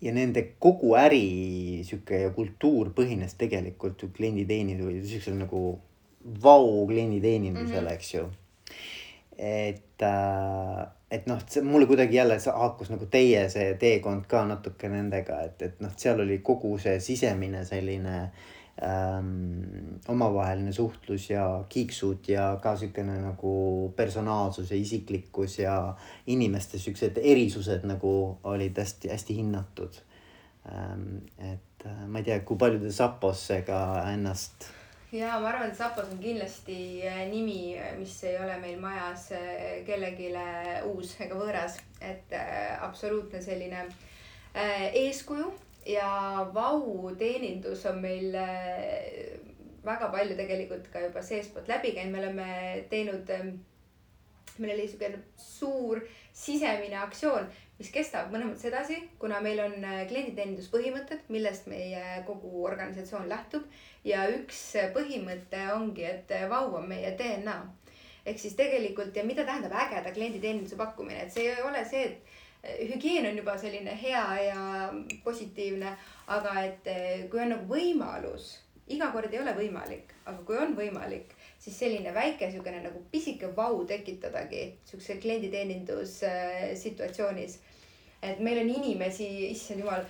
ja 0.00 0.12
nende 0.12 0.42
kogu 0.58 0.94
äri 0.98 1.82
sihuke 1.84 2.20
ja 2.20 2.30
kultuur 2.30 2.92
põhines 2.94 3.34
tegelikult 3.38 4.02
ju 4.02 4.08
klienditeenindusel, 4.14 5.06
siuksel 5.06 5.34
nagu 5.38 5.80
vau 6.42 6.86
klienditeenindusel 6.86 7.80
mm, 7.80 7.86
-hmm. 7.86 7.92
eks 7.92 8.14
ju. 8.14 8.30
et 9.38 10.02
äh,, 10.02 10.86
et 11.14 11.28
noh, 11.30 11.40
see 11.48 11.62
mulle 11.62 11.86
kuidagi 11.86 12.18
jälle 12.18 12.36
haakus 12.58 12.90
nagu 12.90 13.06
teie 13.10 13.46
see 13.52 13.74
teekond 13.80 14.26
ka 14.30 14.44
natuke 14.48 14.90
nendega, 14.90 15.40
et, 15.48 15.62
et 15.62 15.80
noh, 15.84 15.94
seal 15.96 16.20
oli 16.26 16.40
kogu 16.42 16.76
see 16.82 16.98
sisemine 17.00 17.64
selline 17.68 18.18
äh, 18.18 18.44
ähm, 18.82 20.00
omavaheline 20.08 20.72
suhtlus 20.72 21.30
ja 21.30 21.64
kiiksud 21.68 22.28
ja 22.28 22.58
ka 22.62 22.76
siukene 22.76 23.18
nagu 23.22 23.92
personaalsus 23.96 24.70
ja 24.70 24.76
isiklikkus 24.76 25.58
ja 25.58 25.94
inimeste 26.26 26.78
siuksed 26.78 27.20
erisused 27.22 27.86
nagu 27.86 28.38
olid 28.44 28.78
hästi-hästi 28.78 29.36
hinnatud 29.36 30.00
ähm,. 30.72 31.16
et 31.38 31.86
äh, 31.86 32.06
ma 32.06 32.18
ei 32.18 32.24
tea, 32.24 32.40
kui 32.40 32.58
palju 32.58 32.80
te 32.82 32.92
Saposega 32.92 33.78
ennast 34.12 34.66
ja 35.14 35.38
ma 35.40 35.48
arvan, 35.52 35.70
et 35.70 35.78
Sapos 35.78 36.10
on 36.10 36.18
kindlasti 36.22 36.78
äh, 37.06 37.24
nimi, 37.30 37.76
mis 37.98 38.16
ei 38.26 38.38
ole 38.42 38.56
meil 38.62 38.80
majas 38.82 39.30
äh, 39.36 39.84
kellelegi 39.86 40.32
uus 40.90 41.14
ega 41.22 41.38
võõras, 41.38 41.78
et 42.02 42.34
äh, 42.34 42.74
absoluutne 42.82 43.42
selline 43.42 43.86
äh, 43.86 44.90
eeskuju 45.04 45.52
ja 45.86 46.08
Vau 46.54 47.12
teenindus 47.18 47.84
on 47.86 48.00
meil 48.02 48.34
äh, 48.34 49.38
väga 49.84 50.08
palju 50.12 50.36
tegelikult 50.38 50.88
ka 50.92 51.02
juba 51.06 51.22
seestpoolt 51.22 51.68
läbi 51.68 51.92
käinud, 51.96 52.12
me 52.14 52.22
oleme 52.22 52.48
teinud, 52.90 53.30
ähm, 53.30 53.54
meil 54.58 54.74
oli 54.74 54.86
niisugune 54.86 55.20
suur 55.36 56.00
sisemine 56.32 56.96
aktsioon, 57.02 57.46
mis 57.78 57.90
kestab 57.94 58.30
mõnes 58.32 58.52
mõttes 58.52 58.68
edasi, 58.68 58.98
kuna 59.18 59.40
meil 59.44 59.60
on 59.64 59.74
äh, 59.82 60.04
klienditeeninduspõhimõtted, 60.10 61.24
millest 61.34 61.66
meie 61.70 62.20
kogu 62.26 62.64
organisatsioon 62.68 63.28
lähtub. 63.28 63.64
ja 64.04 64.26
üks 64.30 64.60
põhimõte 64.94 65.64
ongi, 65.74 66.04
et 66.04 66.30
äh, 66.30 66.48
Vau 66.50 66.74
on 66.78 66.88
meie 66.88 67.14
DNA. 67.18 67.56
ehk 68.24 68.38
siis 68.40 68.54
tegelikult 68.56 69.16
ja 69.16 69.24
mida 69.24 69.44
tähendab 69.44 69.72
ägeda 69.72 70.12
klienditeeninduse 70.12 70.76
pakkumine, 70.76 71.24
et 71.24 71.32
see 71.32 71.50
ei 71.50 71.62
ole 71.62 71.84
see, 71.84 72.04
et 72.04 72.92
hügieen 72.92 73.26
on 73.28 73.36
juba 73.36 73.58
selline 73.58 73.96
hea 74.02 74.26
ja 74.40 74.92
positiivne, 75.24 75.96
aga 76.26 76.54
et 76.64 76.88
kui 77.30 77.40
on 77.42 77.52
nagu 77.52 77.68
võimalus, 77.68 78.54
iga 78.88 79.10
kord 79.12 79.32
ei 79.32 79.42
ole 79.42 79.52
võimalik, 79.58 80.14
aga 80.24 80.38
kui 80.46 80.56
on 80.56 80.72
võimalik, 80.78 81.34
siis 81.64 81.78
selline 81.80 82.12
väike 82.14 82.50
siukene 82.52 82.82
nagu 82.84 83.00
pisike 83.12 83.48
vau 83.56 83.84
tekitadagi 83.88 84.66
siukse 84.84 85.16
klienditeenindus 85.22 86.18
situatsioonis. 86.82 87.58
et 88.22 88.38
meil 88.40 88.58
on 88.60 88.70
inimesi, 88.70 89.26
issand 89.50 89.80
jumal 89.80 90.04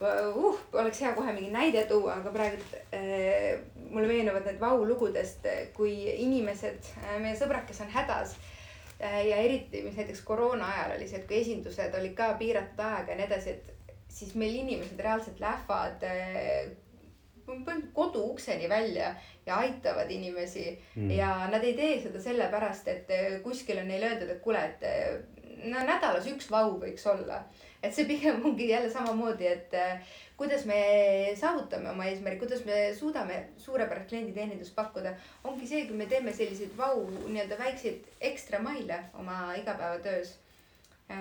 uh, 0.00 0.58
oleks 0.72 1.00
hea 1.02 1.12
kohe 1.14 1.32
mingi 1.32 1.50
näide 1.54 1.86
tuua, 1.86 2.18
aga 2.20 2.30
praegu 2.34 2.58
äh, 2.94 3.56
mulle 3.90 4.10
meenuvad 4.10 4.46
need 4.46 4.60
vau 4.60 4.84
lugudest, 4.84 5.46
kui 5.78 5.94
inimesed 6.26 6.92
äh,, 7.04 7.16
meie 7.22 7.38
sõbrad, 7.38 7.66
kes 7.70 7.82
on 7.86 7.94
hädas 7.94 8.36
Äh, 9.00 9.28
ja 9.28 9.36
eriti, 9.36 9.82
mis 9.82 9.96
näiteks 9.96 10.22
koroona 10.24 10.68
ajal 10.72 10.94
oli 10.96 11.08
see, 11.08 11.18
et 11.20 11.26
kui 11.28 11.36
esindused 11.42 11.96
olid 11.98 12.14
ka 12.16 12.30
piiratud 12.40 12.78
ajaga 12.80 13.12
ja 13.12 13.18
nii 13.18 13.26
edasi, 13.26 13.52
et 13.52 13.98
siis 14.08 14.32
meil 14.40 14.54
inimesed 14.56 15.00
reaalselt 15.04 15.40
lähevad 15.42 16.06
äh, 17.48 17.80
kodu 17.94 18.24
ukseni 18.32 18.68
välja 18.68 19.14
ja 19.46 19.56
aitavad 19.56 20.10
inimesi 20.10 20.78
mm. 20.94 21.10
ja 21.10 21.48
nad 21.52 21.64
ei 21.64 21.74
tee 21.78 22.00
seda 22.02 22.20
sellepärast, 22.22 22.88
et 22.88 23.10
äh, 23.10 23.40
kuskil 23.44 23.80
on 23.82 23.88
neile 23.90 24.10
öeldud, 24.10 24.32
et 24.34 24.42
kuule, 24.44 24.62
et 24.64 25.66
no 25.66 25.82
nädalas 25.86 26.26
üks 26.30 26.50
vau 26.50 26.76
võiks 26.80 27.06
olla. 27.10 27.44
et 27.82 27.94
see 27.94 28.06
pigem 28.08 28.40
ongi 28.48 28.68
jälle 28.68 28.90
samamoodi, 28.90 29.46
et 29.46 29.74
kuidas 30.36 30.64
me 30.66 30.80
saavutame 31.38 31.90
oma 31.92 32.08
eesmärgi, 32.10 32.40
kuidas 32.40 32.64
me 32.66 32.90
suudame 32.94 33.36
suurepärast 33.62 34.08
klienditeenindust 34.10 34.74
pakkuda, 34.74 35.12
ongi 35.44 35.68
see, 35.70 35.84
kui 35.86 35.96
me 35.96 36.08
teeme 36.10 36.34
selliseid 36.34 36.74
vau 36.78 37.04
nii-öelda 37.28 37.60
väikseid 37.60 38.10
ekstra 38.30 38.58
maile 38.64 38.98
oma 39.20 39.54
igapäevatöös. 39.60 40.34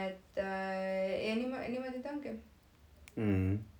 et 0.01 0.41
ja 0.41 1.35
niimoodi, 1.35 1.69
niimoodi 1.69 2.01
ta 2.01 2.09
ongi 2.09 2.33
mm.. 3.15 3.74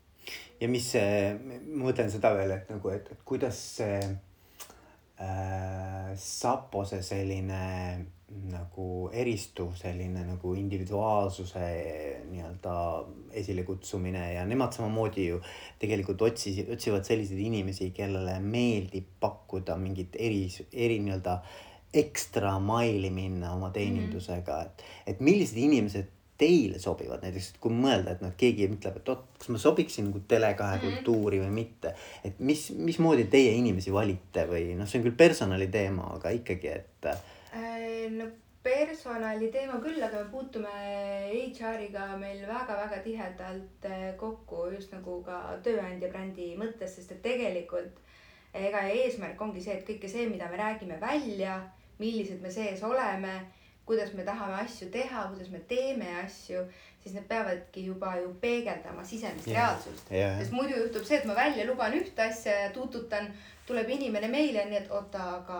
Ja 0.62 0.70
mis 0.72 0.92
see, 0.96 1.34
ma 1.40 1.90
mõtlen 1.90 2.12
seda 2.14 2.34
veel, 2.38 2.52
et 2.56 2.70
nagu, 2.72 2.92
et, 2.94 3.10
kuidas 3.28 3.60
see 3.80 4.00
äh, 5.20 6.12
Sapose 6.20 7.02
selline 7.04 7.64
nagu 8.50 9.10
eristuv 9.14 9.76
selline 9.78 10.24
nagu 10.26 10.56
individuaalsuse 10.58 11.66
nii-öelda 12.32 12.74
esilekutsumine 13.38 14.24
ja 14.34 14.46
nemad 14.50 14.74
samamoodi 14.74 15.28
ju 15.28 15.38
tegelikult 15.80 16.24
otsisid, 16.26 16.72
otsivad 16.74 17.06
selliseid 17.06 17.40
inimesi, 17.46 17.92
kellele 17.96 18.40
meeldib 18.42 19.14
pakkuda 19.22 19.78
mingit 19.78 20.18
eri, 20.18 20.48
eri 20.74 20.98
nii-öelda 21.06 21.38
ekstra 21.96 22.58
maili 22.60 23.12
minna 23.14 23.54
oma 23.56 23.70
teenindusega, 23.76 24.58
et, 24.66 24.84
et 25.14 25.22
millised 25.24 25.62
inimesed 25.62 26.15
teile 26.38 26.80
sobivad, 26.84 27.22
näiteks 27.24 27.54
kui 27.64 27.72
mõelda, 27.72 28.16
et 28.16 28.24
noh, 28.24 28.34
keegi 28.38 28.68
ütleb, 28.68 28.98
et 29.00 29.12
oot, 29.14 29.28
kas 29.40 29.52
ma 29.54 29.62
sobiksin 29.62 30.10
nagu 30.10 30.20
Tele2 30.28 30.66
mm. 30.66 30.82
kultuuri 30.84 31.40
või 31.44 31.54
mitte. 31.62 31.94
et 32.28 32.40
mis, 32.44 32.68
mismoodi 32.76 33.30
teie 33.32 33.54
inimesi 33.56 33.94
valite 33.96 34.44
või 34.50 34.74
noh, 34.76 34.90
see 34.90 35.00
on 35.00 35.08
küll 35.08 35.20
personali 35.20 35.70
teema, 35.72 36.10
aga 36.18 36.36
ikkagi, 36.36 36.74
et 36.76 37.10
Äh, 37.56 38.10
no 38.12 38.26
personali 38.64 39.48
teema 39.54 39.78
küll, 39.80 40.02
aga 40.04 40.24
me 40.24 40.32
puutume 40.32 40.72
HR-iga 41.32 42.08
meil 42.20 42.42
väga-väga 42.50 42.98
tihedalt 43.06 43.86
äh, 43.88 44.10
kokku 44.20 44.66
just 44.74 44.92
nagu 44.92 45.22
ka 45.24 45.38
tööandja 45.64 46.10
brändi 46.12 46.50
mõttes, 46.60 46.98
sest 46.98 47.14
et 47.16 47.22
tegelikult 47.24 48.02
ega 48.56 48.82
eesmärk 48.92 49.40
ongi 49.42 49.64
see, 49.64 49.78
et 49.78 49.88
kõike 49.88 50.10
see, 50.12 50.26
mida 50.32 50.50
me 50.52 50.60
räägime 50.60 50.98
välja, 51.00 51.60
millised 52.02 52.42
me 52.44 52.52
sees 52.52 52.84
oleme, 52.84 53.38
kuidas 53.86 54.14
me 54.14 54.26
tahame 54.28 54.62
asju 54.64 54.90
teha, 54.94 55.28
kuidas 55.34 55.50
me 55.54 55.60
teeme 55.70 56.08
asju, 56.24 56.64
siis 57.04 57.14
need 57.14 57.28
peavadki 57.30 57.86
juba 57.86 58.16
ju 58.18 58.32
peegeldama 58.42 59.04
sisemist 59.06 59.48
yeah. 59.48 59.60
reaalsust 59.60 60.12
yeah.. 60.12 60.40
sest 60.40 60.56
muidu 60.58 60.80
juhtub 60.80 61.06
see, 61.06 61.20
et 61.20 61.28
ma 61.30 61.36
välja 61.38 61.68
luban 61.70 61.94
ühte 61.94 62.26
asja 62.26 62.56
ja 62.64 62.72
tuututan, 62.74 63.30
tuleb 63.68 63.92
inimene 63.98 64.32
meile, 64.32 64.66
nii 64.70 64.82
et 64.82 64.92
oota, 64.92 65.28
aga 65.42 65.60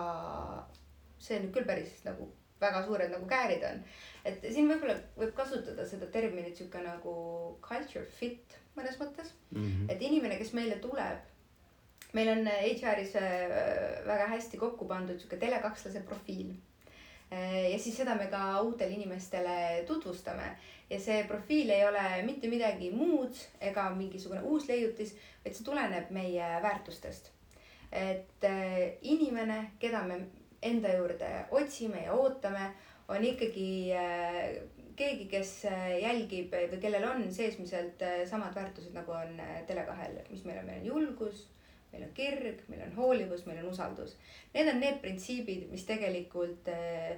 see 1.22 1.38
nüüd 1.42 1.54
küll 1.54 1.68
päris 1.68 2.02
nagu 2.06 2.28
väga 2.60 2.82
suured 2.86 3.10
nagu 3.12 3.26
käärid 3.28 3.64
on. 3.68 3.82
et 4.26 4.44
siin 4.50 4.68
võib-olla 4.70 4.96
võib 5.16 5.34
kasutada 5.36 5.86
seda 5.86 6.08
terminit 6.12 6.56
sihuke 6.58 6.82
nagu 6.82 7.16
culture 7.62 8.06
fit 8.18 8.56
mõnes 8.76 8.98
mõttes 9.00 9.32
mm. 9.50 9.64
-hmm. 9.64 9.90
et 9.92 10.02
inimene, 10.02 10.38
kes 10.40 10.52
meile 10.56 10.78
tuleb, 10.82 11.24
meil 12.16 12.32
on 12.32 12.48
HR-is 12.48 13.16
äh, 13.20 14.06
väga 14.06 14.30
hästi 14.34 14.60
kokku 14.60 14.88
pandud 14.88 15.20
sihuke 15.20 15.38
telekakslase 15.40 16.02
profiil. 16.08 16.54
Ja 17.30 17.78
siis 17.82 17.96
seda 17.98 18.14
me 18.14 18.28
ka 18.30 18.60
uutele 18.62 18.94
inimestele 18.94 19.84
tutvustame 19.86 20.52
ja 20.90 20.98
see 21.02 21.24
profiil 21.28 21.70
ei 21.74 21.84
ole 21.86 22.04
mitte 22.26 22.50
midagi 22.50 22.90
muud 22.94 23.34
ega 23.60 23.88
mingisugune 23.94 24.42
uus 24.46 24.68
leiutis, 24.70 25.14
vaid 25.44 25.56
see 25.56 25.66
tuleneb 25.66 26.12
meie 26.14 26.50
väärtustest. 26.62 27.32
et 27.92 28.44
äh, 28.44 28.98
inimene, 29.02 29.72
keda 29.78 30.02
me 30.04 30.18
enda 30.62 30.90
juurde 30.96 31.28
otsime 31.50 32.02
ja 32.04 32.14
ootame, 32.14 32.72
on 33.08 33.24
ikkagi 33.24 33.92
äh, 33.94 34.56
keegi, 34.96 35.28
kes 35.30 35.52
äh, 35.70 35.92
jälgib 36.02 36.52
või 36.52 36.80
kellel 36.82 37.06
on 37.08 37.22
seesmiselt 37.32 38.02
samad 38.26 38.54
väärtused, 38.54 38.92
nagu 38.94 39.14
on 39.14 39.38
Tele2-l, 39.68 40.18
mis 40.30 40.44
meil 40.44 40.58
on, 40.58 40.66
meil 40.66 40.82
on 40.82 40.88
julgus, 40.90 41.46
meil 41.96 42.10
on 42.10 42.14
kirg, 42.14 42.60
meil 42.68 42.84
on 42.84 42.92
hoolivus, 43.00 43.46
meil 43.48 43.64
on 43.64 43.72
usaldus. 43.72 44.14
Need 44.54 44.68
on 44.68 44.84
need 44.84 45.00
printsiibid, 45.00 45.66
mis 45.72 45.88
tegelikult 45.88 46.68
äh, 46.68 47.16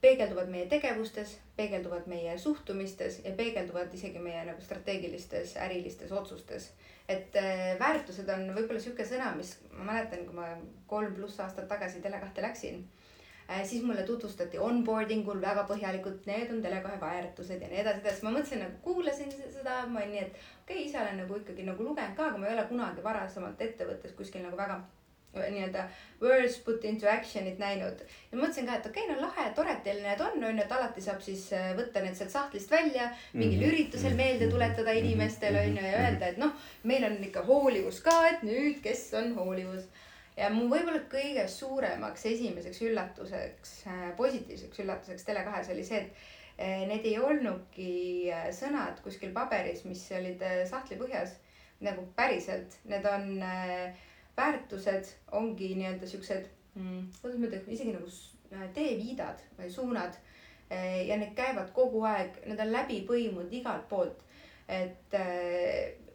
peegelduvad 0.00 0.48
meie 0.48 0.66
tegevustes, 0.68 1.34
peegelduvad 1.56 2.06
meie 2.08 2.38
suhtumistes 2.38 3.20
ja 3.24 3.32
peegelduvad 3.36 3.92
isegi 3.94 4.22
meie 4.22 4.44
nagu 4.48 4.62
strateegilistes 4.64 5.56
ärilistes 5.56 6.12
otsustes. 6.12 6.72
et 7.08 7.36
äh, 7.36 7.74
väärtused 7.78 8.28
on 8.30 8.52
võib-olla 8.54 8.80
sihuke 8.80 9.04
sõna, 9.04 9.32
mis 9.34 9.56
ma 9.72 9.88
mäletan, 9.88 10.20
kui 10.26 10.34
ma 10.36 10.46
kolm 10.86 11.14
pluss 11.14 11.40
aastat 11.42 11.66
tagasi 11.68 11.98
Tele2-te 12.04 12.42
läksin 12.42 12.84
äh,. 13.50 13.64
siis 13.66 13.82
mulle 13.82 14.02
tutvustati 14.06 14.58
onboarding 14.58 15.28
ul 15.28 15.40
väga 15.42 15.66
põhjalikult, 15.68 16.26
need 16.30 16.52
on 16.54 16.62
Tele2 16.64 17.00
väärtused 17.00 17.60
ja 17.62 17.68
nii 17.68 17.82
edasi, 17.82 18.00
edasi. 18.04 18.24
ma 18.24 18.34
mõtlesin 18.36 18.62
nagu 18.64 18.78
kuulasin 18.86 19.34
seda, 19.40 19.82
ma 19.86 20.00
olin 20.00 20.14
nii, 20.14 20.24
et 20.28 20.59
okei 20.70 20.78
okay,, 20.78 20.88
ise 20.88 21.00
olen 21.00 21.16
nagu 21.18 21.36
ikkagi 21.36 21.66
nagu 21.66 21.82
lugenud 21.82 22.16
ka, 22.16 22.30
aga 22.30 22.38
ma 22.38 22.46
ei 22.46 22.54
ole 22.54 22.64
kunagi 22.70 23.02
varasemalt 23.02 23.62
ettevõttes 23.66 24.14
kuskil 24.18 24.44
nagu 24.46 24.58
väga 24.58 24.78
nii-öelda 25.34 25.84
words 26.20 26.56
put 26.66 26.84
into 26.84 27.06
action'it 27.06 27.58
näinud. 27.58 28.00
ja 28.32 28.38
mõtlesin 28.38 28.66
ka, 28.66 28.78
et 28.78 28.86
okei 28.86 29.04
okay,, 29.04 29.14
no 29.14 29.26
lahe, 29.26 29.44
tore, 29.54 29.72
et 29.72 29.84
teil 29.86 30.00
need 30.02 30.22
on, 30.26 30.38
on 30.38 30.58
ju, 30.58 30.64
et 30.64 30.72
alati 30.74 31.04
saab 31.04 31.22
siis 31.22 31.44
äh, 31.54 31.70
võtta 31.78 32.02
need 32.02 32.18
sealt 32.18 32.34
sahtlist 32.34 32.70
välja. 32.70 33.10
mingil 33.32 33.58
mm 33.58 33.64
-hmm. 33.64 33.74
üritusel 33.74 34.14
meelde 34.14 34.46
mhm. 34.46 34.54
tuletada 34.54 34.90
mhm. 34.90 34.98
inimestele 35.04 35.60
on 35.60 35.76
ju 35.76 35.84
ja 35.84 36.02
öelda, 36.06 36.26
et 36.26 36.38
noh, 36.38 36.52
meil 36.82 37.04
on 37.04 37.16
ikka 37.24 37.42
hoolivus 37.46 38.00
ka, 38.00 38.16
et 38.28 38.42
nüüd, 38.42 38.82
kes 38.82 39.14
on 39.14 39.34
hoolivus. 39.34 39.86
ja 40.36 40.50
mu 40.50 40.66
võib-olla 40.68 41.00
kõige 41.14 41.48
suuremaks 41.48 42.26
esimeseks 42.26 42.82
üllatuseks, 42.82 43.86
äh, 43.86 44.16
positiivseks 44.16 44.78
üllatuseks 44.78 45.28
Tele2-s 45.28 45.72
oli 45.72 45.84
see, 45.84 45.98
et 45.98 46.06
äh, 46.10 46.39
need 46.60 47.06
ei 47.08 47.16
olnudki 47.18 47.92
sõnad 48.52 48.98
kuskil 49.04 49.32
paberis, 49.32 49.84
mis 49.88 50.02
olid 50.12 50.42
sahtli 50.68 50.98
põhjas 51.00 51.32
nagu 51.80 52.04
päriselt, 52.16 52.74
need 52.84 53.06
on 53.08 53.38
väärtused 54.36 55.08
ongi 55.32 55.70
nii-öelda 55.78 56.08
siuksed 56.10 56.50
mm,, 56.74 57.06
kuidas 57.22 57.38
ma 57.40 57.48
ütlen, 57.48 57.64
isegi 57.72 57.94
nagu 57.96 58.68
teeviidad 58.76 59.40
või 59.58 59.70
suunad. 59.72 60.18
Ja 61.06 61.16
need 61.18 61.32
käivad 61.34 61.72
kogu 61.74 62.04
aeg, 62.06 62.36
need 62.46 62.60
on 62.62 62.70
läbi 62.70 63.00
põimunud 63.08 63.56
igalt 63.56 63.88
poolt. 63.90 64.20
et 64.68 65.16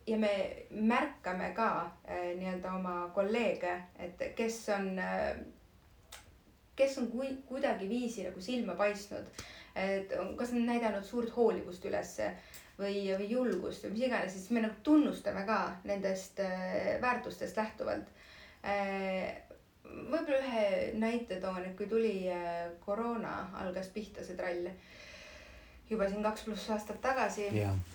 ja 0.08 0.18
me 0.18 0.32
märkame 0.70 1.50
ka 1.56 1.92
nii-öelda 2.08 2.74
oma 2.78 3.10
kolleege, 3.14 3.74
et 4.00 4.22
kes 4.38 4.62
on, 4.78 4.92
kes 6.76 6.98
on 7.02 7.08
kui, 7.12 7.32
kuidagiviisi 7.50 8.28
nagu 8.30 8.42
silma 8.42 8.78
paistnud. 8.80 9.28
Et 9.76 10.14
kas 10.38 10.54
on 10.56 10.66
näidanud 10.66 11.04
suurt 11.04 11.34
hoolivust 11.36 11.86
ülesse 11.86 12.32
või, 12.80 13.06
või 13.18 13.30
julgust 13.30 13.84
või 13.86 13.96
mis 13.96 14.06
iganes, 14.08 14.36
siis 14.36 14.50
me 14.56 14.64
nagu 14.64 14.80
tunnustame 14.84 15.46
ka 15.48 15.60
nendest 15.84 16.40
väärtustest 17.02 17.58
lähtuvalt. 17.60 18.12
Äh, 18.66 19.36
võib-olla 19.86 20.42
ühe 20.42 20.68
näite 20.98 21.38
toon, 21.42 21.62
et 21.62 21.76
kui 21.78 21.86
tuli 21.90 22.26
äh, 22.34 22.66
koroona, 22.86 23.38
algas 23.62 23.92
pihta 23.94 24.26
see 24.26 24.38
trall 24.40 24.72
juba 25.86 26.08
siin 26.10 26.24
kaks 26.26 26.48
pluss 26.48 26.70
aastat 26.74 26.98
tagasi, 27.04 27.52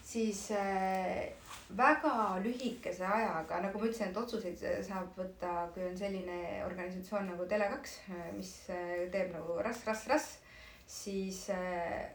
siis 0.06 0.44
äh, 0.54 1.32
väga 1.74 2.38
lühikese 2.44 3.02
ajaga, 3.02 3.58
nagu 3.64 3.80
ma 3.80 3.88
ütlesin, 3.88 4.12
et 4.12 4.20
otsuseid 4.20 4.62
saab 4.86 5.10
võtta, 5.18 5.66
kui 5.74 5.82
on 5.88 5.98
selline 5.98 6.38
organisatsioon 6.68 7.32
nagu 7.32 7.48
Tele2, 7.50 7.96
mis 8.36 8.54
teeb 8.70 9.34
nagu 9.34 9.58
rass, 9.66 9.82
rass, 9.90 10.06
rass, 10.12 10.38
siis 10.90 11.44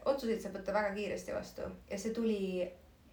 otsuseid 0.04 0.42
saab 0.42 0.58
võtta 0.58 0.74
väga 0.76 0.90
kiiresti 0.96 1.32
vastu 1.32 1.68
ja 1.90 1.98
see 1.98 2.12
tuli 2.12 2.40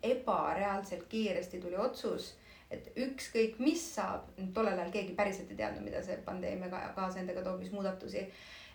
ebareaalselt 0.03 1.05
kiiresti 1.07 1.61
tuli 1.63 1.77
otsus 1.79 2.33
et 2.73 2.89
ükskõik, 3.05 3.59
mis 3.61 3.81
saab, 3.95 4.29
tollel 4.55 4.79
ajal 4.79 4.93
keegi 4.93 5.15
päriselt 5.17 5.51
ei 5.53 5.59
teadnud, 5.59 5.85
mida 5.85 6.01
see 6.05 6.17
pandeemia 6.25 6.69
kaasa 6.95 7.21
endaga 7.21 7.43
toob, 7.45 7.61
mis 7.61 7.73
muudatusi. 7.73 8.25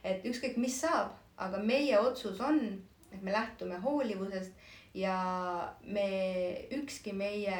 et 0.06 0.26
ükskõik, 0.30 0.58
mis 0.62 0.76
saab, 0.84 1.16
aga 1.42 1.58
meie 1.58 1.98
otsus 1.98 2.40
on, 2.40 2.60
et 3.12 3.22
me 3.22 3.32
lähtume 3.34 3.80
hoolivusest 3.82 4.52
ja 4.94 5.16
me, 5.82 6.04
ükski 6.78 7.12
meie 7.12 7.56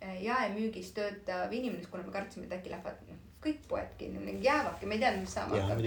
eh, 0.00 0.18
jaemüügis 0.22 0.92
töötav 0.96 1.52
inimene, 1.52 1.86
kuna 1.90 2.04
me 2.04 2.12
kartsime, 2.12 2.46
et 2.46 2.58
äkki 2.58 2.74
lähevad 2.74 3.00
noh, 3.08 3.24
kõik 3.42 3.60
poed 3.68 3.94
kinni, 3.98 4.32
jäävadki, 4.42 4.86
me 4.86 4.96
ei 4.96 5.00
teadnud, 5.04 5.22
mis 5.22 5.34
saama 5.34 5.60
hakkab. 5.60 5.80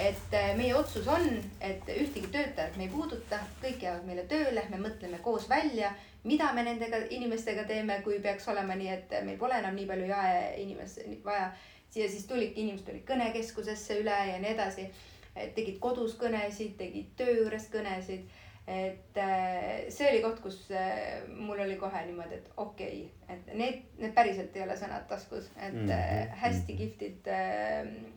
et 0.00 0.34
eh, 0.38 0.56
meie 0.56 0.74
otsus 0.74 1.08
on, 1.08 1.28
et 1.60 1.88
ühtegi 1.92 2.30
töötajat 2.32 2.76
me 2.76 2.86
ei 2.86 2.92
puuduta, 2.92 3.38
kõik 3.62 3.82
jäävad 3.84 4.06
meile 4.08 4.24
tööle, 4.30 4.64
me 4.70 4.80
mõtleme 4.88 5.20
koos 5.22 5.48
välja 5.48 5.92
mida 6.24 6.52
me 6.52 6.64
nendega 6.64 6.98
inimestega 7.12 7.66
teeme, 7.68 7.98
kui 8.04 8.18
peaks 8.24 8.48
olema 8.48 8.76
nii, 8.78 8.92
et 8.96 9.12
meil 9.26 9.38
pole 9.40 9.58
enam 9.60 9.76
nii 9.76 9.88
palju 9.88 10.08
jaeinimesi 10.08 11.20
vaja. 11.24 11.52
siia 11.94 12.08
siis 12.10 12.24
tulidki, 12.26 12.60
inimesed 12.60 12.86
tulid 12.88 13.04
kõnekeskusesse 13.06 14.00
üle 14.00 14.16
ja 14.30 14.38
nii 14.42 14.54
edasi. 14.54 14.88
tegid 15.34 15.78
kodus 15.82 16.16
kõnesid, 16.18 16.76
tegid 16.78 17.12
töö 17.16 17.36
juures 17.42 17.68
kõnesid. 17.70 18.24
Et 18.66 19.18
äh, 19.20 19.90
see 19.92 20.06
oli 20.08 20.20
koht, 20.24 20.38
kus 20.40 20.62
äh, 20.72 21.26
mul 21.28 21.60
oli 21.60 21.76
kohe 21.76 22.04
niimoodi, 22.06 22.38
et 22.40 22.46
okei 22.56 23.02
okay,, 23.04 23.34
et 23.36 23.50
need, 23.52 23.82
need 24.00 24.14
päriselt 24.16 24.56
ei 24.56 24.64
ole 24.64 24.76
sõnad 24.80 25.04
taskus, 25.08 25.50
et 25.56 25.74
mm 25.74 25.90
-hmm. 25.90 26.38
hästi 26.44 26.76
kihvtid 26.78 27.28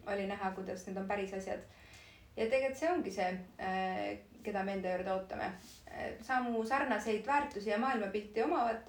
oli 0.08 0.28
näha, 0.28 0.52
kuidas 0.56 0.88
need 0.88 0.98
on 0.98 1.08
päris 1.08 1.34
asjad. 1.34 1.60
ja 2.38 2.46
tegelikult 2.46 2.80
see 2.80 2.92
ongi 2.92 3.12
see, 3.12 3.38
keda 4.44 4.64
me 4.64 4.74
enda 4.74 4.92
juurde 4.96 5.12
ootame 5.12 5.52
samu 6.22 6.66
sarnaseid 6.66 7.28
väärtusi 7.28 7.70
ja 7.70 7.78
maailmapilti 7.78 8.44
omavad. 8.44 8.82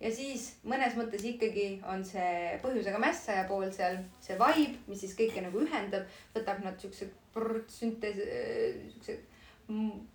ja 0.00 0.10
siis 0.12 0.58
mõnes 0.64 0.96
mõttes 0.96 1.24
ikkagi 1.24 1.80
on 1.88 2.04
see 2.04 2.58
põhjusega 2.62 2.98
mässaja 2.98 3.44
pool 3.48 3.70
seal, 3.72 3.96
see 4.20 4.36
vibe, 4.36 4.78
mis 4.86 5.00
siis 5.00 5.16
kõike 5.16 5.40
nagu 5.40 5.60
ühendab, 5.64 6.04
võtab 6.34 6.60
nad 6.64 6.76
siuksed 6.80 7.10
süntees, 7.68 8.20
siuksed, 8.92 9.22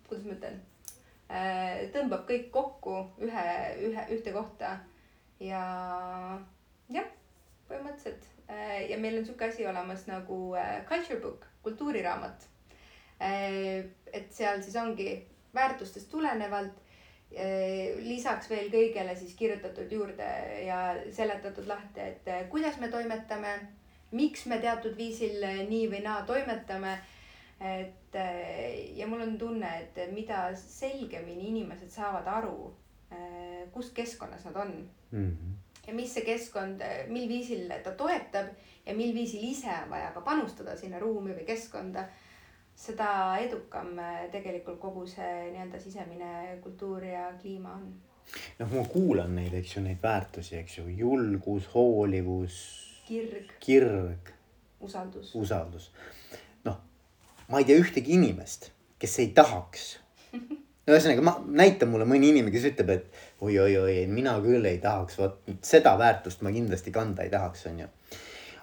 kuidas 0.06 0.24
ma 0.24 0.36
ütlen, 0.36 0.60
tõmbab 1.94 2.26
kõik 2.28 2.50
kokku 2.52 2.96
ühe, 3.24 3.44
ühe, 3.88 4.06
ühte 4.12 4.34
kohta 4.34 4.74
ja 5.40 5.62
jah, 6.92 7.08
põhimõtteliselt 7.68 8.26
äh, 8.50 8.90
ja 8.90 8.98
meil 9.00 9.18
on 9.18 9.26
sihuke 9.26 9.48
asi 9.48 9.66
olemas 9.66 10.06
nagu 10.10 10.54
äh, 10.58 10.82
culture 10.88 11.20
book, 11.22 11.46
kultuuriraamat. 11.62 12.48
et 13.22 14.32
seal 14.34 14.62
siis 14.64 14.74
ongi 14.80 15.12
väärtustest 15.54 16.08
tulenevalt 16.10 16.80
lisaks 18.02 18.48
veel 18.50 18.66
kõigele 18.72 19.14
siis 19.14 19.36
kirjutatud 19.38 19.92
juurde 19.94 20.26
ja 20.66 20.80
seletatud 21.14 21.68
lahti, 21.70 22.00
et 22.00 22.50
kuidas 22.50 22.80
me 22.82 22.88
toimetame, 22.90 23.52
miks 24.10 24.42
me 24.50 24.58
teatud 24.58 24.96
viisil 24.98 25.38
nii 25.68 25.86
või 25.92 26.02
naa 26.02 26.24
toimetame. 26.26 26.96
Et 27.62 28.14
eh, 28.18 28.96
ja 28.98 29.06
mul 29.06 29.22
on 29.22 29.38
tunne, 29.38 29.70
et 29.80 30.12
mida 30.12 30.50
selgemini 30.58 31.48
inimesed 31.52 31.90
saavad 31.90 32.26
aru, 32.26 32.72
kus 33.72 33.90
keskkonnas 33.92 34.44
nad 34.48 34.56
on 34.56 34.70
mm. 35.10 35.28
-hmm. 35.30 35.86
ja 35.86 35.94
mis 35.94 36.14
see 36.14 36.24
keskkond, 36.24 36.80
mil 37.08 37.28
viisil 37.28 37.72
ta 37.84 37.92
toetab 37.92 38.46
ja 38.86 38.94
mil 38.94 39.14
viisil 39.14 39.44
ise 39.44 39.68
on 39.84 39.90
vaja 39.90 40.10
ka 40.14 40.20
panustada 40.20 40.76
sinna 40.76 40.98
ruumi 40.98 41.34
või 41.36 41.44
keskkonda 41.46 42.06
seda 42.74 43.36
edukam 43.42 43.98
tegelikult 44.32 44.80
kogu 44.80 45.04
see 45.06 45.50
nii-öelda 45.52 45.80
sisemine 45.80 46.58
kultuur 46.62 47.04
ja 47.04 47.26
kliima 47.40 47.74
on. 47.78 47.92
noh, 48.58 48.72
ma 48.72 48.84
kuulan 48.88 49.34
neid, 49.36 49.54
eks 49.54 49.76
ju, 49.76 49.82
neid 49.84 50.00
väärtusi, 50.02 50.56
eks 50.56 50.78
ju, 50.78 50.86
julgus, 50.88 51.68
hoolivus. 51.74 52.56
kirg. 53.08 53.52
kirg. 53.60 54.32
usaldus. 54.80 55.34
usaldus. 55.34 55.90
Ma 57.52 57.60
ei 57.60 57.68
tea 57.68 57.78
ühtegi 57.80 58.16
inimest, 58.16 58.70
kes 58.98 59.18
ei 59.22 59.30
tahaks 59.36 59.86
no 60.32 60.90
ühesõnaga, 60.96 61.22
ma, 61.28 61.36
näita 61.62 61.86
mulle 61.86 62.08
mõni 62.08 62.32
inimene, 62.32 62.54
kes 62.54 62.70
ütleb, 62.72 62.96
et 62.96 63.24
oi-oi-oi, 63.44 64.06
mina 64.10 64.34
küll 64.42 64.66
ei 64.66 64.80
tahaks, 64.82 65.20
vot 65.20 65.40
seda 65.62 65.94
väärtust 66.00 66.42
ma 66.42 66.54
kindlasti 66.54 66.94
kanda 66.94 67.26
ei 67.26 67.30
tahaks, 67.32 67.68
onju 67.70 67.90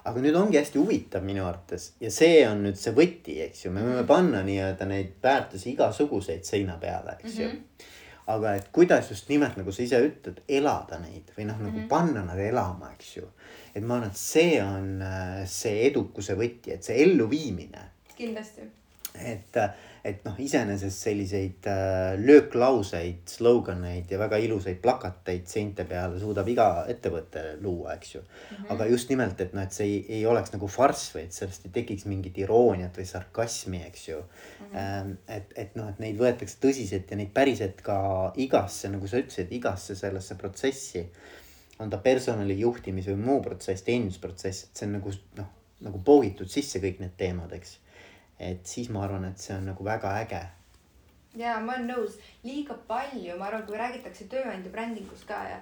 aga 0.08 0.22
nüüd 0.24 0.36
ongi 0.38 0.58
hästi 0.60 0.80
huvitav 0.80 1.24
minu 1.24 1.44
arvates 1.44 1.92
ja 2.00 2.10
see 2.14 2.40
on 2.48 2.64
nüüd 2.64 2.78
see 2.80 2.94
võti, 2.96 3.36
eks 3.44 3.66
ju, 3.66 3.72
me 3.74 3.84
võime 3.84 4.04
panna 4.08 4.42
nii-öelda 4.46 4.88
neid 4.88 5.16
väärtusi 5.22 5.74
igasuguseid 5.74 6.46
seina 6.48 6.78
peale, 6.80 7.18
eks 7.18 7.36
ju 7.36 7.46
mm. 7.48 7.52
-hmm. 7.52 7.86
aga 8.34 8.54
et 8.56 8.70
kuidas 8.72 9.10
just 9.10 9.28
nimelt 9.28 9.58
nagu 9.60 9.72
sa 9.72 9.82
ise 9.82 10.00
ütled, 10.06 10.40
elada 10.48 10.98
neid 11.02 11.32
või 11.36 11.46
noh, 11.50 11.58
nagu 11.58 11.76
mm 11.76 11.82
-hmm. 11.82 11.88
panna 11.88 12.24
nad 12.24 12.38
elama, 12.38 12.92
eks 12.96 13.16
ju. 13.16 13.28
et 13.74 13.84
ma 13.84 13.98
arvan, 13.98 14.10
et 14.10 14.16
see 14.16 14.62
on 14.62 15.02
äh, 15.02 15.46
see 15.46 15.86
edukuse 15.86 16.34
võti, 16.34 16.72
et 16.72 16.82
see 16.82 17.02
elluviimine. 17.04 17.90
kindlasti. 18.16 18.70
Et, 19.18 19.56
et 20.04 20.20
noh, 20.24 20.36
iseenesest 20.40 21.04
selliseid 21.04 21.66
äh, 21.68 22.14
lööklauseid, 22.20 23.22
sloganeid 23.28 24.10
ja 24.10 24.18
väga 24.20 24.38
ilusaid 24.42 24.78
plakateid 24.82 25.48
seinte 25.50 25.84
peale 25.88 26.20
suudab 26.20 26.48
iga 26.48 26.68
ettevõte 26.90 27.42
luua, 27.62 27.96
eks 27.96 28.14
ju 28.14 28.20
mm. 28.20 28.30
-hmm. 28.30 28.70
aga 28.74 28.86
just 28.92 29.10
nimelt, 29.10 29.40
et 29.40 29.52
noh, 29.56 29.66
et 29.66 29.76
see 29.76 29.88
ei, 29.88 29.98
ei 30.18 30.26
oleks 30.26 30.54
nagu 30.54 30.68
farss 30.68 31.14
või 31.14 31.26
et 31.26 31.36
sellest 31.36 31.66
ei 31.66 31.74
tekiks 31.74 32.06
mingit 32.06 32.38
irooniat 32.38 32.96
või 32.96 33.08
sarkasmi, 33.10 33.82
eks 33.90 34.08
ju 34.08 34.20
mm. 34.20 34.72
-hmm. 34.72 35.16
et, 35.36 35.52
et 35.56 35.76
noh, 35.76 35.90
et 35.90 35.98
neid 35.98 36.18
võetakse 36.18 36.58
tõsiselt 36.62 37.10
ja 37.10 37.20
neid 37.20 37.34
päriselt 37.34 37.82
ka 37.82 38.32
igasse, 38.36 38.88
nagu 38.88 39.08
sa 39.08 39.20
ütlesid, 39.20 39.52
igasse 39.52 39.94
sellesse 39.94 40.34
protsessi. 40.34 41.06
on 41.80 41.90
ta 41.90 41.96
personali 41.96 42.60
juhtimise 42.60 43.10
või 43.14 43.24
muu 43.24 43.42
protsess, 43.42 43.82
teenindusprotsess, 43.82 44.64
et 44.64 44.76
see 44.76 44.86
on 44.86 44.98
nagu 44.98 45.12
noh, 45.36 45.46
nagu 45.80 45.98
poogitud 46.04 46.48
sisse 46.48 46.78
kõik 46.78 46.98
need 47.00 47.14
teemad, 47.16 47.52
eks 47.56 47.78
et 48.40 48.66
siis 48.66 48.88
ma 48.92 49.04
arvan, 49.04 49.28
et 49.28 49.38
see 49.38 49.54
on 49.56 49.68
nagu 49.70 49.84
väga 49.84 50.16
äge. 50.24 50.40
ja 51.38 51.58
ma 51.60 51.76
olen 51.76 51.92
nõus, 51.92 52.18
liiga 52.44 52.74
palju, 52.88 53.36
ma 53.38 53.50
arvan, 53.50 53.66
kui 53.68 53.78
räägitakse 53.78 54.26
tööandja 54.32 54.72
brändingust 54.72 55.28
ka 55.28 55.44
ja 55.50 55.60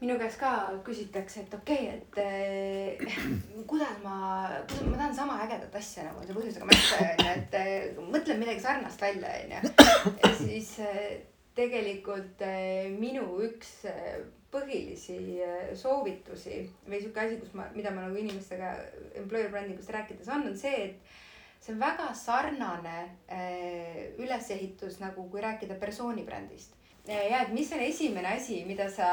minu 0.00 0.18
käest 0.18 0.38
ka 0.38 0.50
küsitakse, 0.86 1.46
et 1.46 1.54
okei 1.54 1.88
okay,, 1.88 1.96
et 1.96 2.18
eh, 2.22 3.64
kuidas 3.70 3.96
ma, 4.04 4.50
kuidas 4.68 4.90
ma 4.90 5.00
tahan 5.00 5.16
sama 5.16 5.40
ägedat 5.46 5.80
asja 5.80 6.04
nagu 6.06 6.26
see 6.26 6.36
põhjusega 6.36 6.68
märka 6.68 7.00
onju, 7.08 7.32
et 7.32 7.58
eh, 7.62 8.04
mõtlen 8.12 8.42
midagi 8.44 8.62
sarnast 8.66 9.02
välja 9.02 9.32
onju. 9.40 9.74
ja 10.22 10.34
siis 10.38 10.76
eh, 10.84 11.18
tegelikult 11.58 12.42
eh, 12.46 12.88
minu 12.94 13.24
üks 13.48 13.72
eh, 13.90 14.18
põhilisi 14.52 15.18
eh, 15.44 15.70
soovitusi 15.76 16.60
või 16.86 17.00
sihuke 17.02 17.24
asi, 17.24 17.38
kus 17.40 17.54
ma, 17.58 17.66
mida 17.74 17.92
ma 17.94 18.06
nagu 18.06 18.18
inimestega 18.20 18.74
employer 19.18 19.50
branding 19.52 19.80
ust 19.80 19.92
rääkides 19.94 20.30
on, 20.32 20.46
on 20.52 20.56
see, 20.58 20.90
et 20.90 21.16
see 21.60 21.74
on 21.74 21.80
väga 21.80 22.08
sarnane 22.14 22.98
äh, 23.26 24.02
ülesehitus 24.18 25.00
nagu 25.02 25.28
kui 25.30 25.42
rääkida 25.42 25.78
persooni 25.80 26.24
brändist. 26.24 26.74
ja 27.06 27.42
et 27.42 27.52
mis 27.52 27.72
on 27.72 27.80
esimene 27.80 28.34
asi, 28.36 28.64
mida 28.64 28.90
sa 28.90 29.08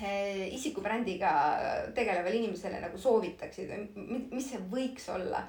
äh, 0.00 0.54
isikubrändiga 0.54 1.32
tegelevale 1.94 2.36
inimesele 2.36 2.80
nagu 2.80 2.98
soovitaksid? 2.98 3.72
Mis 4.30 4.50
see 4.50 4.62
võiks 4.70 5.08
olla, 5.12 5.44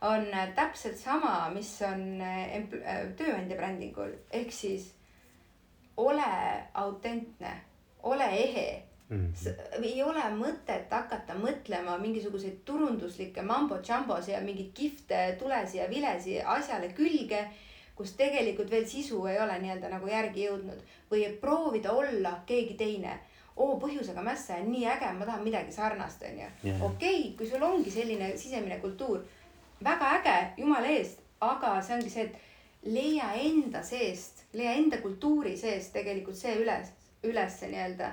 on 0.00 0.28
täpselt 0.54 0.98
sama, 0.98 1.48
mis 1.54 1.72
on 1.82 2.20
äh, 2.22 3.10
tööandja 3.16 3.56
brändingul. 3.56 4.14
Ehk 4.30 4.52
siis 4.52 4.92
ole 5.98 6.28
autentne, 6.74 7.54
ole 8.02 8.28
ehe 8.38 8.68
Mm 9.08 9.32
-hmm. 9.32 9.84
ei 9.84 10.02
ole 10.02 10.24
mõtet 10.36 10.90
hakata 10.90 11.34
mõtlema 11.34 11.98
mingisuguseid 11.98 12.58
turunduslikke 12.64 13.42
mambo-džambos 13.42 14.28
ja 14.28 14.40
mingeid 14.40 14.72
kihvte 14.74 15.36
tulesi 15.38 15.78
ja 15.78 15.90
vilesi 15.90 16.40
asjale 16.42 16.88
külge, 16.92 17.46
kus 17.96 18.12
tegelikult 18.12 18.70
veel 18.70 18.86
sisu 18.86 19.26
ei 19.26 19.40
ole 19.40 19.58
nii-öelda 19.58 19.88
nagu 19.88 20.06
järgi 20.06 20.44
jõudnud 20.44 20.82
või 21.10 21.24
proovida 21.40 21.92
olla 21.92 22.40
keegi 22.46 22.74
teine 22.74 23.18
oo 23.58 23.78
põhjusega 23.80 24.22
mässa 24.22 24.58
on 24.62 24.70
nii 24.72 24.86
äge, 24.86 25.12
ma 25.12 25.26
tahan 25.26 25.42
midagi 25.44 25.72
sarnast, 25.72 26.22
onju. 26.22 26.74
okei, 26.86 27.32
kui 27.38 27.48
sul 27.50 27.62
ongi 27.62 27.90
selline 27.90 28.30
sisemine 28.36 28.78
kultuur, 28.82 29.24
väga 29.84 30.12
äge, 30.18 30.36
jumala 30.62 30.86
eest, 30.94 31.24
aga 31.40 31.72
see 31.82 31.96
ongi 31.96 32.10
see, 32.10 32.28
et 32.28 32.92
leia 32.94 33.32
enda 33.42 33.82
seest, 33.82 34.44
leia 34.52 34.76
enda 34.78 35.00
kultuuri 35.02 35.56
seest 35.58 35.92
tegelikult 35.96 36.38
see 36.38 36.54
üles, 36.62 36.92
üles 37.26 37.60
nii-öelda 37.64 38.12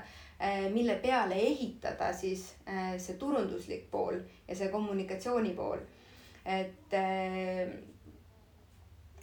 mille 0.74 0.96
peale 1.02 1.36
ehitada 1.36 2.12
siis 2.14 2.48
äh, 2.68 2.96
see 3.02 3.18
turunduslik 3.20 3.90
pool 3.92 4.20
ja 4.48 4.56
see 4.56 4.70
kommunikatsiooni 4.74 5.54
pool, 5.58 5.84
et. 6.46 6.94
Äh, 6.94 7.70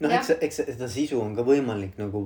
noh, 0.01 0.15
eks, 0.19 0.37
eks 0.41 0.63
seda 0.73 0.89
sisu 0.91 1.21
on 1.23 1.37
ka 1.37 1.45
võimalik 1.47 1.99
nagu 2.01 2.25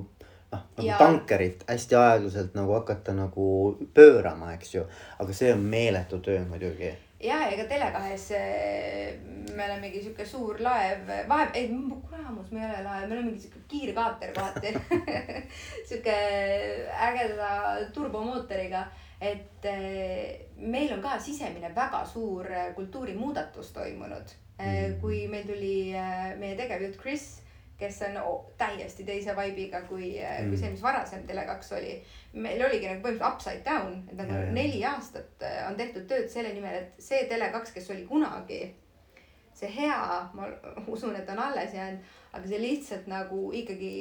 noh, 0.53 0.62
nagu 0.78 0.86
ja. 0.86 0.99
tankerit 1.01 1.66
hästi 1.68 1.99
aeglaselt 2.01 2.55
nagu 2.57 2.76
hakata 2.78 3.14
nagu 3.16 3.49
pöörama, 3.94 4.55
eks 4.57 4.74
ju, 4.78 4.86
aga 5.18 5.36
see 5.36 5.53
on 5.53 5.66
meeletu 5.74 6.20
töö 6.24 6.44
muidugi 6.49 6.94
ja 7.27 7.41
ega 7.51 7.66
Tele2-s 7.70 8.37
eh, 8.39 9.18
me 9.57 9.64
olemegi 9.66 10.03
sihuke 10.05 10.27
suur 10.29 10.61
laev, 10.62 11.09
vahe, 11.29 11.49
ei 11.59 11.70
kuramus, 11.70 12.51
me 12.53 12.62
ei 12.62 12.68
ole 12.68 12.83
laev, 12.85 13.09
me 13.09 13.16
oleme 13.16 13.31
mingi 13.31 13.45
sihuke 13.47 13.64
kiirkaater 13.70 14.35
kohati 14.37 14.74
sihuke 15.89 16.16
ägeda 17.09 17.51
turbomootoriga, 17.95 18.85
et 19.20 19.70
eh, 19.70 20.47
meil 20.59 20.93
on 20.97 21.03
ka 21.05 21.16
sisemine 21.22 21.72
väga 21.74 22.05
suur 22.07 22.51
kultuurimuudatus 22.77 23.72
toimunud. 23.77 24.37
Eh, 24.57 24.66
mm. 24.66 25.01
kui 25.03 25.27
meil 25.29 25.45
tuli 25.49 25.77
meie 26.41 26.55
tegevjuht 26.57 26.97
Chris 27.01 27.27
kes 27.79 28.01
on 28.09 28.16
täiesti 28.59 29.05
teise 29.05 29.35
vibe'iga 29.37 29.83
kui 29.89 30.14
mm., 30.16 30.49
kui 30.49 30.59
see, 30.61 30.70
mis 30.72 30.83
varasem 30.83 31.27
Tele2 31.29 31.77
oli. 31.77 31.93
meil 32.33 32.64
oligi 32.64 32.89
nagu 32.89 33.03
põhimõtteliselt 33.05 33.35
upside 33.35 33.62
down, 33.64 34.01
et 34.09 34.16
nagu 34.16 34.33
yeah. 34.33 34.53
neli 34.53 34.83
aastat 34.85 35.45
äh, 35.45 35.62
on 35.68 35.77
tehtud 35.77 36.09
tööd 36.09 36.29
selle 36.33 36.53
nimel, 36.57 36.83
et 36.83 36.99
see 37.03 37.27
Tele2, 37.31 37.72
kes 37.74 37.91
oli 37.95 38.05
kunagi 38.09 38.61
see 39.57 39.70
hea, 39.72 40.01
ma 40.37 40.49
usun, 40.93 41.16
et 41.16 41.29
on 41.33 41.41
alles 41.41 41.74
jäänud, 41.74 42.16
aga 42.37 42.49
see 42.49 42.61
lihtsalt 42.61 43.07
nagu 43.09 43.51
ikkagi 43.57 43.93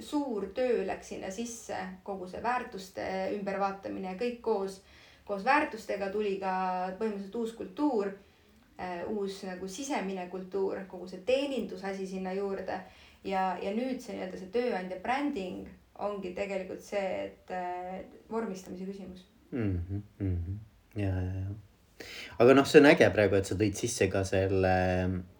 suur 0.00 0.48
töö 0.56 0.82
läks 0.88 1.12
sinna 1.12 1.30
sisse, 1.32 1.78
kogu 2.04 2.28
see 2.28 2.42
väärtuste 2.44 3.06
ümbervaatamine, 3.36 4.16
kõik 4.20 4.40
koos, 4.44 4.80
koos 5.28 5.44
väärtustega 5.44 6.10
tuli 6.12 6.38
ka 6.40 6.52
põhimõtteliselt 7.00 7.40
uus 7.40 7.56
kultuur 7.56 8.12
äh, 8.12 9.02
uus 9.12 9.42
nagu 9.48 9.68
sisemine 9.68 10.28
kultuur, 10.32 10.84
kogu 10.88 11.08
see 11.08 11.24
teenindusasi 11.28 12.06
sinna 12.08 12.32
juurde 12.36 12.80
ja, 13.24 13.52
ja 13.62 13.72
nüüd 13.76 14.00
see 14.02 14.16
nii-öelda 14.16 14.40
see 14.40 14.52
tööandja 14.54 14.98
bränding 15.02 15.68
ongi 16.02 16.32
tegelikult 16.36 16.82
see, 16.84 17.28
et 17.28 17.52
äh, 17.54 18.00
vormistamise 18.30 18.86
küsimus 18.88 19.26
mm. 19.50 19.76
-hmm, 19.76 20.00
mm 20.18 20.36
-hmm. 20.36 20.56
ja, 21.00 21.08
ja, 21.08 21.44
ja. 21.44 22.06
aga 22.38 22.54
noh, 22.54 22.66
see 22.66 22.80
on 22.80 22.90
äge 22.90 23.10
praegu, 23.14 23.36
et 23.36 23.46
sa 23.46 23.54
tõid 23.54 23.78
sisse 23.78 24.08
ka 24.08 24.24
selle 24.24 24.74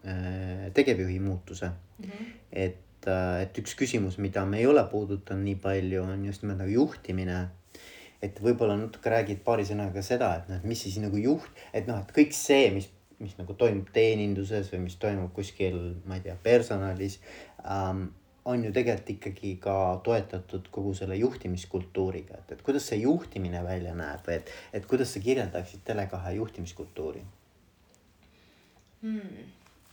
äh, 0.05 0.69
tegevjuhi 0.75 1.19
muutuse 1.21 1.67
mm. 1.99 2.05
-hmm. 2.05 2.31
et 2.53 3.09
äh,, 3.09 3.43
et 3.43 3.59
üks 3.59 3.75
küsimus, 3.75 4.19
mida 4.19 4.47
me 4.47 4.59
ei 4.59 4.67
ole 4.67 4.85
puudutanud 4.91 5.45
nii 5.45 5.57
palju, 5.57 6.03
on 6.03 6.25
just 6.25 6.43
nimelt 6.43 6.59
nagu 6.59 6.71
juhtimine 6.71 7.49
et 8.23 8.43
võib-olla 8.43 8.77
natuke 8.79 9.11
räägid 9.11 9.41
paari 9.45 9.65
sõnaga 9.67 10.03
seda, 10.03 10.37
et 10.37 10.49
noh, 10.49 10.57
et 10.57 10.65
mis 10.65 10.83
siis 10.83 10.99
nagu 11.03 11.17
juht, 11.17 11.63
et 11.75 11.87
noh, 11.87 11.99
et 11.99 12.13
kõik 12.15 12.33
see, 12.33 12.71
mis 12.71 12.91
mis 13.23 13.35
nagu 13.39 13.55
toimub 13.59 13.91
teeninduses 13.95 14.71
või 14.73 14.83
mis 14.87 14.97
toimub 15.01 15.33
kuskil, 15.37 15.79
ma 16.09 16.19
ei 16.19 16.25
tea, 16.27 16.35
personalis. 16.43 17.21
On 17.65 18.65
ju 18.65 18.73
tegelikult 18.75 19.11
ikkagi 19.15 19.53
ka 19.63 19.75
toetatud 20.05 20.67
kogu 20.75 20.95
selle 20.99 21.17
juhtimiskultuuriga, 21.21 22.41
et, 22.41 22.57
et 22.57 22.63
kuidas 22.67 22.89
see 22.91 23.03
juhtimine 23.05 23.63
välja 23.65 23.95
näeb 23.95 24.27
või 24.27 24.41
et, 24.41 24.51
et 24.75 24.89
kuidas 24.91 25.15
sa 25.15 25.23
kirjeldaksid 25.23 25.85
Tele2 25.87 26.33
juhtimiskultuuri 26.39 27.23
hmm.? 29.03 29.53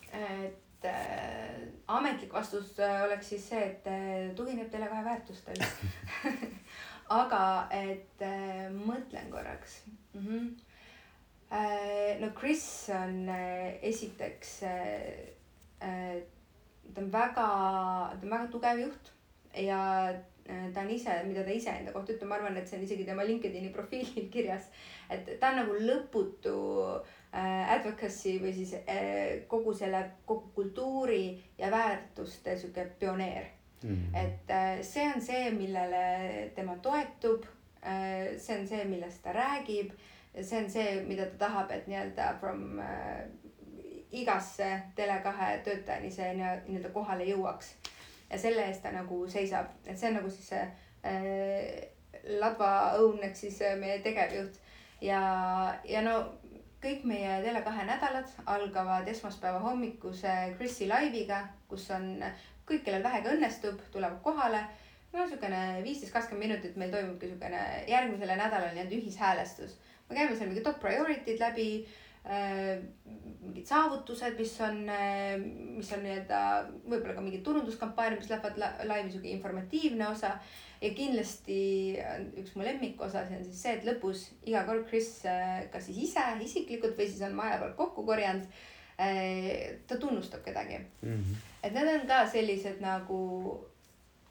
et 0.10 0.88
äh, 0.90 1.60
ametlik 1.88 2.34
vastus 2.34 2.74
äh, 2.82 3.04
oleks 3.06 3.30
siis 3.36 3.46
see, 3.52 3.62
et 3.68 3.92
äh, 3.92 4.32
tugineb 4.36 4.74
Tele2 4.74 5.04
väärtustel 5.06 5.62
aga 7.22 7.44
et 7.76 8.26
äh, 8.26 8.66
mõtlen 8.74 9.30
korraks 9.30 9.84
mm. 10.16 10.26
-hmm 10.26 10.50
Äh, 11.52 12.20
no 12.20 12.30
Chris 12.40 12.90
on 12.90 13.28
äh, 13.28 13.80
esiteks, 13.82 14.62
äh, 14.62 16.22
ta 16.94 17.02
on 17.02 17.12
väga, 17.12 17.46
ta 18.16 18.20
on 18.24 18.36
väga 18.36 18.50
tugev 18.54 18.84
juht 18.86 19.14
ja 19.58 19.80
ta 20.74 20.82
on 20.82 20.90
ise, 20.90 21.14
mida 21.28 21.44
ta 21.46 21.54
iseenda 21.54 21.94
kohta 21.94 22.14
ütleb, 22.14 22.30
ma 22.30 22.40
arvan, 22.40 22.58
et 22.58 22.70
see 22.70 22.80
on 22.80 22.86
isegi 22.88 23.06
tema 23.06 23.26
LinkedIn'i 23.28 23.70
profiilil 23.74 24.30
kirjas, 24.34 24.70
et 25.10 25.36
ta 25.42 25.52
on 25.52 25.62
nagu 25.62 25.78
lõputu 25.78 26.56
advocacy 27.30 28.40
või 28.42 28.56
siis 28.58 28.74
kogu 29.48 29.76
selle, 29.78 30.02
kogu 30.26 30.50
kultuuri 30.56 31.38
ja 31.60 31.70
väärtuste 31.70 32.56
sihuke 32.58 32.88
pioneer 33.00 33.52
mm. 33.84 33.90
-hmm. 33.90 34.18
et 34.24 34.86
see 34.86 35.06
on 35.14 35.22
see, 35.22 35.52
millele 35.54 36.52
tema 36.56 36.78
toetub. 36.82 37.46
see 38.38 38.60
on 38.60 38.68
see, 38.68 38.86
millest 38.86 39.22
ta 39.24 39.32
räägib 39.34 39.94
see 40.42 40.58
on 40.64 40.70
see, 40.70 41.04
mida 41.08 41.26
ta 41.26 41.46
tahab, 41.46 41.72
et 41.72 41.88
nii-öelda 41.88 42.34
from 42.40 42.80
äh, 42.80 43.26
igasse 44.12 44.70
Tele2 44.97 45.62
töötajani 45.64 46.12
see 46.12 46.34
nii-öelda 46.38 46.89
kohale 46.93 47.28
jõuaks. 47.30 47.74
ja 48.30 48.38
selle 48.38 48.66
eest 48.70 48.84
ta 48.84 48.91
nagu 48.93 49.24
seisab, 49.28 49.72
et 49.86 49.97
see 49.97 50.10
on 50.10 50.20
nagu 50.20 50.30
siis 50.30 50.49
see 50.49 50.66
äh, 51.05 51.88
Ladva 52.39 52.97
õun 52.99 53.24
ehk 53.24 53.36
siis 53.38 53.62
äh, 53.62 53.78
meie 53.80 53.99
tegevjuht. 54.05 54.60
Ja, 55.01 55.22
ja 55.88 56.01
no 56.01 56.16
kõik 56.84 57.05
meie 57.07 57.39
Tele2 57.45 57.86
nädalad 57.88 58.34
algavad 58.45 59.07
esmaspäeva 59.07 59.60
hommikuse 59.64 60.34
Chris'i 60.57 60.88
laiviga, 60.89 61.43
kus 61.70 61.89
on 61.95 62.12
kõik, 62.68 62.84
kellel 62.86 63.03
vähegi 63.03 63.34
õnnestub, 63.34 63.82
tulevad 63.93 64.22
kohale. 64.24 64.64
No 65.14 65.24
niisugune 65.24 65.80
viisteist, 65.84 66.14
kakskümmend 66.14 66.45
minutit 66.45 66.76
meil 66.78 66.91
toimubki 66.93 67.30
niisugune 67.30 67.62
järgmisele 67.89 68.36
nädalale 68.38 68.76
nii-öelda 68.76 68.99
ühishäälestus. 68.99 69.78
Me 70.10 70.18
käime 70.18 70.36
seal 70.36 70.51
mingi 70.51 70.66
top 70.66 70.78
priority'd 70.82 71.41
läbi 71.41 71.70
mingid 72.28 73.66
saavutused, 73.66 74.36
mis 74.38 74.56
on, 74.62 74.82
mis 75.78 75.92
on 75.96 76.02
nii-öelda 76.04 76.40
võib-olla 76.84 77.16
ka 77.16 77.24
mingid 77.24 77.46
turunduskampaaniad, 77.46 78.20
mis 78.20 78.32
lähevad 78.32 78.60
laivi, 78.90 79.14
sihuke 79.14 79.32
informatiivne 79.32 80.10
osa. 80.10 80.36
ja 80.82 80.90
kindlasti 80.96 81.62
üks 82.40 82.54
mu 82.56 82.64
lemmikosa, 82.64 83.26
see 83.28 83.40
on 83.40 83.48
siis 83.48 83.64
see, 83.64 83.74
et 83.76 83.88
lõpus 83.88 84.28
iga 84.48 84.62
kord 84.68 84.86
Kris 84.88 85.10
kas 85.72 85.90
siis 85.90 85.98
ise 86.10 86.24
isiklikult 86.46 86.96
või 86.96 87.08
siis 87.10 87.24
on 87.28 87.36
maja 87.36 87.58
pealt 87.60 87.76
kokku 87.76 88.06
korjanud 88.08 88.46
ta 89.88 89.98
tunnustab 90.00 90.44
kedagi 90.44 90.78
mm. 90.78 91.10
-hmm. 91.10 91.36
et 91.64 91.74
need 91.74 91.92
on 91.96 92.08
ka 92.08 92.26
sellised 92.28 92.80
nagu 92.84 93.20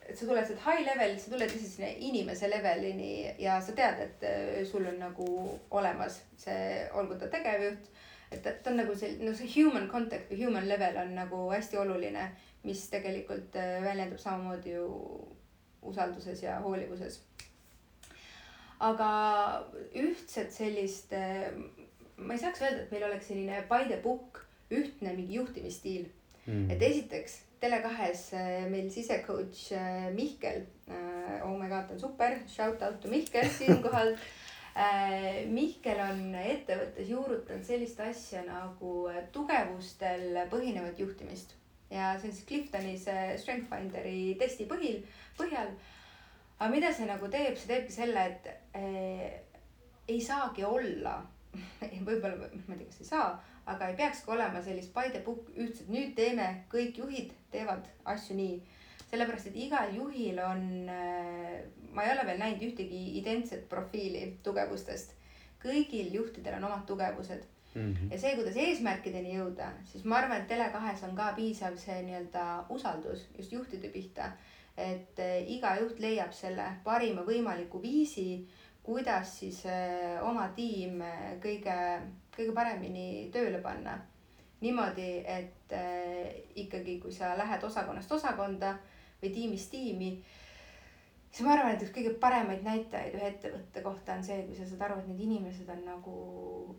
et 0.09 0.17
sa 0.17 0.27
tuled 0.27 0.47
sealt 0.49 0.61
high 0.65 0.85
level, 0.87 1.15
sa 1.21 1.31
tuled 1.33 1.51
lihtsalt 1.53 1.75
sinna 1.75 1.89
inimese 2.09 2.49
levelini 2.49 3.13
ja 3.43 3.59
sa 3.61 3.75
tead, 3.77 4.01
et 4.07 4.25
äh, 4.25 4.61
sul 4.67 4.87
on 4.89 4.97
nagu 5.03 5.29
olemas 5.77 6.23
see, 6.41 6.87
olgu 6.97 7.19
ta 7.21 7.29
tegevjuht. 7.33 7.91
et 8.33 8.43
ta, 8.45 8.53
ta 8.53 8.71
on 8.71 8.81
nagu 8.81 8.95
see, 8.97 9.17
no 9.25 9.35
see 9.37 9.49
human 9.53 9.89
contact 9.89 10.31
või 10.33 10.47
human 10.47 10.69
level 10.69 10.97
on 11.03 11.15
nagu 11.17 11.43
hästi 11.53 11.81
oluline, 11.81 12.31
mis 12.65 12.87
tegelikult 12.93 13.57
äh, 13.61 13.79
väljendub 13.85 14.21
samamoodi 14.23 14.77
ju 14.77 14.87
usalduses 15.89 16.43
ja 16.43 16.59
hoolivuses. 16.65 17.21
aga 18.81 19.11
ühtset 19.93 20.53
sellist, 20.55 21.13
äh, 21.13 21.53
ma 22.17 22.33
ei 22.33 22.41
saaks 22.41 22.65
öelda, 22.65 22.87
et 22.87 22.97
meil 22.97 23.11
oleks 23.11 23.29
selline 23.29 23.61
by 23.69 23.85
the 23.93 24.01
book 24.03 24.45
ühtne 24.73 25.13
mingi 25.17 25.37
juhtimisstiil 25.37 26.09
mm.. 26.47 26.71
et 26.71 26.83
esiteks 26.83 27.43
Tele2-s 27.63 28.33
äh, 28.39 28.67
meil 28.71 28.91
sisecoach 28.91 29.73
äh, 29.75 30.11
Mihkel. 30.15 30.67
Äh, 30.87 31.41
oh 31.45 31.57
my 31.59 31.69
god, 31.69 31.89
ta 31.89 31.97
on 31.97 32.01
super, 32.01 32.37
shout 32.47 32.83
out 32.83 33.01
to 33.01 33.09
Mihkel 33.09 33.49
siinkohal 33.59 34.15
Mihkel 35.51 35.99
on 35.99 36.37
ettevõttes 36.39 37.09
juurutanud 37.11 37.65
sellist 37.67 37.99
asja 37.99 38.45
nagu 38.47 39.09
tugevustel 39.35 40.37
põhinevat 40.53 41.01
juhtimist 41.03 41.57
ja 41.91 42.13
see 42.21 42.29
on 42.29 42.37
siis 42.37 42.47
Cliftonis 42.47 43.07
Strength 43.43 43.69
Finderi 43.73 44.37
testi 44.39 44.69
põhil, 44.71 45.01
põhjal. 45.39 45.73
aga 46.59 46.71
mida 46.71 46.93
see 46.95 47.09
nagu 47.09 47.31
teeb, 47.33 47.57
see 47.57 47.71
teebki 47.71 47.95
selle, 47.95 48.25
et 48.31 48.49
äh, 48.77 49.41
ei 50.09 50.21
saagi 50.23 50.65
olla 50.69 51.19
võib-olla, 52.09 52.37
ma 52.39 52.77
ei 52.77 52.83
tea, 52.83 52.91
kas 52.91 53.03
ei 53.03 53.09
saa, 53.09 53.31
aga 53.69 53.91
ei 53.91 53.97
peakski 53.99 54.31
olema 54.33 54.63
sellist 54.65 54.95
the 54.95 55.21
book 55.25 55.51
ühtset, 55.57 55.89
nüüd 55.93 56.15
teeme, 56.17 56.65
kõik 56.73 56.99
juhid 57.03 57.33
teevad 57.53 57.87
asju 58.05 58.37
nii. 58.37 58.63
sellepärast, 59.09 59.47
et 59.49 59.57
igal 59.57 59.95
juhil 59.97 60.39
on, 60.45 60.89
äh, 60.93 61.63
ma 61.93 62.05
ei 62.05 62.13
ole 62.13 62.27
veel 62.29 62.41
näinud 62.43 62.65
ühtegi 62.67 63.19
identset 63.21 63.69
profiili 63.69 64.39
tugevustest. 64.43 65.15
kõigil 65.63 66.13
juhtidel 66.15 66.55
on 66.55 66.65
omad 66.65 66.85
tugevused 66.87 67.43
mm. 67.75 67.95
-hmm. 67.95 68.13
ja 68.13 68.19
see, 68.19 68.35
kuidas 68.37 68.57
eesmärkideni 68.57 69.35
jõuda, 69.35 69.73
siis 69.85 70.05
ma 70.05 70.21
arvan, 70.21 70.43
et 70.43 70.51
Tele2-s 70.51 71.03
on 71.09 71.17
ka 71.17 71.33
piisav 71.37 71.77
see 71.77 72.03
nii-öelda 72.03 72.45
usaldus 72.69 73.27
just 73.39 73.53
juhtide 73.53 73.89
pihta. 73.89 74.33
et 74.77 75.19
äh, 75.19 75.51
iga 75.51 75.77
juht 75.81 75.99
leiab 75.99 76.33
selle 76.33 76.65
parima 76.85 77.23
võimaliku 77.27 77.83
viisi, 77.83 78.47
kuidas 78.83 79.39
siis 79.41 79.67
äh, 79.67 80.23
oma 80.23 80.49
tiim 80.57 81.03
kõige 81.43 81.75
kõige 82.39 82.55
paremini 82.57 83.29
tööle 83.35 83.61
panna. 83.65 83.99
niimoodi, 84.59 85.23
et 85.23 85.73
äh, 85.73 86.35
ikkagi, 86.59 86.97
kui 86.99 87.13
sa 87.15 87.37
lähed 87.39 87.63
osakonnast 87.63 88.11
osakonda 88.13 88.73
või 89.21 89.31
tiimist 89.31 89.71
tiimi, 89.71 90.09
siis 91.31 91.45
ma 91.47 91.53
arvan, 91.55 91.77
et 91.77 91.85
üks 91.85 91.93
kõige 91.95 92.17
paremaid 92.19 92.65
näitajaid 92.67 93.15
ühe 93.15 93.29
ettevõtte 93.29 93.85
kohta 93.85 94.17
on 94.19 94.25
see, 94.27 94.41
kui 94.49 94.59
sa 94.59 94.67
saad 94.67 94.83
aru, 94.89 94.99
et 94.99 95.13
need 95.13 95.23
inimesed 95.29 95.71
on 95.71 95.85
nagu 95.87 96.15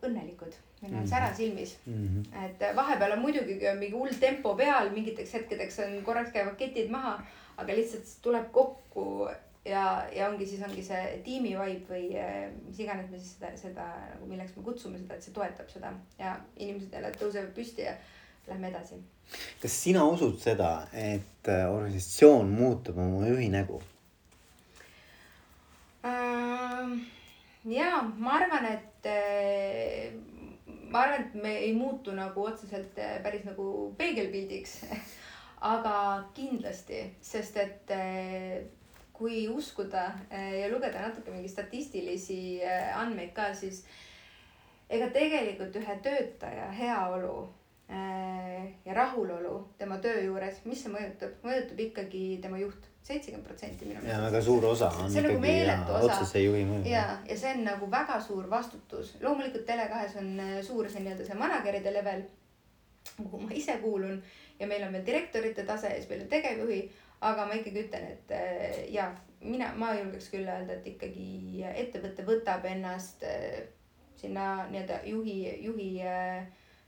õnnelikud. 0.03 0.57
Neil 0.81 0.93
on 0.93 0.99
mhm. 0.99 1.09
sära 1.11 1.31
silmis 1.35 1.77
mm. 1.85 2.07
-hmm. 2.07 2.45
et 2.45 2.75
vahepeal 2.75 3.15
on 3.15 3.23
muidugi 3.23 3.59
mingi 3.79 3.95
hull 3.95 4.19
tempo 4.19 4.55
peal, 4.55 4.91
mingiteks 4.95 5.33
hetkedeks 5.33 5.79
on 5.85 6.01
korraks 6.03 6.35
käivad 6.35 6.57
ketid 6.59 6.91
maha, 6.91 7.19
aga 7.57 7.75
lihtsalt 7.75 8.17
tuleb 8.21 8.51
kokku 8.51 9.29
ja, 9.69 9.83
ja 10.15 10.29
ongi 10.29 10.47
siis 10.49 10.63
ongi 10.65 10.83
see 10.85 11.19
tiimi 11.25 11.53
vibe 11.57 11.93
või 11.93 12.07
eh, 12.17 12.47
mis 12.65 12.79
iganes 12.83 13.09
me 13.11 13.19
siis 13.19 13.35
seda, 13.37 13.51
seda 13.59 13.85
nagu 14.13 14.29
milleks 14.29 14.55
me 14.57 14.63
kutsume 14.65 14.99
seda, 15.01 15.17
et 15.17 15.25
see 15.25 15.35
toetab 15.35 15.69
seda 15.71 15.93
ja 16.19 16.35
inimesed 16.57 16.95
jälle 16.95 17.11
tõusevad 17.17 17.53
püsti 17.55 17.85
ja 17.85 17.93
lähme 18.49 18.71
edasi. 18.71 18.99
kas 19.61 19.77
sina 19.83 20.05
usud 20.09 20.39
seda, 20.41 20.73
et 20.93 21.51
eh, 21.51 21.65
organisatsioon 21.69 22.49
muutub 22.49 22.97
oma 22.97 23.27
juhi 23.29 23.51
nägu 23.53 23.81
ähm,? 26.05 26.99
ja 27.69 28.01
ma 28.17 28.39
arvan, 28.39 28.65
et 28.73 29.09
äh, 29.13 30.11
ma 30.89 31.05
arvan, 31.05 31.27
et 31.27 31.39
me 31.43 31.55
ei 31.61 31.73
muutu 31.77 32.15
nagu 32.17 32.49
otseselt 32.49 32.97
päris 33.23 33.45
nagu 33.45 33.93
peegelpildiks 33.97 34.81
aga 35.75 35.95
kindlasti, 36.33 37.03
sest 37.21 37.57
et 37.59 37.91
äh, 37.91 38.61
kui 39.19 39.47
uskuda 39.51 40.05
eh, 40.31 40.61
ja 40.61 40.71
lugeda 40.71 41.01
natuke 41.03 41.33
mingi 41.33 41.51
statistilisi 41.51 42.61
eh, 42.63 42.91
andmeid 42.97 43.33
ka, 43.35 43.51
siis 43.53 43.83
ega 44.89 45.09
tegelikult 45.13 45.75
ühe 45.75 45.95
töötaja 46.05 46.69
heaolu 46.77 47.33
eh, 47.91 48.69
ja 48.85 48.95
rahulolu 48.95 49.57
tema 49.81 49.99
töö 50.03 50.23
juures, 50.23 50.61
mis 50.69 50.85
see 50.85 50.93
mõjutab, 50.93 51.35
mõjutab 51.43 51.83
ikkagi 51.89 52.23
tema 52.41 52.61
juht, 52.61 52.87
seitsekümmend 53.09 53.47
protsenti 53.47 53.89
minu 53.89 53.99
meelest. 53.99 54.15
ja 54.15 54.23
väga 54.29 54.41
suur 54.47 54.69
osa 54.71 54.89
on 55.03 55.11
see 55.11 55.25
ikkagi 55.25 55.53
nagu 55.67 55.97
ja, 55.97 56.01
otsese 56.07 56.45
juhi 56.45 56.63
mõju. 56.71 56.87
ja, 56.87 57.05
ja 57.27 57.39
see 57.43 57.53
on 57.57 57.67
nagu 57.67 57.91
väga 57.91 58.21
suur 58.23 58.47
vastutus, 58.51 59.17
loomulikult 59.23 59.67
Tele2-s 59.67 60.19
on 60.23 60.31
suur 60.63 60.87
see 60.87 61.03
nii-öelda 61.03 61.27
see 61.27 61.43
manager'ide 61.43 61.93
level, 61.99 62.23
kuhu 63.19 63.43
ma 63.43 63.51
ise 63.51 63.75
kuulun 63.83 64.23
ja 64.59 64.67
meil 64.67 64.87
on 64.87 64.95
veel 64.95 65.05
direktorite 65.11 65.67
tase 65.67 65.91
ja 65.91 65.99
siis 65.99 66.09
meil 66.11 66.23
on 66.23 66.31
tegevjuhi 66.31 66.81
aga 67.21 67.45
ma 67.47 67.57
ikkagi 67.57 67.83
ütlen, 67.85 68.05
et 68.13 68.31
äh, 68.31 68.85
ja 68.93 69.09
mina, 69.43 69.71
ma 69.77 69.91
julgeks 69.97 70.29
küll 70.33 70.47
öelda, 70.47 70.77
et 70.77 70.87
ikkagi 70.87 71.63
ettevõte 71.67 72.25
võtab 72.27 72.65
ennast 72.69 73.25
äh, 73.27 73.63
sinna 74.19 74.65
nii-öelda 74.71 75.01
juhi, 75.07 75.39
juhi, 75.63 75.89
äh, 76.03 76.45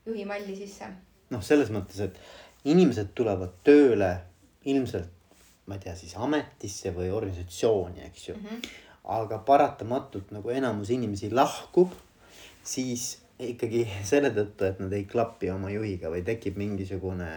juhi 0.07 0.27
malli 0.27 0.55
sisse. 0.55 0.87
noh, 1.31 1.43
selles 1.43 1.71
mõttes, 1.71 1.99
et 2.03 2.67
inimesed 2.67 3.13
tulevad 3.15 3.59
tööle 3.67 4.11
ilmselt, 4.67 5.11
ma 5.67 5.77
ei 5.77 5.83
tea, 5.83 5.95
siis 5.95 6.15
ametisse 6.19 6.91
või 6.95 7.11
organisatsiooni, 7.13 8.03
eks 8.07 8.29
ju 8.29 8.35
mm. 8.35 8.47
-hmm. 8.47 8.79
aga 9.17 9.39
paratamatult 9.47 10.31
nagu 10.31 10.49
enamus 10.49 10.91
inimesi 10.91 11.31
lahkub, 11.31 11.93
siis 12.63 13.17
ikkagi 13.39 13.87
selle 14.11 14.31
tõttu, 14.35 14.67
et 14.67 14.79
nad 14.79 14.93
ei 14.93 15.05
klapi 15.05 15.51
oma 15.51 15.71
juhiga 15.71 16.11
või 16.13 16.23
tekib 16.23 16.59
mingisugune 16.59 17.31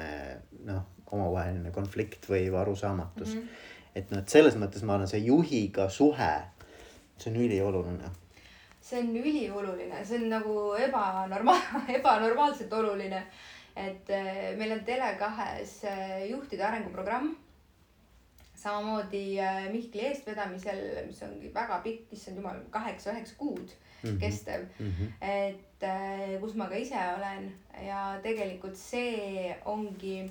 noh 0.64 0.93
omavaheline 1.14 1.70
konflikt 1.74 2.28
või 2.30 2.48
arusaamatus 2.60 3.34
mm. 3.34 3.40
-hmm. 3.40 3.70
et 4.00 4.10
noh, 4.12 4.22
et 4.22 4.36
selles 4.36 4.58
mõttes 4.60 4.84
ma 4.84 4.96
arvan, 4.96 5.10
see 5.10 5.24
juhiga 5.24 5.88
suhe, 5.88 6.32
see 7.18 7.30
on 7.30 7.40
ülioluline. 7.46 8.10
see 8.80 9.00
on 9.00 9.16
ülioluline, 9.16 10.04
see 10.04 10.18
on 10.20 10.28
nagu 10.32 10.56
ebanormaal, 10.88 11.62
ebanormaalselt 11.98 12.72
oluline. 12.72 13.22
et 13.76 14.10
äh, 14.10 14.56
meil 14.58 14.72
on 14.72 14.84
Tele2-s 14.86 15.84
äh, 15.84 16.30
juhtide 16.30 16.64
arenguprogramm. 16.64 17.34
samamoodi 18.54 19.40
äh, 19.40 19.72
Mihkli 19.72 20.00
eestvedamisel, 20.00 21.06
mis 21.06 21.22
ongi 21.22 21.50
väga 21.54 21.80
pikk, 21.84 22.12
issand 22.12 22.36
jumal, 22.36 22.60
kaheksa-üheksa 22.70 23.34
kuud 23.36 23.68
mm 24.04 24.10
-hmm. 24.10 24.20
kestev 24.20 24.62
mm. 24.78 24.92
-hmm. 24.92 25.08
et 25.20 26.40
kus 26.40 26.54
ma 26.54 26.66
ka 26.68 26.74
ise 26.74 26.96
olen 27.18 27.52
ja 27.86 28.20
tegelikult 28.22 28.76
see 28.76 29.56
ongi 29.64 30.30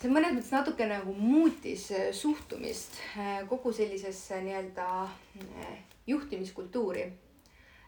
see 0.00 0.12
mõnes 0.12 0.34
mõttes 0.34 0.52
natuke 0.52 0.86
nagu 0.88 1.14
muutis 1.16 1.88
äh, 1.94 2.08
suhtumist 2.12 2.98
äh, 3.14 3.42
kogu 3.48 3.72
sellisesse 3.72 4.40
nii-öelda 4.44 4.88
äh, 5.04 5.76
juhtimiskultuuri. 6.06 7.12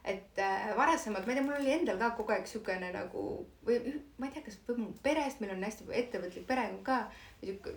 et 0.06 0.38
varasemalt, 0.78 1.26
ma 1.26 1.32
ei 1.32 1.36
tea, 1.36 1.42
mul 1.42 1.56
oli 1.56 1.72
endal 1.74 1.96
ka 1.98 2.12
kogu 2.14 2.30
aeg 2.30 2.44
siukene 2.46 2.92
nagu 2.94 3.22
või 3.66 3.96
ma 4.22 4.28
ei 4.28 4.36
tea, 4.36 4.44
kas 4.46 4.60
või 4.68 4.84
mu 4.84 4.92
perest, 5.02 5.40
meil 5.42 5.56
on 5.56 5.64
hästi 5.66 5.88
ettevõtlik 5.98 6.46
perekond 6.46 6.84
ka. 6.86 6.98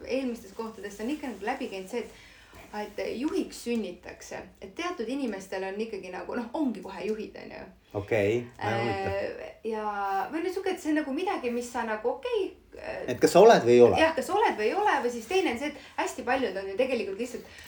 eelmistes 0.06 0.54
kohtades 0.54 1.00
on 1.02 1.10
ikka 1.10 1.32
nagu 1.32 1.48
läbi 1.48 1.72
käinud 1.72 1.90
see, 1.90 2.04
et 2.06 2.28
et 2.74 3.00
juhiks 3.18 3.64
sünnitakse, 3.66 4.44
et 4.62 4.76
teatud 4.76 5.10
inimestel 5.10 5.64
on 5.64 5.82
ikkagi 5.82 6.12
nagu 6.14 6.36
noh, 6.38 6.52
ongi 6.54 6.84
kohe 6.86 7.06
juhid, 7.08 7.36
onju. 7.44 7.64
Okei 7.94 8.38
okay,, 8.38 8.72
väga 8.72 8.84
huvitav. 8.84 9.48
ja 9.64 9.86
või 10.32 10.44
no 10.44 10.54
sihuke, 10.54 10.76
et 10.76 10.84
see 10.84 10.94
on 10.94 11.02
nagu 11.02 11.16
midagi, 11.16 11.52
mis 11.52 11.72
sa 11.72 11.84
nagu 11.88 12.16
okei 12.16 12.46
okay,. 12.52 12.94
et 13.08 13.20
kas 13.20 13.36
sa 13.36 13.44
oled 13.44 13.66
või 13.66 13.76
ei 13.78 13.82
ole. 13.88 14.00
jah, 14.02 14.16
kas 14.16 14.30
oled 14.30 14.56
või 14.58 14.70
ei 14.70 14.78
ole 14.78 14.96
või 15.04 15.12
siis 15.18 15.28
teine 15.28 15.56
on 15.56 15.60
see, 15.62 15.74
et 15.74 15.92
hästi 15.98 16.26
paljud 16.28 16.58
on 16.62 16.72
ju 16.72 16.80
tegelikult 16.80 17.22
lihtsalt 17.22 17.60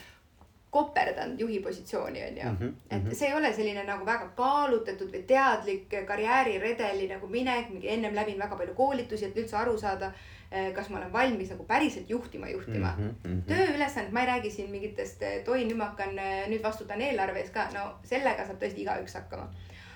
koperdanud 0.71 1.39
juhi 1.39 1.57
positsiooni, 1.59 2.21
on 2.23 2.37
ju 2.37 2.43
mm. 2.43 2.57
-hmm, 2.57 2.75
et 2.89 2.97
mm 2.97 3.07
-hmm. 3.07 3.15
see 3.15 3.27
ei 3.27 3.33
ole 3.35 3.53
selline 3.53 3.83
nagu 3.83 4.05
väga 4.05 4.29
kaalutletud 4.35 5.09
või 5.11 5.23
teadlik 5.27 5.95
karjääriredeli 6.07 7.07
nagu 7.07 7.27
minek, 7.27 7.69
mingi 7.69 7.89
ennem 7.89 8.15
läbinud 8.15 8.39
väga 8.39 8.55
palju 8.55 8.73
koolitusi, 8.75 9.25
et 9.25 9.37
üldse 9.37 9.57
aru 9.57 9.77
saada 9.77 10.13
Eh, 10.51 10.73
kas 10.75 10.89
ma 10.91 10.97
olen 10.97 11.13
valmis 11.13 11.47
nagu 11.53 11.63
päriselt 11.63 12.09
juhtima, 12.11 12.49
juhtima 12.51 12.89
mm. 12.97 13.03
-hmm, 13.03 13.27
mm 13.27 13.35
-hmm. 13.37 13.43
tööülesanded, 13.47 14.11
ma 14.11 14.19
ei 14.19 14.25
räägi 14.27 14.49
siin 14.51 14.71
mingitest, 14.71 15.21
et 15.23 15.47
oi, 15.47 15.63
nüüd 15.65 15.77
ma 15.79 15.85
hakkan, 15.85 16.09
nüüd 16.51 16.63
vastutan 16.63 17.01
eelarve 17.01 17.39
eest 17.39 17.53
ka, 17.53 17.69
no 17.73 17.85
sellega 18.03 18.45
saab 18.45 18.59
tõesti 18.59 18.83
igaüks 18.83 19.15
hakkama. 19.15 19.47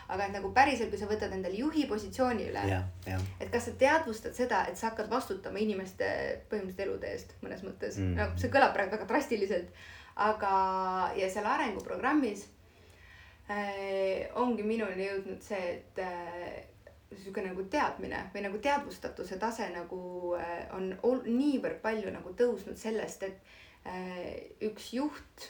Aga 0.07 0.27
et 0.27 0.35
nagu 0.35 0.51
päriselt, 0.53 0.91
kui 0.91 0.99
sa 1.01 1.07
võtad 1.09 1.33
endale 1.33 1.57
juhi 1.57 1.85
positsiooni 1.89 2.49
üle. 2.51 2.65
et 3.39 3.49
kas 3.53 3.69
sa 3.69 3.75
teadvustad 3.79 4.37
seda, 4.37 4.65
et 4.69 4.77
sa 4.77 4.91
hakkad 4.91 5.09
vastutama 5.11 5.61
inimeste 5.61 6.07
põhimõtteliselt 6.51 6.85
elude 6.85 7.11
eest 7.11 7.33
mõnes 7.41 7.63
mõttes 7.65 7.97
mm., 8.01 8.13
noh, 8.19 8.35
see 8.41 8.51
kõlab 8.53 8.75
praegu 8.75 8.95
väga 8.97 9.09
drastiliselt, 9.09 9.73
aga, 10.27 10.53
ja 11.17 11.29
seal 11.31 11.49
arenguprogrammis 11.49 12.45
äh, 13.49 14.29
ongi 14.41 14.67
minuni 14.67 15.09
jõudnud 15.09 15.41
see, 15.45 15.75
et 15.79 16.01
äh, 16.05 16.63
sihuke 17.15 17.41
nagu 17.45 17.65
teadmine 17.71 18.27
või 18.33 18.45
nagu 18.45 18.61
teadvustatuse 18.61 19.39
tase 19.41 19.71
nagu 19.73 20.35
äh, 20.37 20.65
on 20.75 20.93
niivõrd 21.25 21.81
palju 21.83 22.13
nagu 22.13 22.33
tõusnud 22.37 22.79
sellest, 22.81 23.25
et 23.29 23.53
üks 24.65 24.87
juht 24.95 25.43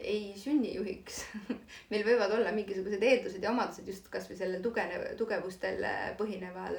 ei 0.00 0.34
sünni 0.38 0.74
juhiks 0.74 1.24
meil 1.90 2.04
võivad 2.06 2.32
olla 2.36 2.52
mingisugused 2.54 3.02
eeldused 3.02 3.42
ja 3.42 3.50
omadused 3.50 3.88
just 3.90 4.06
kasvõi 4.12 4.36
sellel 4.38 4.62
tugene, 4.62 5.00
tugevustel 5.18 5.82
põhineval 6.18 6.78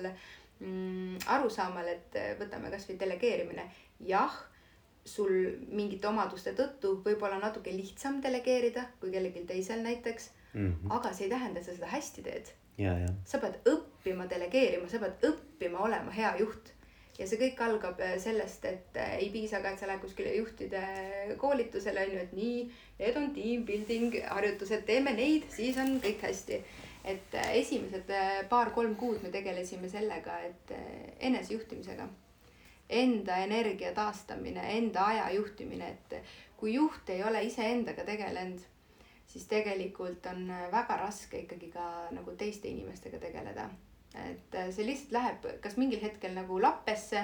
mm, 0.60 1.18
arusaamal, 1.36 1.88
et 1.92 2.16
äh, 2.20 2.32
võtame 2.40 2.72
kasvõi 2.72 2.98
delegeerimine. 3.00 3.68
jah, 4.08 4.36
sul 5.06 5.32
mingite 5.72 6.08
omaduste 6.08 6.54
tõttu 6.56 7.00
võib 7.06 7.22
olla 7.24 7.40
natuke 7.42 7.74
lihtsam 7.74 8.22
delegeerida 8.24 8.86
kui 9.00 9.12
kellelgi 9.12 9.46
teisel 9.48 9.84
näiteks 9.84 10.32
mm. 10.54 10.74
-hmm. 10.74 10.98
aga 10.98 11.14
see 11.14 11.28
ei 11.28 11.36
tähenda, 11.36 11.60
et 11.60 11.66
sa 11.66 11.76
seda 11.76 11.88
hästi 11.88 12.24
teed. 12.24 12.52
sa 13.26 13.38
pead 13.40 13.60
õppima 13.68 14.30
delegeerima, 14.30 14.88
sa 14.88 15.00
pead 15.00 15.32
õppima 15.32 15.80
olema 15.84 16.12
hea 16.12 16.36
juht 16.40 16.74
ja 17.20 17.28
see 17.28 17.40
kõik 17.42 17.60
algab 17.66 18.00
äh, 18.04 18.16
sellest, 18.22 18.66
et 18.70 19.00
äh, 19.00 19.18
ei 19.20 19.30
piisa 19.34 19.60
ka, 19.64 19.74
et 19.74 19.82
sa 19.82 19.90
lähed 19.90 20.04
kuskile 20.04 20.32
juhtide 20.38 20.84
koolitusele 21.42 22.06
on 22.06 22.14
ju, 22.16 22.22
et 22.24 22.38
nii, 22.38 22.62
need 23.02 23.20
on 23.20 23.34
team 23.36 23.66
building 23.68 24.16
harjutused, 24.30 24.86
teeme 24.88 25.14
neid, 25.18 25.50
siis 25.54 25.78
on 25.82 25.98
kõik 26.04 26.24
hästi. 26.30 26.62
et 27.10 27.36
äh, 27.36 27.52
esimesed 27.58 28.12
paar-kolm 28.50 28.96
kuud 29.00 29.24
me 29.24 29.30
tegelesime 29.34 29.90
sellega, 29.90 30.40
et 30.46 30.74
enesejuhtimisega. 31.30 32.08
Enda 32.90 33.38
energia 33.46 33.94
taastamine, 33.94 34.64
enda 34.78 35.06
aja 35.14 35.30
juhtimine, 35.36 35.90
et 35.90 36.16
kui 36.58 36.74
juht 36.74 37.10
ei 37.10 37.24
ole 37.24 37.44
iseendaga 37.46 38.04
tegelenud, 38.04 38.64
siis 39.30 39.46
tegelikult 39.48 40.26
on 40.32 40.50
väga 40.72 40.98
raske 41.04 41.46
ikkagi 41.46 41.70
ka 41.72 41.86
nagu 42.12 42.34
teiste 42.38 42.68
inimestega 42.68 43.22
tegeleda 43.22 43.70
et 44.18 44.56
äh, 44.56 44.72
see 44.74 44.88
lihtsalt 44.88 45.14
läheb 45.14 45.48
kas 45.64 45.78
mingil 45.78 46.02
hetkel 46.02 46.34
nagu 46.34 46.60
lappesse, 46.62 47.24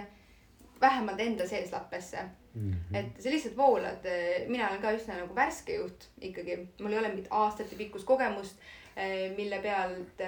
vähemalt 0.81 1.21
enda 1.23 1.47
sees 1.47 1.71
lappesse 1.71 2.21
mm. 2.21 2.71
-hmm. 2.71 2.97
et 2.97 3.21
sa 3.23 3.29
lihtsalt 3.29 3.57
voolad, 3.57 4.05
äh, 4.05 4.47
mina 4.47 4.69
olen 4.69 4.81
ka 4.81 4.93
üsna 4.93 5.19
nagu 5.19 5.35
värske 5.35 5.75
juht 5.75 6.09
ikkagi, 6.21 6.57
mul 6.79 6.93
ei 6.93 6.99
ole 6.99 7.13
mingit 7.13 7.31
aastate 7.31 7.75
pikkust 7.75 8.05
kogemust, 8.05 8.61
äh, 8.97 9.31
mille 9.37 9.59
pealt, 9.61 10.23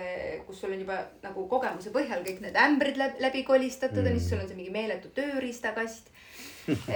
kus 0.47 0.61
sul 0.61 0.73
on 0.73 0.79
juba 0.79 0.99
nagu 1.23 1.47
kogemuse 1.47 1.93
põhjal 1.93 2.25
kõik 2.25 2.41
need 2.41 2.55
ämbrid 2.55 2.97
läbi, 2.97 3.21
läbi 3.21 3.43
kolistatud 3.43 3.97
mm 3.97 4.03
-hmm. 4.03 4.13
ja 4.13 4.19
siis 4.19 4.29
sul 4.29 4.39
on 4.39 4.47
see 4.47 4.57
mingi 4.57 4.71
meeletu 4.71 5.09
tööriistakast 5.09 6.09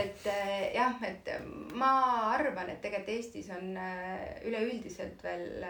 et 0.04 0.26
jah, 0.76 0.96
et 1.04 1.30
ma 1.74 1.92
arvan, 2.34 2.70
et 2.70 2.82
tegelikult 2.82 3.10
Eestis 3.10 3.50
on 3.50 3.78
üleüldiselt 4.46 5.24
veel 5.24 5.64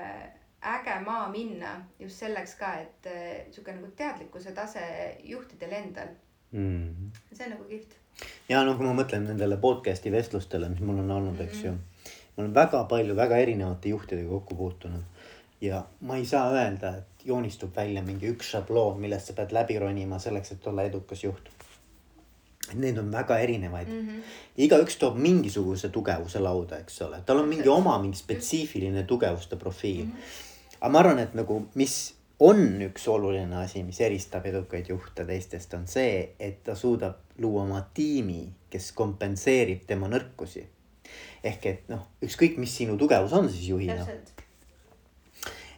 äge 0.61 0.99
maa 1.05 1.29
minna 1.29 1.85
just 1.99 2.19
selleks 2.19 2.55
ka, 2.55 2.73
et 2.73 3.07
äh, 3.09 3.45
sihuke 3.51 3.73
nagu 3.73 3.87
teadlikkuse 3.97 4.51
tase 4.51 4.83
juhtidel 5.23 5.71
endal 5.71 6.11
mm. 6.51 6.89
-hmm. 6.89 7.35
see 7.35 7.45
on 7.45 7.51
nagu 7.51 7.63
kihvt. 7.63 7.95
ja 8.49 8.63
noh, 8.63 8.77
kui 8.77 8.85
ma 8.85 8.93
mõtlen 8.93 9.25
nendele 9.25 9.57
podcast'i 9.57 10.11
vestlustele, 10.11 10.69
mis 10.69 10.79
mul 10.79 10.99
on 10.99 11.11
olnud 11.11 11.33
mm, 11.33 11.39
-hmm. 11.39 11.49
eks 11.49 11.63
ju. 11.63 11.71
ma 12.37 12.43
olen 12.43 12.53
väga 12.53 12.83
palju 12.83 13.15
väga 13.15 13.37
erinevate 13.37 13.89
juhtidega 13.89 14.29
kokku 14.29 14.55
puutunud 14.55 15.03
ja 15.61 15.85
ma 16.01 16.15
ei 16.15 16.25
saa 16.25 16.51
öelda, 16.51 16.97
et 16.97 17.25
joonistub 17.25 17.75
välja 17.75 18.03
mingi 18.03 18.29
üks 18.29 18.51
šabloon, 18.51 18.99
millest 18.99 19.27
sa 19.27 19.33
pead 19.33 19.51
läbi 19.51 19.79
ronima 19.79 20.19
selleks, 20.19 20.51
et 20.51 20.67
olla 20.67 20.83
edukas 20.83 21.23
juht. 21.23 21.49
Neid 22.73 22.97
on 22.97 23.11
väga 23.11 23.37
erinevaid 23.39 23.87
mm. 23.87 24.07
-hmm. 24.07 24.21
igaüks 24.57 24.95
toob 24.97 25.17
mingisuguse 25.17 25.89
tugevuse 25.89 26.39
lauda, 26.39 26.77
eks 26.77 27.01
ole, 27.01 27.21
tal 27.25 27.37
on 27.37 27.49
mingi 27.49 27.69
oma 27.69 27.97
mingi 27.99 28.17
spetsiifiline 28.17 29.03
tugevuste 29.03 29.55
profiil 29.55 30.05
mm. 30.05 30.11
-hmm 30.11 30.50
aga 30.81 30.91
ma 30.91 30.99
arvan, 31.03 31.21
et 31.21 31.37
nagu, 31.37 31.61
mis 31.77 31.95
on 32.41 32.81
üks 32.81 33.05
oluline 33.11 33.59
asi, 33.61 33.83
mis 33.85 33.99
eristab 34.01 34.47
edukaid 34.49 34.89
juhte 34.89 35.25
teistest, 35.27 35.73
on 35.77 35.85
see, 35.89 36.33
et 36.41 36.63
ta 36.65 36.73
suudab 36.75 37.37
luua 37.41 37.67
oma 37.67 37.83
tiimi, 37.93 38.47
kes 38.71 38.91
kompenseerib 38.97 39.85
tema 39.87 40.09
nõrkusi. 40.09 40.65
ehk 41.43 41.65
et 41.65 41.89
noh, 41.89 42.01
ükskõik, 42.23 42.57
mis 42.61 42.73
sinu 42.77 42.95
tugevus 42.97 43.33
on 43.33 43.49
siis 43.49 43.67
juhina. 43.69 44.07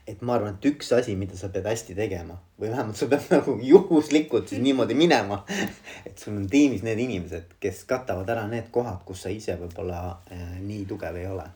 et 0.08 0.22
ma 0.22 0.38
arvan, 0.38 0.56
et 0.56 0.66
üks 0.72 0.92
asi, 0.96 1.16
mida 1.20 1.36
sa 1.36 1.50
pead 1.50 1.68
hästi 1.68 1.96
tegema 1.96 2.40
või 2.60 2.72
vähemalt 2.72 2.96
sa 2.96 3.08
pead 3.12 3.28
nagu 3.36 3.58
juhuslikult 3.60 4.48
siis 4.48 4.64
niimoodi 4.64 4.96
minema. 4.96 5.44
et 6.08 6.18
sul 6.18 6.38
on 6.38 6.48
tiimis 6.48 6.84
need 6.88 7.00
inimesed, 7.00 7.60
kes 7.60 7.84
katavad 7.92 8.30
ära 8.30 8.48
need 8.48 8.72
kohad, 8.72 9.04
kus 9.04 9.28
sa 9.28 9.36
ise 9.36 9.60
võib-olla 9.60 10.00
äh, 10.32 10.60
nii 10.64 10.86
tugev 10.88 11.20
ei 11.20 11.28
ole. 11.28 11.50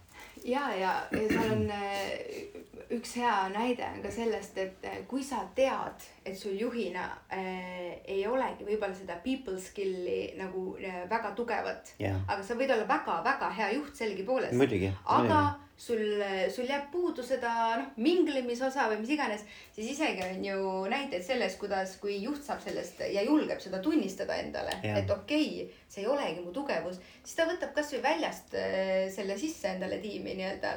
ja, 0.44 0.68
ja, 0.76 1.00
ja 1.12 1.28
seal 1.32 1.52
on 1.56 1.70
äh, 1.72 2.68
üks 2.92 3.16
hea 3.20 3.50
näide 3.50 3.88
on 3.96 4.02
ka 4.04 4.12
sellest, 4.12 4.58
et 4.58 4.86
eh, 4.88 5.00
kui 5.08 5.24
sa 5.24 5.44
tead, 5.56 6.06
et 6.28 6.38
sul 6.38 6.58
juhina 6.60 7.06
äh, 7.34 8.02
ei 8.06 8.26
olegi 8.28 8.68
võib-olla 8.68 8.96
seda 8.96 9.20
people 9.24 9.60
skill'i 9.62 10.34
nagu 10.40 10.74
äh, 10.82 11.04
väga 11.10 11.34
tugevat 11.38 11.94
yeah., 12.02 12.20
aga 12.28 12.44
sa 12.44 12.58
võid 12.60 12.74
olla 12.76 12.88
väga-väga 12.90 13.54
hea 13.60 13.72
juht 13.78 13.96
sellegipoolest. 13.96 14.54
aga 14.54 14.60
muidugi 14.60 15.66
sul, 15.78 16.24
sul 16.50 16.66
jääb 16.66 16.90
puudu 16.92 17.24
seda 17.26 17.52
noh, 17.78 17.90
minglemisosa 18.02 18.88
või 18.90 19.04
mis 19.04 19.12
iganes, 19.14 19.44
siis 19.76 19.92
isegi 19.94 20.24
on 20.26 20.46
ju 20.46 20.62
näiteid 20.90 21.26
sellest, 21.26 21.60
kuidas, 21.62 21.96
kui 22.02 22.18
juht 22.24 22.42
saab 22.44 22.64
sellest 22.64 23.04
ja 23.14 23.22
julgeb 23.26 23.62
seda 23.62 23.80
tunnistada 23.86 24.40
endale, 24.42 24.80
et 24.82 25.12
okei 25.14 25.52
okay,, 25.62 25.84
see 25.88 26.02
ei 26.04 26.10
olegi 26.10 26.42
mu 26.44 26.52
tugevus, 26.56 26.98
siis 27.22 27.38
ta 27.38 27.46
võtab 27.48 27.76
kasvõi 27.78 28.02
väljast 28.04 28.58
äh, 28.58 29.06
selle 29.14 29.38
sisse 29.40 29.70
endale 29.76 30.02
tiimi 30.04 30.34
nii-öelda. 30.40 30.74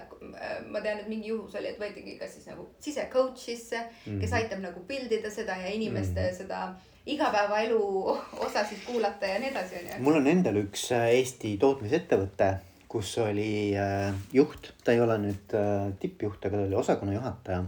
ma 0.71 0.83
tean, 0.85 1.01
et 1.01 1.09
mingi 1.09 1.33
juhus 1.33 1.57
oli, 1.59 1.73
et 1.73 1.81
võetigi 1.81 2.19
kas 2.21 2.37
siis 2.37 2.47
nagu 2.51 2.69
sise 2.81 3.09
coach 3.13 3.41
sisse 3.41 3.81
mm, 3.81 3.89
-hmm. 4.05 4.21
kes 4.21 4.31
mhm. 4.31 4.39
aitab 4.39 4.61
nagu 4.69 4.85
build 4.87 5.13
ida 5.13 5.31
seda 5.31 5.40
ja 5.47 5.69
inimeste 5.69 6.21
mm 6.31 6.37
seda 6.37 6.75
igapäevaelu 7.07 7.83
osasid 8.47 8.79
kuulata 8.87 9.27
ja 9.27 9.39
nii 9.39 9.51
edasi, 9.51 9.75
onju. 9.81 10.03
mul 10.05 10.21
on 10.21 10.27
endal 10.27 10.61
üks 10.63 10.91
äh, 10.93 11.09
Eesti 11.17 11.57
tootmisettevõte 11.59 12.51
kus 12.91 13.19
oli 13.23 13.77
äh, 13.79 14.15
juht, 14.33 14.73
ta 14.85 14.93
ei 14.93 15.01
ole 15.01 15.15
nüüd 15.23 15.53
äh, 15.55 15.93
tippjuht, 16.03 16.43
aga 16.43 16.59
ta 16.59 16.67
oli 16.67 16.79
osakonna 16.79 17.15
juhataja. 17.15 17.65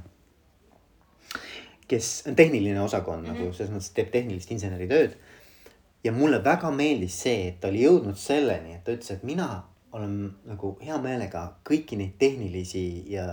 kes, 1.89 2.25
tehniline 2.37 2.81
osakond 2.81 3.23
mm 3.23 3.27
-hmm. 3.27 3.33
nagu 3.33 3.45
mhm. 3.45 3.55
selles 3.55 3.73
mõttes 3.73 3.93
teeb 3.95 4.11
tehnilist 4.11 4.51
inseneritööd. 4.51 5.15
ja 6.05 6.13
mulle 6.13 6.45
väga 6.45 6.71
meeldis 6.71 7.21
see, 7.23 7.49
et 7.49 7.61
ta 7.61 7.69
oli 7.69 7.85
jõudnud 7.85 8.19
selleni, 8.19 8.75
et 8.75 8.85
ta 8.85 8.93
ütles, 8.93 9.11
et 9.11 9.23
mina 9.23 9.63
olen 9.93 10.15
nagu 10.49 10.73
hea 10.81 10.97
meelega 11.05 11.43
kõiki 11.69 11.99
neid 12.01 12.15
tehnilisi 12.21 12.85
ja, 13.13 13.27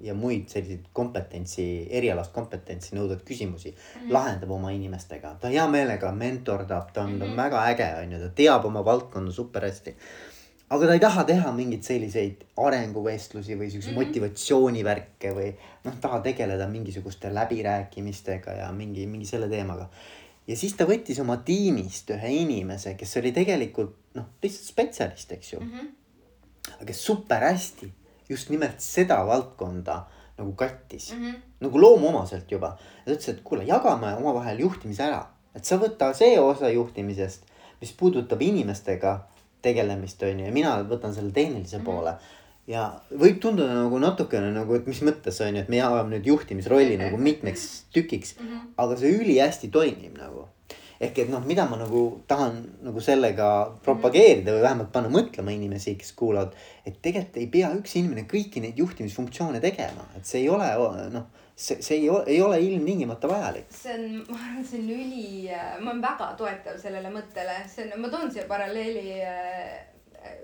ja 0.00 0.14
muid 0.16 0.48
selliseid 0.48 0.86
kompetentsi, 0.96 1.66
erialast 1.90 2.32
kompetentsi 2.32 2.96
nõudvaid 2.96 3.26
küsimusi 3.28 3.74
mm 3.74 4.00
-hmm. 4.00 4.12
lahendab 4.12 4.50
oma 4.50 4.70
inimestega. 4.70 5.36
ta 5.40 5.52
hea 5.52 5.66
meelega 5.68 6.12
mentordab, 6.12 6.92
ta 6.92 7.02
on 7.02 7.12
mm, 7.12 7.20
-hmm. 7.20 7.30
on 7.30 7.36
väga 7.36 7.66
äge, 7.74 7.94
on 8.02 8.12
ju, 8.12 8.18
ta 8.18 8.28
teab 8.34 8.64
oma 8.64 8.84
valdkonda 8.84 9.32
super 9.32 9.62
hästi 9.62 9.96
aga 10.68 10.86
ta 10.86 10.94
ei 10.94 11.00
taha 11.00 11.24
teha 11.24 11.52
mingeid 11.56 11.84
selliseid 11.86 12.44
arenguvestlusi 12.56 13.56
või 13.56 13.70
siukseid 13.72 13.94
mm 13.94 14.00
-hmm. 14.00 14.08
motivatsioonivärke 14.08 15.34
või 15.34 15.52
noh, 15.84 15.94
taha 16.00 16.20
tegeleda 16.20 16.68
mingisuguste 16.68 17.34
läbirääkimistega 17.34 18.58
ja 18.62 18.72
mingi, 18.72 19.06
mingi 19.06 19.26
selle 19.26 19.48
teemaga. 19.48 19.88
ja 20.46 20.56
siis 20.56 20.74
ta 20.76 20.84
võttis 20.84 21.20
oma 21.20 21.36
tiimist 21.36 22.10
ühe 22.10 22.32
inimese, 22.42 22.94
kes 22.94 23.16
oli 23.16 23.32
tegelikult 23.32 23.96
noh, 24.14 24.24
lihtsalt 24.42 24.68
spetsialist, 24.68 25.32
eks 25.32 25.52
ju 25.52 25.60
mm. 25.60 25.72
-hmm. 25.72 25.88
Aga 26.76 26.84
kes 26.84 27.04
super 27.04 27.42
hästi 27.42 27.92
just 28.28 28.50
nimelt 28.50 28.80
seda 28.84 29.18
valdkonda 29.26 30.04
nagu 30.38 30.52
kattis 30.52 31.12
mm, 31.12 31.24
-hmm. 31.24 31.34
nagu 31.60 31.80
loomuomaselt 31.80 32.50
juba. 32.52 32.78
ta 33.04 33.12
ütles, 33.12 33.28
et 33.28 33.40
kuule, 33.44 33.64
jagame 33.64 34.14
omavahel 34.16 34.58
juhtimise 34.58 35.02
ära, 35.02 35.26
et 35.54 35.64
sa 35.64 35.76
võta 35.76 36.12
see 36.14 36.40
osa 36.40 36.70
juhtimisest, 36.70 37.42
mis 37.80 37.92
puudutab 37.92 38.42
inimestega 38.42 39.18
tegelemist, 39.62 40.22
on 40.22 40.40
ju, 40.40 40.46
ja 40.46 40.52
mina 40.52 40.76
võtan 40.82 41.14
selle 41.14 41.32
tehnilise 41.32 41.78
mm 41.78 41.82
-hmm. 41.82 41.86
poole. 41.86 42.14
ja 42.66 43.00
võib 43.10 43.38
tunduda 43.40 43.74
nagu 43.74 43.98
natukene 43.98 44.50
nagu, 44.52 44.74
et 44.74 44.86
mis 44.86 45.02
mõttes 45.02 45.40
on 45.40 45.56
ju, 45.56 45.62
et 45.62 45.68
me 45.68 45.76
jagame 45.76 46.16
nüüd 46.16 46.26
juhtimisrolli 46.26 46.96
-hmm. 46.96 47.02
nagu 47.02 47.16
mitmeks 47.16 47.84
tükiks 47.92 48.36
mm. 48.40 48.46
-hmm. 48.46 48.60
aga 48.76 48.96
see 48.96 49.10
ülihästi 49.20 49.68
toimib 49.68 50.18
nagu. 50.18 50.48
Ehk 51.00 51.18
et 51.22 51.30
noh, 51.30 51.42
mida 51.46 51.66
ma 51.70 51.78
nagu 51.78 52.02
tahan 52.26 52.56
nagu 52.82 53.00
sellega 53.00 53.48
propageerida 53.84 54.54
või 54.56 54.64
vähemalt 54.64 54.92
panna 54.94 55.12
mõtlema 55.14 55.54
inimesi, 55.54 55.94
kes 55.98 56.12
kuulavad. 56.18 56.54
et 56.84 57.02
tegelikult 57.02 57.36
ei 57.36 57.50
pea 57.52 57.72
üks 57.76 57.94
inimene 58.00 58.26
kõiki 58.30 58.62
neid 58.64 58.78
juhtimisfunktsioone 58.78 59.60
tegema, 59.60 60.08
et 60.16 60.26
see 60.26 60.42
ei 60.42 60.48
ole 60.50 60.72
noh 61.14 61.28
see, 61.58 61.82
see 61.82 61.96
ei 62.00 62.10
ole, 62.10 62.24
ei 62.26 62.42
ole 62.42 62.60
ilmtingimata 62.60 63.28
vajalik. 63.28 63.70
see 63.70 63.94
on, 63.94 64.26
ma 64.28 64.38
arvan, 64.42 64.66
see 64.66 64.82
on 64.82 64.92
üli, 64.94 65.24
ma 65.80 65.90
olen 65.90 66.04
väga 66.04 66.28
toetav 66.38 66.78
sellele 66.82 67.10
mõttele, 67.14 67.56
see 67.70 67.86
on, 67.86 67.96
ma 68.02 68.12
toon 68.12 68.30
siia 68.34 68.46
paralleeli 68.50 69.18
äh, 69.22 70.36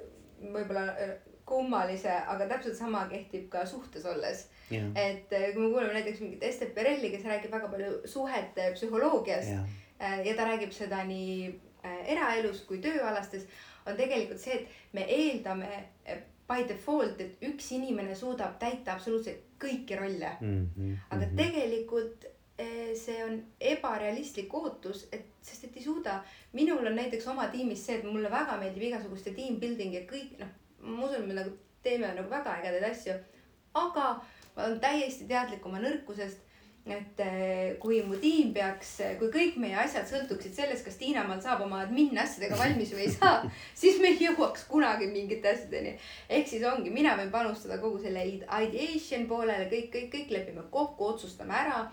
võib-olla 0.55 0.88
äh, 0.94 1.14
kummalise, 1.46 2.11
aga 2.30 2.48
täpselt 2.48 2.76
sama 2.78 3.05
kehtib 3.11 3.46
ka 3.52 3.62
suhtes 3.68 4.07
olles. 4.11 4.48
jah, 4.72 4.90
et 4.96 5.28
kui 5.28 5.62
me 5.62 5.70
kuuleme 5.70 5.94
näiteks 5.98 6.22
mingit 6.24 6.46
Ester 6.46 6.70
Perelli, 6.74 7.12
kes 7.12 7.26
räägib 7.28 7.52
väga 7.52 7.70
palju 7.70 7.96
suhete 8.11 8.70
psühholoogiast 8.74 9.55
äh, 9.55 9.80
ja 10.01 10.34
ta 10.36 10.49
räägib 10.49 10.72
seda 10.74 11.05
nii 11.09 11.49
äh, 11.84 12.01
eraelus 12.16 12.64
kui 12.68 12.80
tööalastes, 12.82 13.47
on 13.86 13.97
tegelikult 13.97 14.40
see, 14.40 14.61
et 14.61 14.95
me 14.97 15.05
eeldame 15.09 15.70
eh, 16.05 16.22
by 16.49 16.64
default, 16.68 17.20
et 17.20 17.42
üks 17.49 17.70
inimene 17.76 18.14
suudab 18.16 18.57
täita 18.61 18.95
absoluutselt 18.95 19.45
kõiki 19.61 19.99
rolle. 19.99 20.34
Mhm, 20.40 20.95
aga 21.14 21.28
tegelikult 21.36 22.26
eh, 22.61 22.92
see 22.99 23.18
on 23.24 23.38
ebarealistlik 23.72 24.53
ootus, 24.55 25.07
et 25.12 25.30
sest 25.45 25.68
et 25.68 25.76
ei 25.80 25.84
suuda. 25.84 26.22
minul 26.53 26.86
on 26.86 26.97
näiteks 26.97 27.26
oma 27.32 27.49
tiimis 27.53 27.86
see, 27.86 27.99
et 27.99 28.05
mulle 28.05 28.30
väga 28.30 28.59
meeldib 28.61 28.88
igasuguste 28.90 29.34
team 29.34 29.61
building 29.61 29.95
ja 29.95 30.05
kõik 30.09 30.38
noh, 30.40 30.53
ma 30.84 31.07
usun, 31.09 31.28
me 31.28 31.34
nagu 31.34 31.57
teeme 31.82 32.12
nagu 32.14 32.30
väga 32.30 32.59
ägedaid 32.61 32.90
asju. 32.90 33.18
aga 33.74 34.09
ma 34.57 34.64
olen 34.68 34.80
täiesti 34.80 35.28
teadlik 35.28 35.66
oma 35.66 35.80
nõrkusest. 35.82 36.43
Et 36.85 37.20
eh, 37.24 37.76
kui 37.80 38.03
mu 38.05 38.18
tiim 38.20 38.51
peaks, 38.53 38.91
kui 39.18 39.30
kõik 39.32 39.57
meie 39.61 39.76
asjad 39.80 40.05
sõltuksid 40.09 40.53
sellest, 40.53 40.85
kas 40.85 40.99
Tiinamaa 41.01 41.41
saab 41.41 41.62
oma 41.64 41.80
admin 41.87 42.12
asjadega 42.20 42.59
valmis 42.61 42.93
või 42.93 43.07
ei 43.07 43.12
saa, 43.14 43.39
siis 43.80 43.97
me 44.03 44.11
ei 44.12 44.20
jõuaks 44.26 44.66
kunagi 44.68 45.09
mingite 45.09 45.55
asjadeni. 45.55 45.95
ehk 46.28 46.51
siis 46.51 46.64
ongi, 46.68 46.93
mina 46.93 47.16
võin 47.16 47.32
panustada 47.32 47.80
kogu 47.80 48.03
selle 48.05 48.26
ideation 48.28 49.24
poolele, 49.30 49.70
kõik, 49.72 49.89
kõik, 49.95 50.11
kõik 50.12 50.35
lepime 50.37 50.66
kokku, 50.70 51.14
otsustame 51.14 51.57
ära 51.57 51.87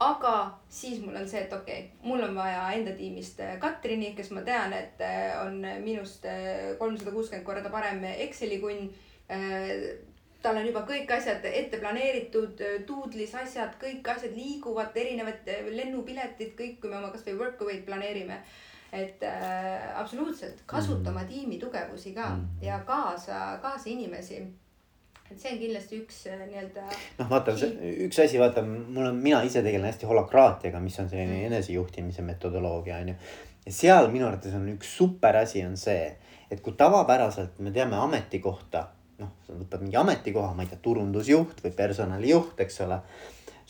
aga 0.00 0.34
siis 0.72 1.02
mul 1.04 1.18
on 1.20 1.28
see, 1.28 1.42
et 1.44 1.52
okei 1.52 1.82
okay,, 1.84 2.08
mul 2.08 2.24
on 2.24 2.32
vaja 2.40 2.70
enda 2.72 2.96
tiimist 2.96 3.42
äh, 3.44 3.58
Katrini, 3.60 4.14
kes 4.16 4.32
ma 4.32 4.40
tean, 4.46 4.72
et 4.72 5.02
äh, 5.04 5.34
on 5.44 5.60
minust 5.84 6.24
kolmsada 6.80 7.12
kuuskümmend 7.12 7.44
korda 7.44 7.72
parem 7.72 8.04
Exceli 8.16 8.62
kunn. 8.64 8.88
Tal 10.42 10.56
on 10.56 10.66
juba 10.66 10.80
kõik 10.88 11.10
asjad 11.16 11.44
ette 11.44 11.78
planeeritud, 11.82 12.62
Doodle'is 12.88 13.34
asjad, 13.42 13.74
kõik 13.80 14.06
asjad 14.08 14.32
liiguvad, 14.36 14.96
erinevad 14.96 15.48
äh, 15.48 15.68
lennupiletid, 15.76 16.54
kõik, 16.58 16.80
kui 16.80 16.90
me 16.90 16.96
oma 17.00 17.10
kasvõi 17.12 17.36
workaway'd 17.38 17.84
planeerime. 17.86 18.40
et 18.92 19.22
äh, 19.22 19.98
absoluutselt 20.00 20.62
kasuta 20.66 21.10
oma 21.10 21.22
tiimi 21.24 21.58
tugevusi 21.58 22.10
ka 22.14 22.24
Mhm. 22.30 22.46
ja 22.62 22.78
kaasa, 22.86 23.58
kaasa 23.62 23.90
inimesi. 23.90 24.40
et 25.30 25.38
see 25.38 25.52
on 25.52 25.58
kindlasti 25.58 26.00
üks 26.02 26.16
äh, 26.26 26.40
nii-öelda 26.48 26.82
noh, 27.18 27.28
vaata, 27.30 27.52
üks 28.06 28.18
asi, 28.24 28.38
vaata, 28.38 28.62
mul 28.66 29.06
on, 29.06 29.16
mina 29.16 29.42
ise 29.46 29.62
tegelen 29.62 29.86
hästi 29.86 30.06
holokraatiaga, 30.06 30.80
mis 30.80 30.98
on 30.98 31.08
selline 31.08 31.46
enesejuhtimise 31.46 32.22
metodoloogia 32.22 32.96
on 32.96 33.08
ju. 33.08 33.14
ja 33.66 33.72
seal 33.72 34.10
minu 34.10 34.26
arvates 34.26 34.54
on 34.54 34.66
üks 34.72 34.90
super 34.96 35.36
asi 35.36 35.62
on 35.64 35.76
see, 35.76 36.16
et 36.50 36.60
kui 36.60 36.72
tavapäraselt 36.72 37.58
me 37.58 37.70
teame 37.70 37.96
ametikohta, 37.96 38.88
noh, 39.20 39.28
sa 39.46 39.52
võtad 39.52 39.82
mingi 39.84 39.96
ametikoha, 40.00 40.54
ma 40.54 40.62
ei 40.64 40.70
tea, 40.72 40.78
turundusjuht 40.82 41.62
või 41.64 41.70
personalijuht, 41.76 42.60
eks 42.60 42.80
ole. 42.86 43.00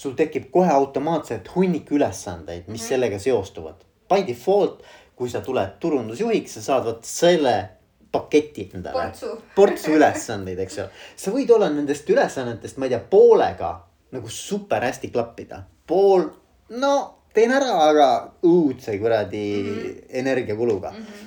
sul 0.01 0.14
tekib 0.16 0.46
kohe 0.51 0.70
automaatselt 0.72 1.51
hunnik 1.55 1.90
ülesandeid, 1.92 2.68
mis 2.68 2.80
Mhm. 2.80 2.88
sellega 2.88 3.18
seostuvad. 3.18 3.74
By 4.09 4.22
default, 4.26 4.82
kui 5.16 5.28
sa 5.28 5.40
tuled 5.44 5.74
turundusjuhiks, 5.80 6.55
sa 6.55 6.62
saad 6.62 6.84
vot 6.84 7.05
selle 7.05 7.68
paketi 8.12 8.70
endale 8.74 8.94
portsu. 9.03 9.26
portsu 9.55 9.90
ülesandeid, 9.98 10.59
eks 10.59 10.78
ole. 10.78 10.88
sa 11.16 11.30
võid 11.30 11.51
olla 11.55 11.68
nendest 11.68 12.09
ülesannetest, 12.11 12.76
ma 12.78 12.86
ei 12.86 12.90
tea, 12.90 12.98
poolega 13.11 13.80
nagu 14.12 14.28
super 14.28 14.82
hästi 14.82 15.11
klappida. 15.11 15.62
pool, 15.86 16.24
no 16.70 17.14
teen 17.34 17.53
ära, 17.53 17.70
aga 17.90 18.32
õudse 18.42 18.98
kuradi 18.98 19.62
mm 19.62 19.68
-hmm. 19.68 20.05
energiakuluga 20.09 20.90
mm. 20.90 20.96
-hmm. 20.96 21.26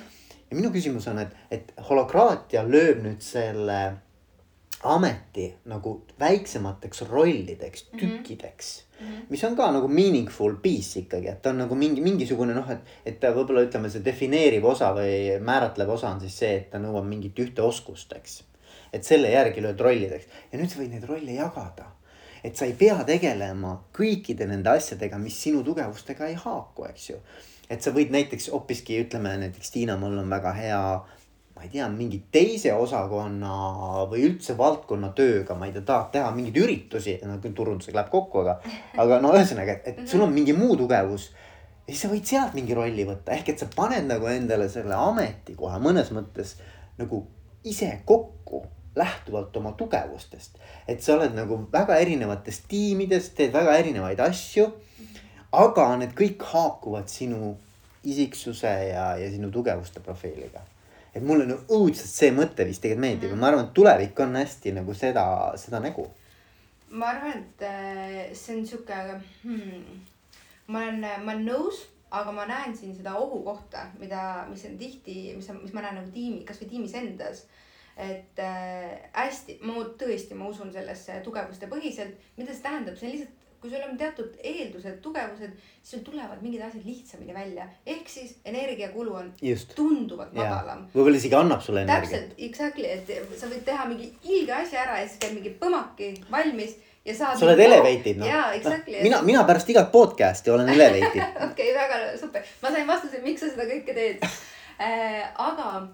ja 0.50 0.56
minu 0.56 0.70
küsimus 0.70 1.06
on, 1.08 1.18
et, 1.18 1.28
et 1.50 1.72
holokraatia 1.88 2.62
lööb 2.68 3.02
nüüd 3.02 3.20
selle 3.20 3.94
ameti 4.84 5.46
nagu 5.70 5.94
väiksemateks 6.20 7.02
rollideks, 7.08 7.86
tükkideks 7.98 8.84
mm. 9.00 9.06
-hmm. 9.06 9.26
mis 9.28 9.44
on 9.44 9.56
ka 9.56 9.70
nagu 9.72 9.88
meaningful 9.88 10.56
piece 10.62 11.00
ikkagi, 11.00 11.28
et 11.28 11.42
ta 11.42 11.50
on 11.50 11.58
nagu 11.58 11.74
mingi, 11.74 12.00
mingisugune 12.00 12.54
noh, 12.54 12.70
et, 12.70 12.92
et 13.06 13.20
ta 13.20 13.32
võib-olla 13.32 13.64
ütleme, 13.64 13.90
see 13.90 14.04
defineeriv 14.04 14.64
osa 14.64 14.92
või 14.96 15.40
määratlev 15.40 15.90
osa 15.96 16.10
on 16.10 16.20
siis 16.20 16.36
see, 16.38 16.52
et 16.56 16.70
ta 16.70 16.78
nõuab 16.78 17.08
mingit 17.08 17.38
ühte 17.38 17.62
oskust, 17.62 18.12
eks. 18.12 18.42
et 18.92 19.04
selle 19.04 19.30
järgi 19.30 19.64
lööd 19.64 19.80
rollideks 19.80 20.28
ja 20.52 20.60
nüüd 20.60 20.70
sa 20.70 20.80
võid 20.82 20.92
neid 20.92 21.08
rolle 21.08 21.40
jagada. 21.40 21.90
et 22.44 22.56
sa 22.56 22.66
ei 22.68 22.72
pea 22.76 23.04
tegelema 23.04 23.78
kõikide 23.96 24.46
nende 24.46 24.70
asjadega, 24.70 25.18
mis 25.18 25.42
sinu 25.42 25.62
tugevustega 25.64 26.26
ei 26.28 26.34
haaku, 26.34 26.84
eks 26.84 27.10
ju. 27.10 27.16
et 27.70 27.82
sa 27.82 27.90
võid 27.90 28.12
näiteks 28.12 28.50
hoopiski 28.52 29.00
ütleme 29.00 29.36
näiteks 29.38 29.70
Tiina, 29.70 29.96
mul 29.96 30.18
on 30.18 30.30
väga 30.30 30.52
hea 30.52 30.82
ma 31.54 31.62
ei 31.62 31.68
tea, 31.70 31.86
mingi 31.88 32.18
teise 32.34 32.72
osakonna 32.74 34.04
või 34.10 34.24
üldse 34.26 34.56
valdkonna 34.58 35.12
tööga, 35.14 35.54
ma 35.54 35.68
ei 35.68 35.74
tea, 35.74 35.84
tahad 35.86 36.10
teha 36.16 36.32
mingeid 36.34 36.58
üritusi, 36.64 37.14
no 37.22 37.38
küll 37.42 37.54
turundusega 37.54 38.00
läheb 38.00 38.10
kokku, 38.10 38.42
aga, 38.42 38.56
aga 39.04 39.20
no 39.22 39.34
ühesõnaga, 39.36 39.78
et, 39.78 39.86
et 39.92 40.10
sul 40.10 40.24
on 40.26 40.34
mingi 40.34 40.56
muu 40.56 40.74
tugevus. 40.80 41.30
ja 41.86 41.92
siis 41.92 42.02
sa 42.02 42.10
võid 42.10 42.26
sealt 42.26 42.58
mingi 42.58 42.74
rolli 42.74 43.06
võtta, 43.06 43.36
ehk 43.36 43.54
et 43.54 43.62
sa 43.62 43.70
paned 43.70 44.08
nagu 44.10 44.26
endale 44.32 44.68
selle 44.72 44.98
ametikoha 44.98 45.78
mõnes 45.84 46.10
mõttes 46.16 46.56
nagu 46.98 47.22
ise 47.64 47.90
kokku 48.04 48.64
lähtuvalt 48.98 49.56
oma 49.56 49.72
tugevustest. 49.78 50.58
et 50.88 51.02
sa 51.02 51.14
oled 51.14 51.38
nagu 51.38 51.60
väga 51.72 52.02
erinevates 52.02 52.64
tiimides, 52.68 53.30
teed 53.38 53.54
väga 53.54 53.78
erinevaid 53.78 54.20
asju. 54.26 54.72
aga 55.52 55.88
need 56.02 56.18
kõik 56.18 56.42
haakuvad 56.50 57.06
sinu 57.06 57.54
isiksuse 58.02 58.78
ja, 58.90 59.14
ja 59.16 59.30
sinu 59.30 59.54
tugevuste 59.54 60.00
profiiliga 60.02 60.73
et 61.14 61.22
mulle 61.22 61.46
nagu 61.48 61.78
õudselt 61.78 62.10
see 62.10 62.32
mõtteviis 62.34 62.80
tegelikult 62.82 63.04
meeldib 63.06 63.34
ja 63.34 63.38
ma 63.38 63.50
arvan, 63.50 63.68
et 63.68 63.74
tulevik 63.76 64.20
on 64.24 64.36
hästi 64.40 64.74
nagu 64.80 64.94
seda, 64.98 65.24
seda 65.60 65.80
nägu. 65.84 66.08
ma 66.90 67.10
arvan, 67.12 67.42
et 67.42 67.66
äh, 67.66 68.16
see 68.36 68.58
on 68.58 68.66
sihuke 68.66 69.00
hmm,, 69.44 70.00
ma 70.66 70.84
olen, 70.84 71.04
ma 71.24 71.34
olen 71.34 71.46
nõus, 71.48 71.84
aga 72.14 72.34
ma 72.34 72.46
näen 72.50 72.74
siin 72.76 72.94
seda 72.96 73.16
ohukohta, 73.18 73.88
mida, 73.98 74.44
mis 74.50 74.64
on 74.68 74.78
tihti, 74.78 75.34
mis 75.38 75.50
mis 75.60 75.74
ma 75.74 75.84
näen 75.84 76.00
nagu 76.00 76.12
tiimi, 76.14 76.44
kasvõi 76.46 76.70
tiimis 76.70 76.96
endas. 77.00 77.46
et 77.94 78.40
äh, 78.42 79.06
hästi, 79.14 79.60
ma 79.62 79.78
tõesti, 79.98 80.34
ma 80.34 80.48
usun 80.50 80.72
sellesse 80.74 81.20
tugevuste 81.22 81.68
põhiselt, 81.70 82.16
mida 82.36 82.50
see 82.50 82.64
tähendab, 82.64 82.96
see 82.98 83.06
on 83.06 83.12
lihtsalt, 83.12 83.43
kui 83.64 83.72
sul 83.72 83.84
on 83.86 83.94
teatud 83.96 84.34
eeldused, 84.44 84.98
tugevused, 85.00 85.52
siis 85.80 85.94
sul 85.94 86.02
tulevad 86.04 86.42
mingid 86.44 86.60
asjad 86.66 86.84
lihtsamini 86.84 87.32
välja, 87.32 87.64
ehk 87.88 88.10
siis 88.12 88.34
energiakulu 88.44 89.14
on 89.16 89.30
just. 89.40 89.72
tunduvalt 89.78 90.34
ja 90.36 90.50
madalam, 90.50 90.82
võib-olla 90.92 91.16
isegi 91.16 91.38
annab 91.38 91.62
sulle 91.64 91.86
energiat. 91.86 92.12
täpselt, 92.12 92.34
exactly, 92.48 92.90
et 92.92 93.38
sa 93.40 93.48
võid 93.48 93.64
teha 93.64 93.86
mingi 93.88 94.10
ilge 94.28 94.52
asja 94.58 94.82
ära 94.82 94.98
ja 95.00 95.08
siis 95.08 95.22
käib 95.22 95.38
mingi 95.38 95.54
põmaki 95.62 96.10
valmis 96.28 96.76
ja 97.08 97.16
saad. 97.16 97.40
sa 97.40 97.48
oled 97.48 97.64
elevated 97.64 98.20
noh 98.20 98.28
jaa, 98.28 98.52
exactly. 98.58 99.00
mina, 99.06 99.22
mina 99.24 99.46
pärast 99.48 99.72
igat 99.72 99.88
podcast'i 99.94 100.52
olen 100.52 100.68
elevated. 100.76 101.40
okei, 101.48 101.72
väga 101.80 102.02
super, 102.20 102.44
ma 102.60 102.74
sain 102.74 102.88
vastuse, 102.92 103.24
miks 103.24 103.46
sa 103.46 103.52
seda 103.54 103.64
kõike 103.72 103.96
teed 103.96 104.28
äh,. 104.28 105.24
aga 105.40 105.86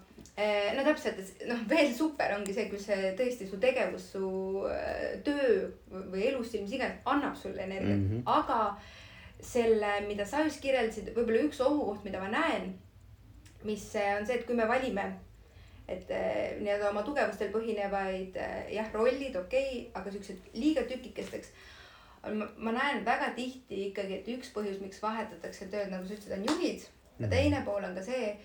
no 0.77 0.85
täpselt, 0.87 1.21
noh, 1.49 1.63
veel 1.71 1.93
super 1.97 2.35
ongi 2.37 2.55
see, 2.57 2.69
kui 2.71 2.81
see 2.81 3.15
tõesti 3.19 3.49
su 3.49 3.59
tegevus, 3.63 4.11
su 4.15 4.27
äh, 4.71 5.17
töö 5.27 5.71
või 5.91 6.27
elustiil, 6.31 6.65
mis 6.67 6.77
iganes, 6.77 7.01
annab 7.11 7.39
sulle 7.39 7.65
energiat 7.67 7.97
mm. 7.97 8.11
-hmm. 8.11 8.23
aga 8.27 8.77
selle, 9.41 9.95
mida 10.07 10.27
sa 10.29 10.45
just 10.45 10.61
kirjeldasid, 10.63 11.11
võib-olla 11.17 11.49
üks 11.49 11.61
ohukoht, 11.65 12.05
mida 12.05 12.21
ma 12.21 12.29
näen, 12.33 12.71
mis 13.65 13.89
äh, 13.97 14.15
on 14.19 14.27
see, 14.27 14.39
et 14.39 14.47
kui 14.47 14.57
me 14.57 14.69
valime 14.69 15.09
et 15.91 16.07
nii-öelda 16.61 16.93
oma 16.93 17.03
tugevustel 17.03 17.49
põhinevaid 17.51 18.37
jah, 18.71 18.93
rollid, 18.95 19.35
okei 19.37 19.67
okay,, 19.67 19.81
aga 19.99 20.13
siuksed 20.15 20.53
liiga 20.55 20.85
tükikesteks. 20.87 21.51
ma, 22.31 22.71
näen 22.71 23.05
väga 23.05 23.33
tihti 23.35 23.89
ikkagi, 23.89 24.21
et 24.21 24.29
üks 24.29 24.53
põhjus, 24.55 24.79
miks 24.79 25.03
vahetatakse 25.03 25.67
tööd, 25.67 25.91
nagu 25.91 26.07
sa 26.07 26.15
ütlesid, 26.15 26.37
on 26.39 26.47
juhid. 26.47 26.87
ja 27.19 27.27
Mhm. 27.27 27.31
teine 27.31 27.63
pool 27.65 27.85
on 27.85 27.95
ka 27.95 28.03
see 28.03 28.37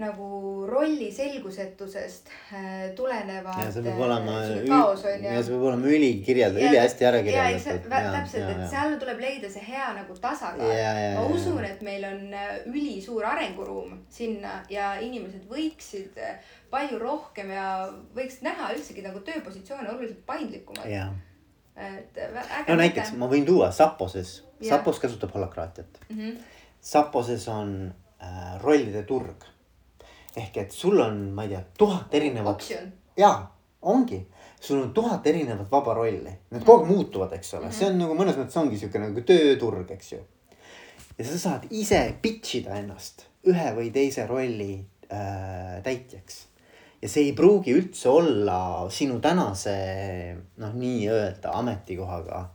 nagu 0.00 0.66
rolli 0.68 1.10
selgusetusest 1.12 2.30
äh, 2.56 2.90
tulenevad. 2.96 3.58
ja 3.64 3.70
see 3.72 3.84
peab 3.84 4.00
olema, 4.06 4.36
on 4.40 5.24
ja 5.24 5.34
ju 5.36 5.42
see 5.44 5.54
peab 5.54 5.66
olema 5.70 5.92
ülikirjeldatud, 5.96 6.68
ülihästi 6.68 7.08
ära 7.08 7.22
kirjeldatud. 7.26 7.88
täpselt, 7.90 8.50
et 8.54 8.62
seal 8.72 8.96
tuleb 9.02 9.22
leida 9.22 9.50
see 9.52 9.64
hea 9.68 9.90
nagu 9.96 10.16
tasakaal 10.20 10.72
Ja, 10.72 10.92
ja, 10.96 11.14
ma 11.18 11.24
ja, 11.24 11.26
usun, 11.34 11.60
ja. 11.62 11.72
et 11.72 11.82
meil 11.86 12.06
on 12.08 12.22
äh, 12.34 12.52
ülisuur 12.70 13.26
arenguruum 13.28 13.98
sinna 14.12 14.60
ja 14.72 14.92
inimesed 15.04 15.48
võiksid 15.50 16.20
äh, 16.20 16.54
palju 16.70 17.00
rohkem 17.00 17.50
ja 17.54 17.66
võiksid 18.16 18.46
näha 18.46 18.70
üldsegi 18.76 19.04
nagu 19.04 19.20
tööpositsioone 19.26 19.90
oluliselt 19.90 20.22
paindlikumalt. 20.26 20.86
et 21.76 22.18
äge. 22.18 22.64
no 22.68 22.78
näiteks 22.80 23.12
ma 23.18 23.28
võin 23.30 23.46
tuua 23.46 23.70
Saposes. 23.72 24.40
Sapos 24.60 24.98
kasutab 25.00 25.32
holokraatiat. 25.34 26.00
mm. 26.08 26.16
-hmm. 26.16 26.36
Saposes 26.80 27.48
on 27.48 27.94
äh, 28.22 28.62
rollide 28.62 29.02
turg. 29.02 29.44
Ehk 30.36 30.60
et 30.62 30.74
sul 30.74 31.00
on, 31.00 31.22
ma 31.34 31.46
ei 31.46 31.54
tea, 31.54 31.62
tuhat 31.78 32.14
erinevat 32.14 32.66
jaa, 33.18 33.38
ongi, 33.82 34.20
sul 34.60 34.82
on 34.82 34.92
tuhat 34.94 35.26
erinevat 35.26 35.70
vaba 35.72 35.94
rolli, 35.96 36.34
need 36.50 36.66
kogu 36.66 36.84
aeg 36.84 36.92
muutuvad, 36.92 37.32
eks 37.38 37.56
ole, 37.58 37.72
see 37.74 37.88
on 37.90 37.98
nagu 38.02 38.18
mõnes 38.18 38.38
mõttes 38.38 38.60
ongi 38.60 38.78
sihuke 38.78 39.02
nagu 39.02 39.24
tööturg, 39.26 39.90
eks 39.96 40.12
ju. 40.12 40.20
ja 41.16 41.26
sa 41.26 41.40
saad 41.46 41.66
ise 41.70 42.02
pitch 42.22 42.60
ida 42.60 42.78
ennast 42.78 43.26
ühe 43.48 43.72
või 43.76 43.90
teise 43.94 44.26
rolli 44.28 44.74
äh, 45.08 45.80
täitjaks. 45.84 46.46
ja 47.00 47.08
see 47.08 47.30
ei 47.30 47.34
pruugi 47.36 47.74
üldse 47.74 48.12
olla 48.12 48.60
sinu 48.92 49.18
tänase 49.24 49.76
noh, 50.60 50.74
nii-öelda 50.76 51.56
ametikohaga 51.62 52.46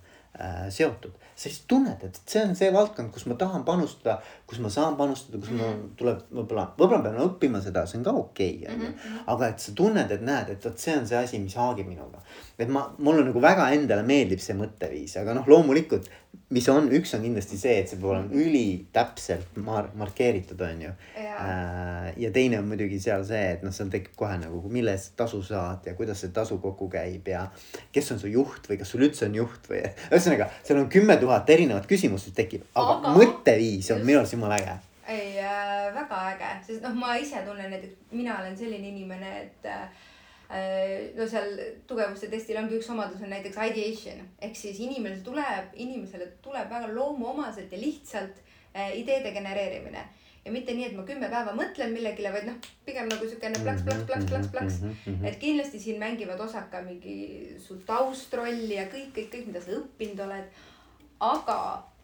seotud 0.69 1.25
sa 1.35 1.49
lihtsalt 1.49 1.67
tunned, 1.67 2.03
et 2.03 2.19
see 2.31 2.41
on 2.47 2.53
see 2.55 2.69
valdkond, 2.71 3.11
kus 3.11 3.25
ma 3.27 3.35
tahan 3.39 3.65
panustada, 3.67 4.15
kus 4.47 4.61
ma 4.63 4.69
saan 4.71 4.95
panustada, 4.95 5.37
kus 5.41 5.49
mm 5.51 5.59
-hmm. 5.59 5.63
mul 5.65 5.75
mhm. 5.75 5.95
tuleb 5.99 6.21
võib-olla, 6.31 6.63
võib-olla 6.77 7.01
pean 7.03 7.19
õppima 7.25 7.61
seda, 7.61 7.85
see 7.85 7.97
on 7.97 8.05
ka 8.05 8.11
okei 8.11 8.53
okay,, 8.61 8.75
onju. 8.75 8.89
Mhm. 8.89 9.17
aga 9.33 9.47
et 9.47 9.59
sa 9.59 9.71
tunned, 9.75 10.11
et 10.11 10.21
näed, 10.21 10.49
et 10.49 10.65
vot 10.65 10.79
see 10.79 10.97
on 10.97 11.07
see 11.07 11.17
asi, 11.17 11.39
mis 11.39 11.55
haagib 11.55 11.87
minuga. 11.87 12.23
Et 12.59 12.69
ma, 12.71 12.85
mulle 13.03 13.25
nagu 13.27 13.41
väga 13.43 13.69
endale 13.75 14.05
meeldib 14.07 14.43
see 14.43 14.55
mõtteviis, 14.57 15.17
aga 15.21 15.35
noh, 15.37 15.47
loomulikult 15.49 16.09
mis 16.53 16.67
on, 16.69 16.87
üks 16.93 17.13
on 17.17 17.23
kindlasti 17.23 17.57
see, 17.57 17.73
et 17.81 17.89
see 17.89 17.97
peab 17.99 18.11
olema 18.11 18.37
ülitäpselt 18.37 19.57
mar-, 19.65 19.89
markeeritud, 19.97 20.61
on 20.61 20.83
ju. 20.85 20.91
Äh, 21.17 22.09
ja 22.21 22.31
teine 22.35 22.59
on 22.61 22.69
muidugi 22.69 22.99
seal 23.01 23.25
see, 23.27 23.41
et 23.55 23.65
noh, 23.65 23.73
seal 23.75 23.89
tekib 23.93 24.15
kohe 24.19 24.37
nagu, 24.41 24.61
mille 24.71 24.93
eest 24.95 25.15
tasu 25.19 25.41
saad 25.45 25.87
ja 25.89 25.95
kuidas 25.97 26.21
see 26.23 26.33
tasu 26.35 26.59
kokku 26.63 26.87
käib 26.93 27.27
ja 27.31 27.45
kes 27.95 28.13
on 28.13 28.21
su 28.21 28.31
juht 28.31 28.69
või 28.69 28.79
kas 28.81 28.93
sul 28.93 29.05
üldse 29.07 29.27
on 29.29 29.39
juht 29.41 29.69
või 29.71 29.81
ühesõnaga, 30.11 30.49
seal 30.63 30.83
on 30.83 30.89
kümme 30.93 31.17
tuhat 31.21 31.49
erinevat 31.55 31.89
küsimust, 31.89 32.29
mis 32.29 32.37
tekib, 32.37 32.67
aga, 32.75 32.99
aga 32.99 33.15
mõtteviis 33.17 33.89
on 33.95 34.05
minu 34.05 34.21
arust 34.21 34.37
jumala 34.37 34.59
äge. 34.61 34.77
ei 35.17 35.39
äh,, 35.41 35.89
väga 35.97 36.21
äge, 36.33 36.51
sest 36.67 36.85
noh, 36.85 36.95
ma 36.97 37.17
ise 37.21 37.41
tunnen 37.47 37.73
näiteks, 37.73 37.97
mina 38.13 38.39
olen 38.41 38.57
selline 38.57 38.93
inimene, 38.93 39.39
et 39.41 39.73
Äh, 39.75 39.89
no 41.17 41.25
seal 41.29 41.55
tugevuste 41.89 42.29
testil 42.29 42.59
ongi 42.61 42.77
üks 42.79 42.89
omadus 42.93 43.23
on 43.25 43.31
näiteks 43.33 43.57
ideation 43.71 44.21
ehk 44.45 44.59
siis 44.59 44.79
inimene 44.83 45.23
tuleb, 45.25 45.71
inimesele 45.73 46.27
tuleb 46.45 46.69
väga 46.69 46.91
loomuomaselt 46.93 47.71
ja 47.71 47.79
lihtsalt 47.81 48.43
äh, 48.75 48.93
ideede 48.99 49.31
genereerimine 49.33 50.05
ja 50.45 50.53
mitte 50.53 50.75
nii, 50.77 50.91
et 50.91 50.93
ma 50.93 51.07
kümme 51.07 51.31
päeva 51.31 51.55
mõtlen 51.57 51.89
millegile, 51.95 52.29
vaid 52.35 52.45
noh, 52.45 52.59
pigem 52.85 53.09
nagu 53.09 53.25
siukene 53.25 53.57
plaks, 53.63 53.81
plaks, 53.87 54.03
plaks, 54.05 54.27
plaks, 54.29 54.51
plaks. 54.53 54.77
Mhm, 54.83 54.93
mhm, 54.93 55.15
mhm, 55.15 55.25
et 55.31 55.39
kindlasti 55.41 55.81
siin 55.81 55.97
mängivad 55.97 56.43
osa 56.45 56.67
ka 56.69 56.83
mingi 56.85 57.15
su 57.63 57.79
taustrolli 57.87 58.77
ja 58.77 58.85
kõik, 58.91 59.09
kõik, 59.17 59.31
kõik, 59.33 59.49
mida 59.49 59.65
sa 59.65 59.73
õppinud 59.79 60.21
oled. 60.27 60.63
aga 61.25 61.57
Äh, 61.65 61.94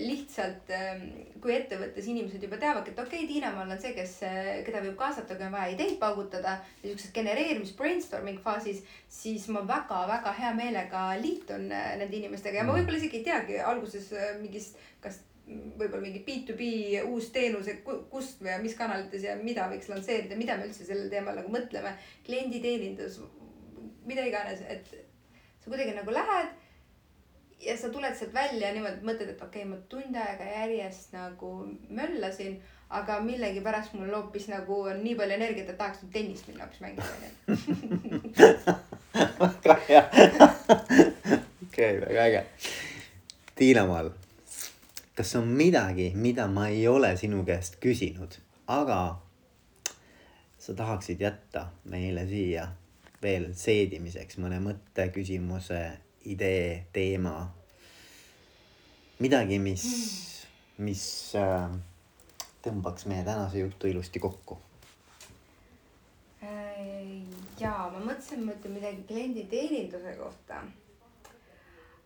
lihtsalt 0.00 0.70
ähm, 0.72 1.02
kui 1.42 1.52
ettevõttes 1.52 2.06
inimesed 2.08 2.40
juba 2.40 2.56
teavadki, 2.60 2.94
et 2.94 3.00
okei 3.02 3.24
okay,, 3.24 3.28
Tiinamaal 3.28 3.74
on 3.74 3.80
see, 3.82 3.90
kes, 3.96 4.14
äh, 4.24 4.46
keda 4.64 4.80
võib 4.84 4.94
kaasata, 4.96 5.36
kui 5.36 5.44
on 5.44 5.52
vaja 5.52 5.74
ideid 5.74 5.98
paugutada. 6.00 6.54
niisuguses 6.82 7.12
genereerimis 7.12 7.74
brainstorming 7.76 8.40
faasis, 8.40 8.80
siis 9.12 9.44
ma 9.52 9.60
väga-väga 9.68 10.32
hea 10.38 10.54
meelega 10.56 11.02
liitun 11.20 11.68
äh, 11.68 11.90
nende 12.00 12.16
inimestega 12.16 12.62
ja 12.62 12.64
ma 12.64 12.72
mm. 12.72 12.80
võib-olla 12.80 13.02
isegi 13.02 13.20
ei 13.20 13.26
teagi 13.28 13.60
alguses 13.60 14.08
mingist, 14.40 14.80
kas 15.04 15.20
võib-olla 15.44 16.00
mingi 16.00 16.24
B2B 16.24 17.02
uus 17.10 17.28
teenus, 17.34 17.68
et 17.68 17.84
kust 17.84 18.40
või 18.40 18.56
mis 18.64 18.78
kanalites 18.78 19.26
ja 19.26 19.36
mida 19.36 19.68
võiks 19.68 19.90
lansseerida, 19.92 20.38
mida 20.38 20.56
me 20.56 20.70
üldse 20.70 20.86
sellel 20.88 21.12
teemal 21.12 21.36
nagu 21.36 21.52
mõtleme. 21.52 21.92
klienditeenindus, 22.24 23.20
mida 24.08 24.24
iganes, 24.24 24.64
et 24.64 24.88
sa 25.60 25.68
kuidagi 25.68 25.92
nagu 25.98 26.14
lähed 26.14 26.61
ja 27.62 27.76
sa 27.78 27.88
tuled 27.88 28.14
sealt 28.18 28.34
välja 28.34 28.72
niimoodi, 28.74 29.04
mõtled, 29.06 29.32
et 29.34 29.42
okei 29.42 29.62
okay,, 29.62 29.70
ma 29.70 29.76
tund 29.90 30.16
aega 30.18 30.46
järjest 30.46 31.12
nagu 31.14 31.52
möllasin, 31.94 32.58
aga 32.92 33.20
millegipärast 33.24 33.94
mul 33.96 34.12
hoopis 34.14 34.48
nagu 34.52 34.82
on 34.90 35.02
nii 35.04 35.14
palju 35.18 35.36
energiat, 35.38 35.70
et 35.70 35.78
tahaks 35.78 36.02
nüüd 36.02 36.12
tennist 36.16 36.48
minna 36.50 36.66
hoopis 36.66 36.82
mängima 36.84 37.06
väga 39.42 39.78
hea. 39.88 40.04
okei, 41.68 42.00
väga 42.00 42.26
äge. 42.26 42.44
Tiina-Mall, 43.56 44.12
kas 45.16 45.34
on 45.38 45.48
midagi, 45.56 46.12
mida 46.14 46.48
ma 46.48 46.68
ei 46.72 46.86
ole 46.88 47.14
sinu 47.20 47.44
käest 47.48 47.78
küsinud, 47.82 48.38
aga 48.66 49.00
sa 50.58 50.74
tahaksid 50.78 51.20
jätta 51.20 51.68
meile 51.84 52.26
siia 52.26 52.68
veel 53.22 53.52
seedimiseks 53.54 54.38
mõne 54.42 54.58
mõtte, 54.62 55.06
küsimuse 55.14 55.82
idee, 56.24 56.86
teema. 56.92 57.50
midagi, 59.22 59.58
mis, 59.62 59.84
mis 60.82 61.04
äh, 61.38 61.70
tõmbaks 62.64 63.06
meie 63.10 63.22
tänase 63.26 63.62
jutu 63.62 63.86
ilusti 63.86 64.22
kokku. 64.22 64.58
Äh, 66.42 67.22
ja 67.60 67.74
ma 67.92 68.00
mõtlesin, 68.02 68.42
ma 68.46 68.56
ütlen 68.56 68.74
midagi 68.78 69.04
klienditeeninduse 69.10 70.16
kohta. 70.18 70.62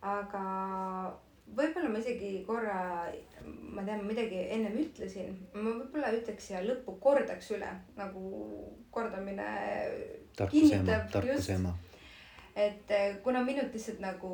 aga 0.07 0.43
võib-olla 1.57 1.89
ma 1.89 2.03
isegi 2.03 2.43
korra, 2.45 3.07
ma 3.45 3.81
tean, 3.81 4.03
ma 4.03 4.11
midagi 4.11 4.43
ennem 4.53 4.77
ütlesin, 4.83 5.33
ma 5.57 5.71
võib-olla 5.71 6.13
ütleks 6.19 6.51
siia 6.51 6.61
lõppu 6.61 6.99
kordaks 7.01 7.49
üle 7.57 7.73
nagu 7.97 8.29
kordamine. 8.93 9.49
tarkuse 10.37 10.81
ema, 10.83 11.01
tarkuse 11.11 11.57
ema 11.57 11.73
et 12.57 12.91
eh, 12.91 13.19
kuna 13.23 13.43
minult 13.45 13.75
lihtsalt 13.75 14.01
nagu 14.01 14.31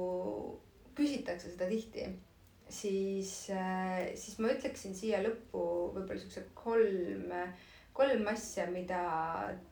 küsitakse 0.95 1.51
seda 1.51 1.67
tihti, 1.67 2.05
siis, 2.71 3.34
eh, 3.51 4.13
siis 4.19 4.39
ma 4.39 4.53
ütleksin 4.53 4.95
siia 4.95 5.19
lõppu 5.26 5.63
võib-olla 5.95 6.21
siukse 6.21 6.45
kolm, 6.57 7.34
kolm 7.93 8.32
asja, 8.32 8.69
mida 8.71 9.01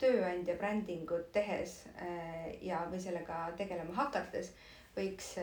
tööandja 0.02 0.58
brändingut 0.60 1.32
tehes 1.36 1.86
eh, 1.95 2.60
ja, 2.68 2.84
või 2.91 3.02
sellega 3.04 3.47
tegelema 3.58 3.95
hakates 4.04 4.52
võiks 4.97 5.34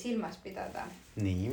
silmas 0.00 0.40
pidada. 0.40 0.88
nii 1.20 1.52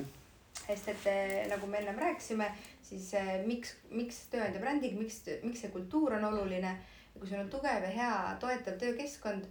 sest 0.61 0.87
et 0.93 1.49
nagu 1.49 1.67
me 1.67 1.79
ennem 1.81 1.97
rääkisime, 1.99 2.45
siis 2.85 3.09
miks, 3.47 3.73
miks 3.91 4.19
tööandja 4.31 4.61
bränding, 4.61 4.93
miks, 4.99 5.17
miks 5.43 5.63
see 5.63 5.71
kultuur 5.73 6.15
on 6.15 6.27
oluline. 6.31 6.77
kui 7.11 7.27
sul 7.27 7.41
on 7.41 7.49
tugev 7.51 7.83
ja 7.83 7.89
hea 7.91 8.11
toetav 8.39 8.77
töökeskkond 8.79 9.49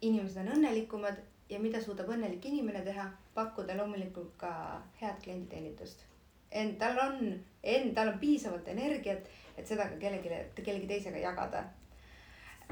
inimesed 0.00 0.42
on 0.42 0.52
õnnelikumad 0.56 1.22
ja 1.50 1.60
mida 1.62 1.80
suudab 1.82 2.10
õnnelik 2.12 2.44
inimene 2.48 2.82
teha, 2.86 3.06
pakkuda 3.34 3.76
loomulikult 3.78 4.34
ka 4.40 4.52
head 5.00 5.18
klienditeenindust. 5.22 6.04
ent 6.50 6.78
tal 6.78 6.98
on, 6.98 7.18
end, 7.62 7.94
tal 7.94 8.12
on 8.12 8.18
piisavalt 8.18 8.68
energiat, 8.68 9.26
et 9.56 9.66
seda 9.66 9.88
ka 9.90 9.98
kellelegi, 10.00 10.30
kellegi 10.62 10.86
teisega 10.86 11.18
jagada. 11.18 11.64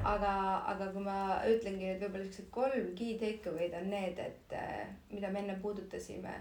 aga, 0.03 0.31
aga 0.72 0.87
kui 0.93 1.03
ma 1.03 1.18
ütlengi 1.47 1.87
nüüd 1.87 2.01
võib-olla 2.03 2.25
siuksed 2.25 2.49
kolm 2.51 2.89
key 2.99 3.18
takeaway'd 3.18 3.77
on 3.79 3.91
need, 3.91 4.18
et 4.18 4.57
mida 5.12 5.31
me 5.31 5.45
enne 5.45 5.55
puudutasime, 5.62 6.35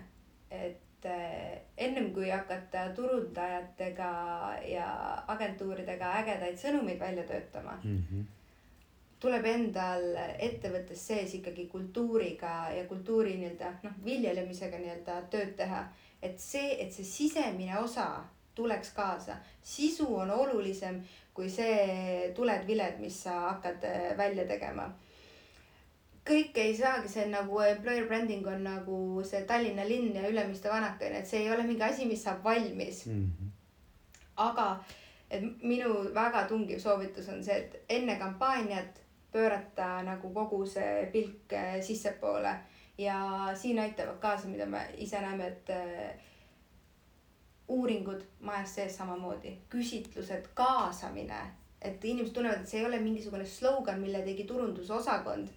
et 0.49 0.79
ennem 1.77 2.13
kui 2.15 2.29
hakata 2.31 2.87
turundajatega 2.95 4.09
ja 4.65 4.87
agentuuridega 5.35 6.13
ägedaid 6.21 6.57
sõnumeid 6.57 6.99
välja 6.99 7.27
töötama 7.27 7.77
mm. 7.83 7.99
-hmm 8.09 8.31
tuleb 9.23 9.45
endal 9.47 10.03
ettevõttes 10.43 11.07
sees 11.07 11.33
ikkagi 11.39 11.69
kultuuriga 11.71 12.53
ja 12.75 12.83
kultuuri 12.89 13.37
nii-öelda 13.39 13.69
noh, 13.85 13.99
viljelemisega 14.05 14.79
nii-öelda 14.81 15.19
tööd 15.31 15.53
teha. 15.59 15.85
et 16.21 16.39
see, 16.39 16.75
et 16.83 16.91
see 16.91 17.03
sisemine 17.03 17.77
osa 17.79 18.23
tuleks 18.55 18.91
kaasa, 18.95 19.37
sisu 19.63 20.07
on 20.15 20.31
olulisem 20.31 21.01
kui 21.33 21.49
see 21.49 22.29
tuled-viled, 22.37 22.99
mis 23.01 23.15
sa 23.25 23.39
hakkad 23.49 23.87
äh, 23.89 24.11
välja 24.17 24.45
tegema. 24.49 24.91
kõik 26.23 26.55
ei 26.55 26.75
saagi, 26.75 27.09
see 27.11 27.25
on 27.25 27.33
nagu 27.35 27.57
employer 27.59 28.05
branding 28.07 28.45
on 28.47 28.61
nagu 28.63 28.97
see 29.27 29.41
Tallinna 29.47 29.83
linn 29.87 30.15
ja 30.15 30.29
Ülemiste 30.29 30.69
vanake, 30.71 31.09
et 31.11 31.27
see 31.27 31.41
ei 31.43 31.51
ole 31.51 31.65
mingi 31.67 31.83
asi, 31.83 32.05
mis 32.07 32.23
saab 32.23 32.43
valmis 32.43 33.05
mm. 33.05 33.25
-hmm. 33.31 33.49
aga 34.35 34.67
et 35.29 35.43
minu 35.63 36.13
väga 36.15 36.45
tungiv 36.47 36.79
soovitus 36.79 37.27
on 37.29 37.43
see, 37.43 37.57
et 37.57 37.83
enne 37.89 38.15
kampaaniat 38.19 39.02
pöörata 39.33 40.03
nagu 40.05 40.29
kogu 40.33 40.65
see 40.65 41.07
pilk 41.11 41.53
äh, 41.53 41.81
sissepoole. 41.81 42.55
Ja 42.97 43.49
siin 43.57 43.79
aitavad 43.79 44.19
kaasa, 44.21 44.47
mida 44.47 44.65
me 44.69 44.85
ise 45.01 45.21
näeme, 45.21 45.47
et 45.47 45.69
äh, 45.69 46.13
uuringud 47.67 48.21
majas 48.39 48.75
sees 48.75 48.97
samamoodi, 48.97 49.55
küsitlused, 49.69 50.51
kaasamine, 50.53 51.41
et 51.81 52.05
inimesed 52.05 52.35
tunnevad, 52.35 52.61
et 52.61 52.69
see 52.69 52.79
ei 52.79 52.85
ole 52.85 52.99
mingisugune 53.01 53.45
slogan, 53.49 53.99
mille 54.01 54.21
tegi 54.21 54.45
turundusosakond, 54.47 55.49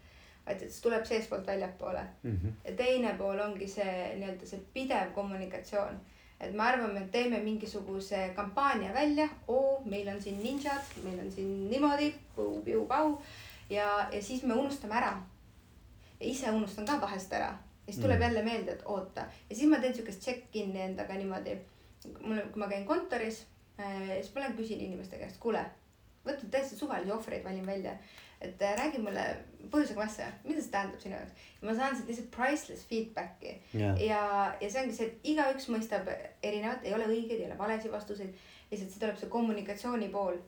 vaid 0.47 0.62
et 0.62 0.73
see 0.73 0.82
tuleb 0.82 1.05
seestpoolt 1.05 1.47
väljapoole. 1.47 2.05
Mm. 2.23 2.36
-hmm. 2.36 2.53
ja 2.65 2.77
teine 2.77 3.15
pool 3.19 3.40
ongi 3.40 3.69
see 3.69 4.15
nii-öelda 4.19 4.47
see 4.47 4.61
pidev 4.74 5.12
kommunikatsioon. 5.15 6.01
Et 6.40 6.55
me 6.55 6.62
arvame, 6.62 7.01
et 7.01 7.11
teeme 7.11 7.39
mingisuguse 7.40 8.32
kampaania 8.36 8.94
välja, 8.94 9.28
oo, 9.48 9.82
meil 9.85 10.09
on 10.09 10.23
siin 10.23 10.43
ninjad, 10.43 10.90
meil 11.05 11.19
on 11.19 11.31
siin 11.32 11.70
niimoodi, 11.70 12.15
piu-piu-pau 12.36 13.19
ja, 13.70 14.09
ja 14.12 14.22
siis 14.22 14.43
me 14.43 14.55
unustame 14.55 14.94
ära. 14.94 15.22
ja 16.20 16.26
ise 16.26 16.51
unustan 16.51 16.86
ka 16.86 17.01
vahest 17.01 17.32
ära 17.32 17.55
ja 17.86 17.93
siis 17.93 18.02
tuleb 18.02 18.18
mm. 18.18 18.22
jälle 18.22 18.43
meelde, 18.43 18.72
et 18.72 18.82
oota 18.84 19.26
ja 19.51 19.56
siis 19.56 19.70
ma 19.70 19.80
teen 19.80 19.94
siukest 19.94 20.22
check-in'i 20.22 20.80
endaga 20.80 21.14
niimoodi. 21.14 21.59
mul, 22.20 22.40
kui 22.52 22.62
ma 22.62 22.68
käin 22.68 22.86
kontoris 22.86 23.47
äh,, 23.80 24.16
siis 24.20 24.34
ma 24.34 24.40
lähen 24.40 24.56
küsin 24.56 24.80
inimeste 24.80 25.18
käest, 25.18 25.38
kuule, 25.40 25.64
võtan 26.26 26.51
täiesti 26.51 26.76
suvalisi 26.76 27.12
ohvreid, 27.12 27.44
valin 27.44 27.66
välja. 27.66 27.93
et 28.40 28.62
äh, 28.62 28.74
räägi 28.76 28.98
mulle 29.01 29.22
põhjusega 29.70 30.02
massa, 30.02 30.26
mida 30.44 30.60
see 30.60 30.70
tähendab 30.70 31.01
sinu 31.01 31.14
jaoks. 31.14 31.47
ja 31.60 31.68
ma 31.68 31.74
saan 31.74 31.94
sealt 31.97 32.09
lihtsalt 32.09 32.30
priceless 32.30 32.88
feedback'i 32.90 33.55
yeah. 33.74 34.02
ja, 34.02 34.20
ja 34.60 34.70
see 34.70 34.82
ongi 34.82 34.97
see, 34.97 35.06
et 35.06 35.30
igaüks 35.32 35.70
mõistab 35.72 36.10
erinevat, 36.43 36.84
ei 36.84 36.94
ole 36.94 37.06
õigeid, 37.06 37.40
ei 37.40 37.47
ole 37.47 37.59
valesid 37.59 37.93
vastuseid. 37.93 38.34
lihtsalt 38.70 38.90
see 38.90 39.01
tuleb 39.01 39.16
see 39.22 39.32
kommunikatsiooni 39.38 40.09
pool. 40.09 40.43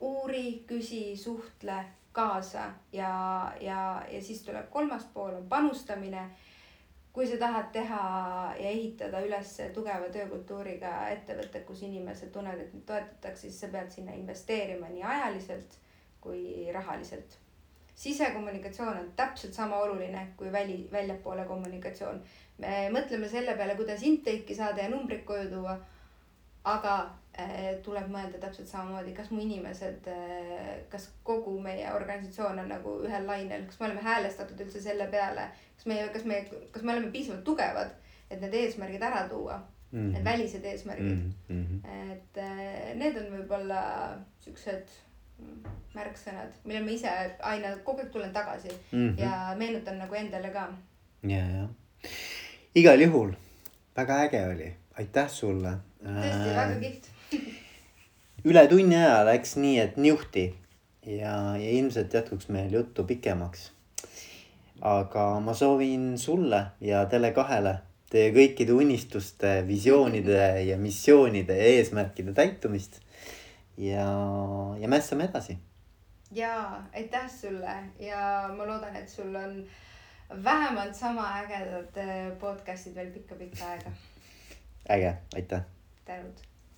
uuri, 0.00 0.64
küsi, 0.66 1.16
suhtle 1.16 1.84
kaasa 2.18 2.68
ja, 2.92 3.10
ja, 3.60 3.80
ja 4.10 4.22
siis 4.22 4.42
tuleb 4.46 4.70
kolmas 4.74 5.08
pool 5.14 5.34
on 5.40 5.48
panustamine. 5.48 6.28
kui 7.12 7.26
sa 7.26 7.36
tahad 7.40 7.72
teha 7.74 8.02
ja 8.58 8.68
ehitada 8.70 9.20
üles 9.26 9.56
tugeva 9.74 10.06
töökultuuriga 10.14 10.92
ettevõtte, 11.14 11.64
kus 11.66 11.82
inimesed 11.82 12.30
tunnevad, 12.30 12.60
et 12.60 12.74
neid 12.76 12.86
toetatakse, 12.86 13.48
siis 13.48 13.60
sa 13.60 13.72
pead 13.72 13.90
sinna 13.90 14.14
investeerima 14.14 14.92
nii 14.92 15.02
ajaliselt 15.02 15.78
kui 16.22 16.70
rahaliselt 16.72 17.38
sisekommunikatsioon 17.98 18.98
on 18.98 19.12
täpselt 19.16 19.54
sama 19.54 19.76
oluline 19.76 20.28
kui 20.36 20.52
väli, 20.52 20.88
väljapoole 20.92 21.44
kommunikatsioon. 21.44 22.22
me 22.58 22.90
mõtleme 22.94 23.28
selle 23.28 23.54
peale, 23.58 23.74
kuidas 23.74 24.02
intake'i 24.02 24.54
saada 24.54 24.84
ja 24.84 24.90
numbrid 24.92 25.24
koju 25.26 25.48
tuua. 25.50 25.78
Aga 26.64 26.94
äh, 27.38 27.78
tuleb 27.84 28.10
mõelda 28.12 28.40
täpselt 28.42 28.68
samamoodi, 28.68 29.14
kas 29.16 29.30
mu 29.30 29.40
inimesed 29.42 30.08
äh,, 30.10 30.68
kas 30.90 31.08
kogu 31.22 31.58
meie 31.62 31.92
organisatsioon 31.94 32.58
on 32.64 32.68
nagu 32.74 32.98
ühel 33.06 33.26
lainel, 33.26 33.66
kas 33.66 33.80
me 33.80 33.88
oleme 33.88 34.04
häälestatud 34.04 34.60
üldse 34.66 34.82
selle 34.82 35.08
peale, 35.12 35.48
kas 35.76 35.86
me, 35.86 35.98
kas 36.12 36.24
me, 36.24 36.44
kas 36.74 36.82
me 36.82 36.94
oleme 36.94 37.10
piisavalt 37.14 37.44
tugevad, 37.44 37.96
et 38.30 38.40
need 38.42 38.54
eesmärgid 38.54 39.02
ära 39.02 39.26
tuua 39.28 39.58
mm, 39.58 39.98
-hmm. 39.98 40.12
need 40.12 40.24
välised 40.24 40.64
eesmärgid 40.64 41.18
mm. 41.18 41.32
-hmm. 41.50 42.12
et 42.12 42.38
äh, 42.38 42.94
need 42.94 43.16
on 43.16 43.30
võib-olla 43.36 43.82
siuksed 44.40 44.96
märksõnad, 45.94 46.54
millele 46.64 46.84
ma 46.84 46.90
ise 46.90 47.10
aina 47.46 47.76
kogu 47.86 48.02
aeg 48.02 48.10
tulen 48.12 48.32
tagasi 48.32 48.68
mm 48.68 49.08
-hmm. 49.08 49.20
ja 49.20 49.54
meenutan 49.58 49.98
nagu 49.98 50.14
endale 50.14 50.50
ka. 50.50 50.68
ja, 51.22 51.38
ja 51.38 51.68
igal 52.74 53.00
juhul 53.00 53.32
väga 53.96 54.20
äge 54.24 54.46
oli, 54.46 54.74
aitäh 54.98 55.30
sulle. 55.30 55.78
tõesti 56.02 56.50
äh, 56.50 56.56
väga 56.56 56.80
kihvt 56.82 57.10
üle 58.48 58.64
tunni 58.70 58.96
aja 58.96 59.24
läks 59.26 59.56
nii, 59.58 59.78
et 59.82 59.96
niuhti 60.00 60.46
ja, 61.06 61.34
ja 61.58 61.70
ilmselt 61.80 62.14
jätkuks 62.14 62.48
meil 62.54 62.72
juttu 62.72 63.04
pikemaks. 63.04 63.72
aga 64.80 65.28
ma 65.40 65.54
soovin 65.54 66.12
sulle 66.18 66.64
ja 66.80 67.04
Tele2-le 67.10 67.78
teie 68.08 68.30
kõikide 68.32 68.72
unistuste, 68.72 69.58
visioonide 69.68 70.62
ja 70.64 70.78
missioonide 70.80 71.56
ja 71.58 71.72
eesmärkide 71.76 72.32
täitumist 72.32 73.00
ja, 73.76 74.06
ja 74.78 74.88
mässame 74.88 75.28
edasi. 75.28 75.58
ja 76.32 76.82
aitäh 76.94 77.28
sulle 77.30 77.76
ja 78.00 78.48
ma 78.56 78.66
loodan, 78.66 78.96
et 78.96 79.08
sul 79.08 79.34
on 79.34 79.60
vähemalt 80.44 80.94
sama 80.94 81.26
ägedad 81.42 81.96
äh, 81.96 82.32
podcast'id 82.40 82.94
veel 82.94 83.10
pikka-pikka 83.12 83.64
aega. 83.64 83.92
Äge, 84.88 85.16
aitäh. 85.34 85.60
tänud 86.04 86.47